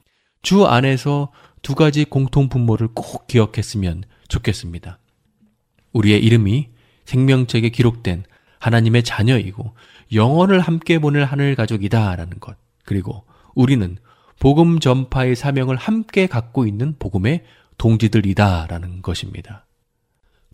주 0.43 0.67
안에서 0.67 1.33
두 1.63 1.75
가지 1.75 2.05
공통 2.05 2.49
분모를 2.49 2.89
꼭 2.95 3.27
기억했으면 3.27 4.05
좋겠습니다. 4.29 4.99
우리의 5.93 6.23
이름이 6.25 6.69
생명책에 7.05 7.71
기록된 7.71 8.25
하나님의 8.61 9.03
자녀이고 9.03 9.75
영원을 10.13 10.61
함께 10.61 10.99
보낼 10.99 11.25
하늘 11.25 11.55
가족이다라는 11.55 12.41
것. 12.41 12.57
그리고 12.89 13.25
우리는 13.55 13.99
복음 14.41 14.79
전파의 14.81 15.37
사명을 15.37 15.77
함께 15.77 16.27
갖고 16.27 16.67
있는 16.67 16.97
복음의 16.99 17.45
동지들이다라는 17.77 19.03
것입니다. 19.03 19.67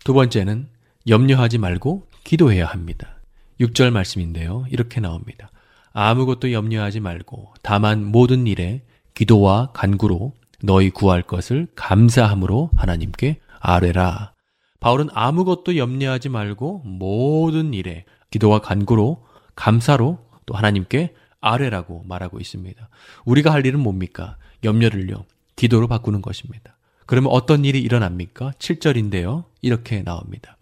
두 0.03 0.13
번째는 0.13 0.67
염려하지 1.07 1.59
말고 1.59 2.09
기도해야 2.25 2.65
합니다. 2.65 3.21
6절 3.61 3.91
말씀인데요. 3.91 4.65
이렇게 4.69 4.99
나옵니다. 4.99 5.49
아무것도 5.93 6.51
염려하지 6.51 6.99
말고 6.99 7.53
다만 7.61 8.03
모든 8.03 8.47
일에 8.47 8.81
기도와 9.13 9.71
간구로 9.71 10.33
너희 10.61 10.89
구할 10.89 11.21
것을 11.21 11.67
감사함으로 11.75 12.71
하나님께 12.75 13.39
아뢰라. 13.61 14.33
바울은 14.81 15.07
아무것도 15.13 15.77
염려하지 15.77 16.27
말고 16.27 16.79
모든 16.79 17.73
일에 17.73 18.03
기도와 18.29 18.59
간구로 18.59 19.25
감사로 19.55 20.19
또 20.45 20.53
하나님께 20.53 21.13
아뢰라고 21.45 22.03
말하고 22.07 22.39
있습니다. 22.39 22.89
우리가 23.25 23.53
할 23.53 23.65
일은 23.65 23.79
뭡니까? 23.79 24.37
염려를요. 24.63 25.25
기도로 25.55 25.87
바꾸는 25.87 26.21
것입니다. 26.21 26.77
그러면 27.05 27.31
어떤 27.31 27.63
일이 27.65 27.79
일어납니까? 27.81 28.53
7절인데요. 28.57 29.45
이렇게 29.61 30.01
나옵니다. 30.01 30.57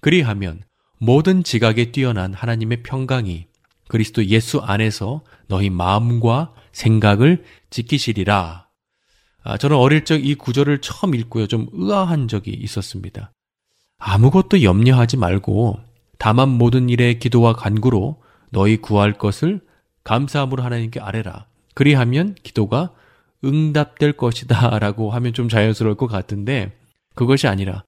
그리하면 0.00 0.62
모든 0.98 1.44
지각에 1.44 1.92
뛰어난 1.92 2.34
하나님의 2.34 2.82
평강이 2.82 3.46
그리스도 3.88 4.24
예수 4.26 4.58
안에서 4.58 5.22
너희 5.46 5.70
마음과 5.70 6.52
생각을 6.72 7.44
지키시리라. 7.70 8.66
아, 9.44 9.58
저는 9.58 9.76
어릴 9.76 10.04
적 10.04 10.16
이 10.18 10.34
구절을 10.34 10.80
처음 10.80 11.14
읽고요. 11.14 11.46
좀 11.46 11.68
의아한 11.72 12.28
적이 12.28 12.52
있었습니다. 12.52 13.30
아무것도 13.98 14.62
염려하지 14.62 15.16
말고 15.16 15.78
다만 16.18 16.48
모든 16.48 16.88
일에 16.88 17.14
기도와 17.18 17.52
간구로 17.52 18.22
너희 18.50 18.76
구할 18.78 19.12
것을 19.12 19.60
감사함으로 20.04 20.62
하나님께 20.62 21.00
아뢰라. 21.00 21.46
그리하면 21.74 22.36
기도가 22.42 22.94
응답될 23.44 24.12
것이다 24.12 24.78
라고 24.80 25.10
하면 25.10 25.32
좀 25.32 25.48
자연스러울 25.48 25.96
것 25.96 26.06
같은데 26.06 26.72
그것이 27.14 27.46
아니라 27.46 27.84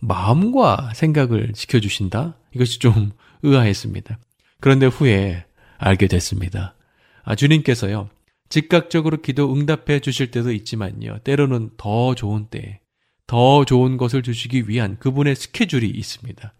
마음과 0.00 0.92
생각을 0.94 1.52
지켜주신다? 1.52 2.34
이것이 2.54 2.78
좀 2.78 3.12
의아했습니다. 3.42 4.18
그런데 4.60 4.86
후에 4.86 5.44
알게 5.78 6.08
됐습니다. 6.08 6.74
아, 7.22 7.34
주님께서요, 7.34 8.08
즉각적으로 8.48 9.18
기도 9.18 9.52
응답해 9.54 10.00
주실 10.00 10.30
때도 10.30 10.52
있지만요, 10.52 11.18
때로는 11.24 11.70
더 11.76 12.14
좋은 12.14 12.46
때, 12.50 12.80
더 13.26 13.64
좋은 13.64 13.96
것을 13.96 14.22
주시기 14.22 14.68
위한 14.68 14.98
그분의 14.98 15.36
스케줄이 15.36 15.88
있습니다. 15.88 16.52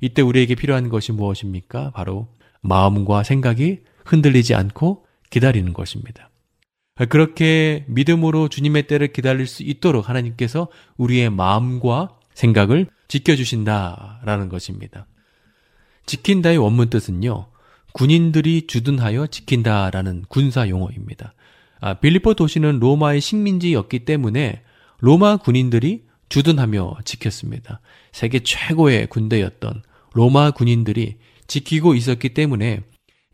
이때 0.00 0.22
우리에게 0.22 0.54
필요한 0.54 0.88
것이 0.88 1.12
무엇입니까? 1.12 1.90
바로 1.90 2.28
마음과 2.62 3.22
생각이 3.22 3.82
흔들리지 4.04 4.54
않고 4.54 5.06
기다리는 5.30 5.72
것입니다. 5.72 6.30
그렇게 7.08 7.84
믿음으로 7.88 8.48
주님의 8.48 8.86
때를 8.86 9.12
기다릴 9.12 9.46
수 9.46 9.62
있도록 9.62 10.08
하나님께서 10.08 10.68
우리의 10.96 11.30
마음과 11.30 12.18
생각을 12.34 12.86
지켜주신다라는 13.08 14.48
것입니다. 14.48 15.06
지킨다의 16.06 16.58
원문 16.58 16.90
뜻은요, 16.90 17.48
군인들이 17.92 18.66
주둔하여 18.66 19.26
지킨다라는 19.28 20.24
군사 20.28 20.68
용어입니다. 20.68 21.34
아, 21.80 21.94
빌리포 21.94 22.34
도시는 22.34 22.78
로마의 22.78 23.20
식민지였기 23.20 24.00
때문에 24.00 24.62
로마 24.98 25.36
군인들이 25.36 26.04
주둔하며 26.28 26.98
지켰습니다. 27.04 27.80
세계 28.12 28.40
최고의 28.40 29.08
군대였던 29.08 29.82
로마 30.12 30.50
군인들이 30.50 31.18
지키고 31.46 31.94
있었기 31.94 32.30
때문에 32.30 32.80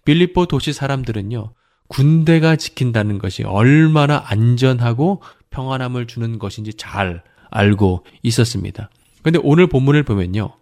빌리포 0.04 0.46
도시 0.46 0.72
사람들은요, 0.72 1.54
군대가 1.88 2.56
지킨다는 2.56 3.18
것이 3.18 3.42
얼마나 3.42 4.22
안전하고 4.26 5.22
평안함을 5.50 6.06
주는 6.06 6.38
것인지 6.38 6.74
잘 6.74 7.22
알고 7.50 8.04
있었습니다. 8.22 8.90
근데 9.22 9.38
오늘 9.42 9.66
본문을 9.66 10.04
보면요. 10.04 10.52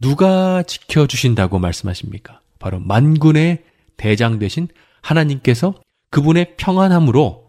누가 0.00 0.62
지켜주신다고 0.62 1.58
말씀하십니까? 1.58 2.40
바로 2.58 2.78
만군의 2.78 3.64
대장 3.96 4.38
되신 4.38 4.68
하나님께서 5.00 5.74
그분의 6.10 6.56
평안함으로 6.56 7.46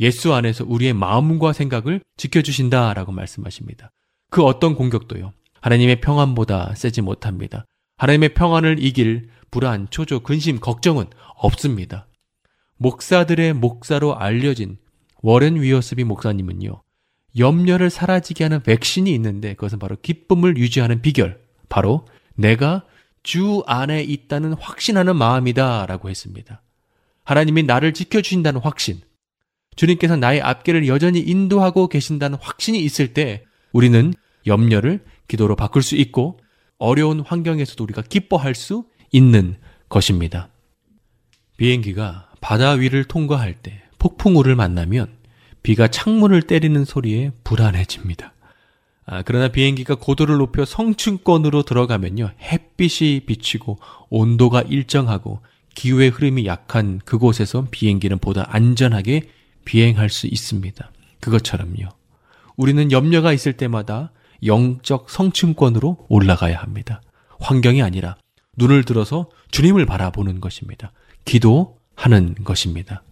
예수 0.00 0.32
안에서 0.32 0.64
우리의 0.66 0.94
마음과 0.94 1.52
생각을 1.52 2.00
지켜주신다라고 2.16 3.12
말씀하십니다. 3.12 3.90
그 4.30 4.42
어떤 4.42 4.74
공격도요. 4.74 5.32
하나님의 5.60 6.00
평안보다 6.00 6.74
세지 6.74 7.02
못합니다. 7.02 7.66
하나님의 7.98 8.34
평안을 8.34 8.82
이길 8.82 9.28
불안, 9.52 9.86
초조, 9.90 10.20
근심, 10.20 10.58
걱정은 10.58 11.04
없습니다. 11.36 12.08
목사들의 12.78 13.52
목사로 13.52 14.18
알려진 14.18 14.78
워렌 15.22 15.60
위어스비 15.60 16.02
목사님은요. 16.02 16.82
염려를 17.38 17.90
사라지게 17.90 18.44
하는 18.44 18.62
백신이 18.62 19.14
있는데 19.14 19.54
그것은 19.54 19.78
바로 19.78 19.96
기쁨을 20.02 20.56
유지하는 20.56 21.00
비결. 21.02 21.40
바로 21.68 22.06
내가 22.34 22.84
주 23.22 23.62
안에 23.66 24.02
있다는 24.02 24.54
확신하는 24.54 25.16
마음이다 25.16 25.86
라고 25.86 26.10
했습니다. 26.10 26.62
하나님이 27.24 27.62
나를 27.62 27.94
지켜주신다는 27.94 28.60
확신. 28.60 29.00
주님께서 29.76 30.16
나의 30.16 30.40
앞길을 30.40 30.88
여전히 30.88 31.20
인도하고 31.20 31.88
계신다는 31.88 32.38
확신이 32.40 32.82
있을 32.82 33.14
때 33.14 33.44
우리는 33.72 34.12
염려를 34.46 35.04
기도로 35.28 35.56
바꿀 35.56 35.82
수 35.82 35.94
있고 35.94 36.40
어려운 36.78 37.20
환경에서도 37.20 37.84
우리가 37.84 38.02
기뻐할 38.02 38.54
수 38.54 38.86
있는 39.12 39.56
것입니다. 39.88 40.48
비행기가 41.56 42.30
바다 42.40 42.72
위를 42.72 43.04
통과할 43.04 43.54
때 43.54 43.82
폭풍우를 43.98 44.56
만나면 44.56 45.08
비가 45.62 45.86
창문을 45.86 46.42
때리는 46.42 46.84
소리에 46.84 47.30
불안해집니다. 47.44 48.32
아, 49.04 49.22
그러나 49.22 49.48
비행기가 49.48 49.94
고도를 49.96 50.38
높여 50.38 50.64
성층권으로 50.64 51.62
들어가면요. 51.62 52.32
햇빛이 52.40 53.20
비치고 53.26 53.78
온도가 54.10 54.62
일정하고 54.62 55.40
기후의 55.74 56.10
흐름이 56.10 56.46
약한 56.46 57.00
그곳에서 57.04 57.66
비행기는 57.70 58.18
보다 58.18 58.46
안전하게 58.48 59.28
비행할 59.64 60.08
수 60.10 60.26
있습니다. 60.26 60.90
그것처럼요. 61.20 61.88
우리는 62.56 62.92
염려가 62.92 63.32
있을 63.32 63.54
때마다 63.54 64.12
영적 64.44 65.10
성층권으로 65.10 66.06
올라가야 66.08 66.58
합니다. 66.58 67.00
환경이 67.40 67.82
아니라 67.82 68.16
눈을 68.56 68.84
들어서 68.84 69.28
주님을 69.50 69.86
바라보는 69.86 70.40
것입니다. 70.40 70.92
기도하는 71.24 72.34
것입니다. 72.44 73.02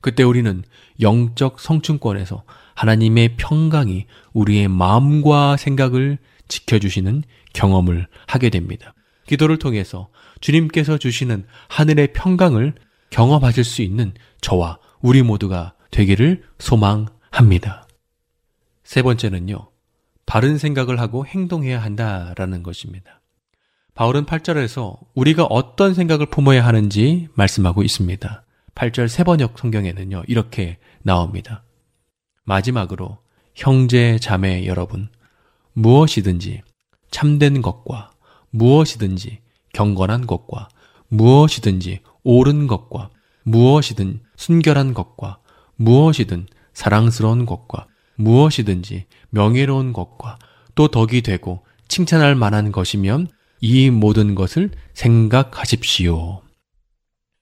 그때 0.00 0.22
우리는 0.22 0.62
영적 1.00 1.60
성층권에서 1.60 2.44
하나님의 2.74 3.36
평강이 3.36 4.06
우리의 4.32 4.68
마음과 4.68 5.56
생각을 5.56 6.18
지켜주시는 6.48 7.22
경험을 7.52 8.08
하게 8.26 8.50
됩니다. 8.50 8.94
기도를 9.26 9.58
통해서 9.58 10.10
주님께서 10.40 10.98
주시는 10.98 11.46
하늘의 11.68 12.12
평강을 12.12 12.74
경험하실 13.10 13.64
수 13.64 13.82
있는 13.82 14.12
저와 14.40 14.78
우리 15.00 15.22
모두가 15.22 15.74
되기를 15.90 16.42
소망합니다. 16.58 17.86
세 18.82 19.02
번째는요, 19.02 19.70
바른 20.26 20.58
생각을 20.58 20.98
하고 20.98 21.24
행동해야 21.24 21.80
한다라는 21.80 22.62
것입니다. 22.62 23.21
바울은 23.94 24.24
8절에서 24.24 24.98
우리가 25.14 25.44
어떤 25.44 25.92
생각을 25.92 26.26
품어야 26.26 26.64
하는지 26.64 27.28
말씀하고 27.34 27.82
있습니다. 27.82 28.44
8절 28.74 29.08
세번역 29.08 29.58
성경에는요, 29.58 30.24
이렇게 30.28 30.78
나옵니다. 31.02 31.62
마지막으로 32.44 33.18
형제 33.54 34.18
자매 34.18 34.66
여러분, 34.66 35.08
무엇이든지 35.74 36.62
참된 37.10 37.60
것과 37.60 38.10
무엇이든지 38.50 39.40
경건한 39.74 40.26
것과 40.26 40.68
무엇이든지 41.08 42.00
옳은 42.24 42.66
것과 42.66 43.10
무엇이든 43.44 44.20
순결한 44.36 44.94
것과 44.94 45.38
무엇이든 45.76 46.46
사랑스러운 46.72 47.44
것과 47.44 47.86
무엇이든지 48.16 49.06
명예로운 49.30 49.92
것과 49.92 50.38
또 50.74 50.88
덕이 50.88 51.20
되고 51.22 51.64
칭찬할 51.88 52.34
만한 52.34 52.72
것이면 52.72 53.28
이 53.64 53.90
모든 53.90 54.34
것을 54.34 54.70
생각하십시오. 54.92 56.42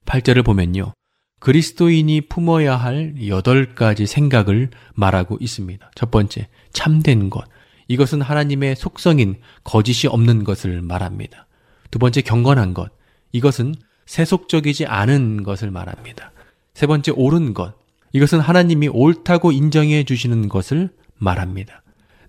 8절을 0.05 0.45
보면요. 0.45 0.93
그리스도인이 1.41 2.21
품어야 2.29 2.77
할 2.77 3.15
여덟 3.27 3.75
가지 3.75 4.07
생각을 4.07 4.69
말하고 4.95 5.39
있습니다. 5.41 5.91
첫 5.95 6.11
번째, 6.11 6.49
참된 6.75 7.31
것. 7.31 7.49
이것은 7.89 8.21
하나님의 8.21 8.77
속성인 8.77 9.41
거짓이 9.65 10.09
없는 10.09 10.45
것을 10.45 10.83
말합니다. 10.83 11.47
두 11.91 11.99
번째, 11.99 12.21
경건한 12.21 12.75
것. 12.75 12.91
이것은 13.33 13.75
세속적이지 14.05 14.85
않은 14.85 15.43
것을 15.43 15.71
말합니다. 15.71 16.33
세 16.75 16.87
번째, 16.87 17.13
옳은 17.13 17.55
것. 17.55 17.75
이것은 18.13 18.41
하나님이 18.41 18.89
옳다고 18.89 19.53
인정해 19.53 20.05
주시는 20.05 20.51
것을 20.51 20.91
말합니다. 21.17 21.83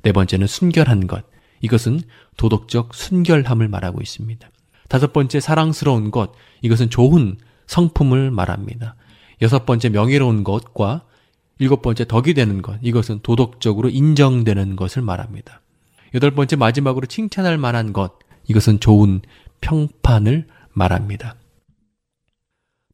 네 0.03 0.13
번째는 0.13 0.47
순결한 0.47 1.07
것. 1.07 1.25
이것은 1.61 2.01
도덕적 2.37 2.93
순결함을 2.93 3.67
말하고 3.67 4.01
있습니다. 4.01 4.49
다섯 4.87 5.13
번째, 5.13 5.39
사랑스러운 5.39 6.11
것. 6.11 6.33
이것은 6.61 6.89
좋은 6.89 7.37
성품을 7.67 8.31
말합니다. 8.31 8.95
여섯 9.41 9.65
번째 9.65 9.89
명예로운 9.89 10.43
것과 10.43 11.05
일곱 11.59 11.81
번째 11.81 12.05
덕이 12.07 12.33
되는 12.33 12.61
것. 12.61 12.77
이것은 12.81 13.19
도덕적으로 13.23 13.89
인정되는 13.89 14.75
것을 14.75 15.01
말합니다. 15.01 15.61
여덟 16.13 16.31
번째 16.31 16.55
마지막으로 16.57 17.05
칭찬할 17.05 17.57
만한 17.57 17.93
것. 17.93 18.19
이것은 18.47 18.79
좋은 18.79 19.21
평판을 19.61 20.47
말합니다. 20.73 21.35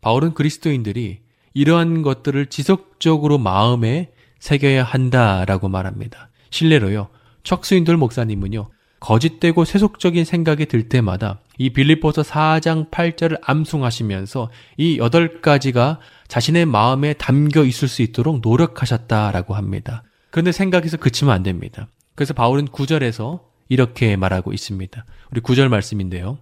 바울은 0.01 0.33
그리스도인들이 0.33 1.21
이러한 1.53 2.03
것들을 2.03 2.45
지속적으로 2.47 3.37
마음에 3.37 4.11
새겨야 4.39 4.83
한다라고 4.83 5.69
말합니다. 5.69 6.29
실례로요. 6.51 7.09
척수인들 7.43 7.97
목사님은요. 7.97 8.69
거짓되고 8.99 9.63
세속적인 9.63 10.25
생각이 10.25 10.65
들 10.65 10.89
때마다 10.89 11.39
이 11.57 11.69
빌립보서 11.69 12.23
4장 12.23 12.89
8절을 12.89 13.39
암송하시면서 13.43 14.49
이 14.77 14.97
여덟 14.97 15.41
가지가 15.41 15.99
자신의 16.27 16.65
마음에 16.65 17.13
담겨 17.13 17.63
있을 17.63 17.87
수 17.87 18.01
있도록 18.01 18.41
노력하셨다라고 18.41 19.53
합니다. 19.53 20.03
그런데 20.31 20.51
생각에서 20.51 20.97
그치면 20.97 21.33
안 21.33 21.43
됩니다. 21.43 21.87
그래서 22.15 22.33
바울은 22.33 22.67
9절에서 22.67 23.41
이렇게 23.69 24.15
말하고 24.15 24.53
있습니다. 24.53 25.05
우리 25.31 25.41
9절 25.41 25.67
말씀인데요. 25.67 26.39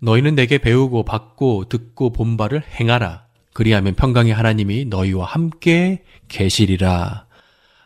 너희는 0.00 0.34
내게 0.34 0.58
배우고 0.58 1.04
받고 1.04 1.66
듣고 1.68 2.12
본 2.12 2.36
바를 2.36 2.62
행하라. 2.62 3.26
그리하면 3.52 3.94
평강의 3.94 4.32
하나님이 4.32 4.86
너희와 4.86 5.26
함께 5.26 6.02
계시리라. 6.28 7.26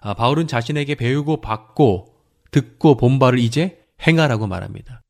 아, 0.01 0.15
바울은 0.15 0.47
자신에게 0.47 0.95
배우고 0.95 1.41
받고 1.41 2.16
듣고 2.57 2.97
본 2.97 3.19
바를 3.19 3.39
이제 3.39 3.79
행하라고 4.07 4.47
말합니다. 4.47 5.03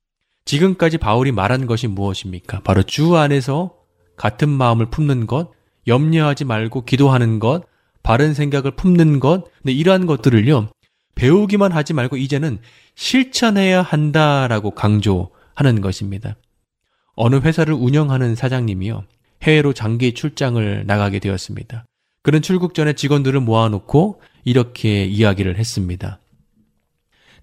지금까지 0.47 0.99
바울이 0.99 1.31
말한 1.31 1.67
것이 1.67 1.87
무엇입니까? 1.87 2.61
바로 2.65 2.83
주 2.83 3.17
안에서 3.17 3.77
같은 4.17 4.49
마음을 4.49 4.87
품는 4.87 5.29
것, 5.29 5.53
염려하지 5.87 6.45
말고 6.45 6.85
기도하는 6.85 7.39
것, 7.39 7.63
바른 8.03 8.35
생각을 8.35 8.73
품는 8.73 9.21
것, 9.21 9.45
네, 9.63 9.71
이러한 9.73 10.07
것들을요, 10.07 10.71
배우기만 11.15 11.71
하지 11.71 11.93
말고 11.95 12.17
이제는 12.17 12.59
실천해야 12.97 13.83
한다라고 13.83 14.73
강조하는 14.73 15.81
것입니다. 15.81 16.35
어느 17.15 17.37
회사를 17.37 17.75
운영하는 17.75 18.35
사장님이요, 18.35 19.05
해외로 19.45 19.73
장기 19.73 20.15
출장을 20.15 20.85
나가게 20.85 21.21
되었습니다. 21.21 21.85
그는 22.23 22.43
출국 22.43 22.75
전에 22.75 22.95
직원들을 22.95 23.39
모아놓고 23.41 24.21
이렇게 24.45 25.05
이야기를 25.05 25.59
했습니다. 25.59 26.19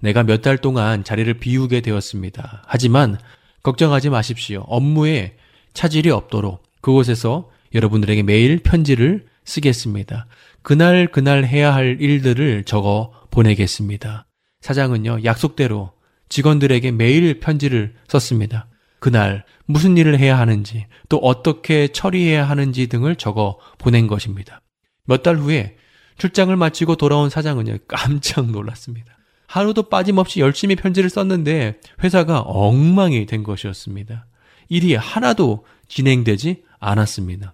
내가 0.04 0.24
몇 0.24 0.42
달 0.42 0.58
동안 0.58 1.06
자리를 1.06 1.34
비우게 1.36 1.80
되었습니다. 1.80 2.64
하지만 2.68 3.18
걱정하지 3.64 4.10
마십시오. 4.10 4.66
업무에 4.68 5.38
차질이 5.74 6.10
없도록 6.10 6.62
그곳에서 6.82 7.50
여러분들에게 7.74 8.22
매일 8.24 8.60
편지를 8.60 9.26
쓰겠습니다. 9.46 10.28
그날 10.62 11.08
그날 11.08 11.46
해야 11.46 11.74
할 11.74 11.98
일들을 12.02 12.66
적어 12.66 13.14
보내겠습니다. 13.32 14.26
사장은요, 14.60 15.24
약속대로 15.24 15.94
직원들에게 16.28 16.92
매일 16.92 17.40
편지를 17.40 17.96
썼습니다. 18.10 18.68
그날 19.00 19.46
무슨 19.66 19.96
일을 19.98 20.20
해야 20.20 20.38
하는지, 20.38 20.86
또 21.08 21.18
어떻게 21.18 21.88
처리해야 21.88 22.48
하는지 22.48 22.88
등을 22.88 23.16
적어 23.16 23.58
보낸 23.78 24.08
것입니다. 24.08 24.60
몇 25.06 25.24
달 25.24 25.38
후에 25.38 25.78
출장을 26.18 26.54
마치고 26.56 26.98
돌아온 26.98 27.30
사장은요, 27.30 27.78
깜짝 27.88 28.52
놀랐습니다. 28.52 29.13
하루도 29.54 29.84
빠짐없이 29.84 30.40
열심히 30.40 30.76
편지를 30.76 31.12
썼는데 31.12 31.80
회사가 32.04 32.40
엉망이 32.40 33.28
된 33.28 33.44
것이었습니다. 33.44 34.26
일이 34.68 34.96
하나도 34.96 35.64
진행되지 35.88 36.64
않았습니다. 36.80 37.54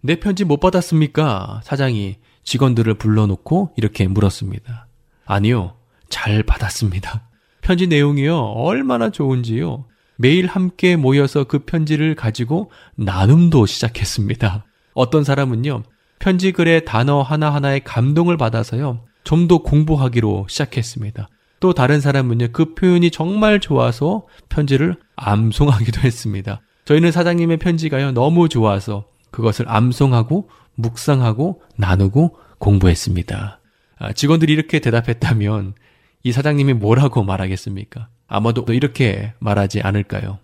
내 0.00 0.16
편지 0.16 0.44
못 0.44 0.58
받았습니까? 0.58 1.60
사장이 1.62 2.16
직원들을 2.42 2.94
불러놓고 2.94 3.74
이렇게 3.76 4.08
물었습니다. 4.08 4.88
아니요, 5.24 5.76
잘 6.08 6.42
받았습니다. 6.42 7.28
편지 7.60 7.86
내용이요, 7.86 8.36
얼마나 8.36 9.10
좋은지요. 9.10 9.86
매일 10.16 10.48
함께 10.48 10.96
모여서 10.96 11.44
그 11.44 11.60
편지를 11.60 12.16
가지고 12.16 12.72
나눔도 12.96 13.66
시작했습니다. 13.66 14.64
어떤 14.94 15.22
사람은요, 15.22 15.84
편지 16.18 16.50
글의 16.50 16.86
단어 16.86 17.22
하나하나에 17.22 17.78
감동을 17.78 18.36
받아서요, 18.36 19.04
좀 19.26 19.48
더 19.48 19.58
공부하기로 19.58 20.46
시작했습니다. 20.48 21.28
또 21.60 21.74
다른 21.74 22.00
사람은요, 22.00 22.48
그 22.52 22.74
표현이 22.74 23.10
정말 23.10 23.60
좋아서 23.60 24.26
편지를 24.48 24.96
암송하기도 25.16 26.00
했습니다. 26.00 26.60
저희는 26.84 27.10
사장님의 27.12 27.56
편지가요, 27.58 28.12
너무 28.12 28.48
좋아서 28.48 29.06
그것을 29.32 29.66
암송하고 29.68 30.48
묵상하고 30.76 31.60
나누고 31.76 32.36
공부했습니다. 32.58 33.60
아, 33.98 34.12
직원들이 34.12 34.52
이렇게 34.52 34.78
대답했다면 34.78 35.74
이 36.22 36.32
사장님이 36.32 36.74
뭐라고 36.74 37.22
말하겠습니까? 37.24 38.08
아마도 38.28 38.64
이렇게 38.72 39.32
말하지 39.40 39.80
않을까요? 39.82 40.38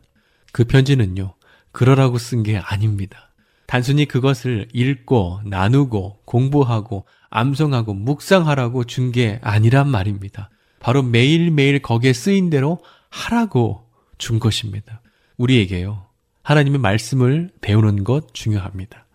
그 0.53 0.65
편지는요, 0.65 1.35
그러라고 1.73 2.19
쓴 2.19 2.43
게 2.43 2.59
아닙니다. 2.59 3.32
단순히 3.73 4.05
그것을 4.05 4.69
읽고 4.75 5.41
나누고 5.47 6.19
공부하고 6.27 7.07
암송하고 7.31 7.95
묵상하라고 7.95 8.85
준 8.85 9.13
게 9.13 9.41
아니란 9.43 9.89
말입니다. 9.89 10.51
바로 10.79 11.03
매일매일 11.03 11.81
거기에 11.81 12.13
쓰인 12.13 12.51
대로 12.51 12.81
하라고 13.09 13.89
준 14.19 14.41
것입니다. 14.41 15.01
우리에게요. 15.39 16.05
하나님의 16.43 16.81
말씀을 16.81 17.49
배우는 17.63 18.05
것 18.05 18.35
중요합니다. 18.35 19.07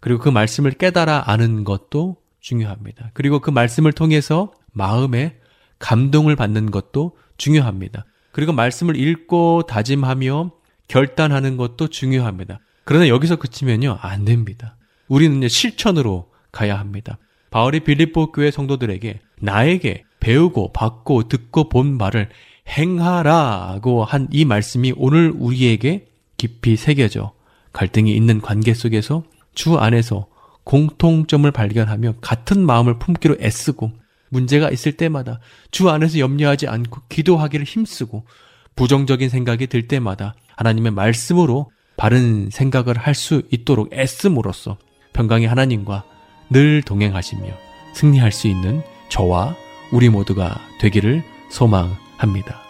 그리고 0.00 0.18
그 0.18 0.28
말씀을 0.28 0.72
깨달아 0.72 1.30
아는 1.30 1.62
것도 1.62 2.16
중요합니다. 2.40 3.12
그리고 3.14 3.38
그 3.38 3.52
말씀을 3.52 3.92
통해서 3.92 4.52
마음에 4.72 5.38
감동을 5.78 6.34
받는 6.34 6.72
것도 6.72 7.16
중요합니다. 7.36 8.06
그리고 8.32 8.52
말씀을 8.52 8.96
읽고 8.96 9.66
다짐하며 9.68 10.50
결단하는 10.88 11.56
것도 11.56 11.86
중요합니다. 11.86 12.58
그러나 12.90 13.06
여기서 13.06 13.36
그치면요, 13.36 13.98
안 14.00 14.24
됩니다. 14.24 14.76
우리는 15.06 15.46
실천으로 15.46 16.28
가야 16.50 16.76
합니다. 16.76 17.18
바울이 17.52 17.84
빌립보 17.84 18.32
교회 18.32 18.50
성도들에게 18.50 19.20
나에게 19.40 20.02
배우고 20.18 20.72
받고 20.72 21.28
듣고 21.28 21.68
본 21.68 21.96
말을 21.96 22.30
행하라고 22.66 24.04
한 24.04 24.26
이 24.32 24.44
말씀이 24.44 24.92
오늘 24.96 25.32
우리에게 25.32 26.08
깊이 26.36 26.74
새겨져 26.74 27.32
갈등이 27.72 28.12
있는 28.12 28.40
관계 28.40 28.74
속에서 28.74 29.22
주 29.54 29.78
안에서 29.78 30.26
공통점을 30.64 31.48
발견하며 31.48 32.14
같은 32.20 32.66
마음을 32.66 32.98
품기로 32.98 33.36
애쓰고 33.40 33.92
문제가 34.30 34.68
있을 34.68 34.96
때마다 34.96 35.38
주 35.70 35.88
안에서 35.90 36.18
염려하지 36.18 36.66
않고 36.66 37.02
기도하기를 37.08 37.66
힘쓰고 37.66 38.26
부정적인 38.74 39.28
생각이 39.28 39.68
들 39.68 39.86
때마다 39.86 40.34
하나님의 40.56 40.90
말씀으로 40.90 41.70
바른 42.00 42.48
생각을 42.50 42.96
할 42.96 43.14
수 43.14 43.42
있도록 43.50 43.92
애씀으로써 43.92 44.78
평강의 45.12 45.46
하나님과 45.46 46.04
늘 46.48 46.80
동행하시며 46.80 47.44
승리할 47.92 48.32
수 48.32 48.48
있는 48.48 48.82
저와 49.10 49.54
우리 49.92 50.08
모두가 50.08 50.58
되기를 50.80 51.22
소망합니다. 51.50 52.62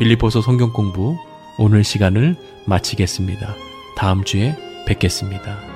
빌리포서 0.00 0.40
성경 0.40 0.72
공부 0.72 1.16
오늘 1.58 1.84
시간을 1.84 2.34
마치겠습니다. 2.66 3.54
다음 3.96 4.24
주에 4.24 4.56
뵙겠습니다. 4.84 5.75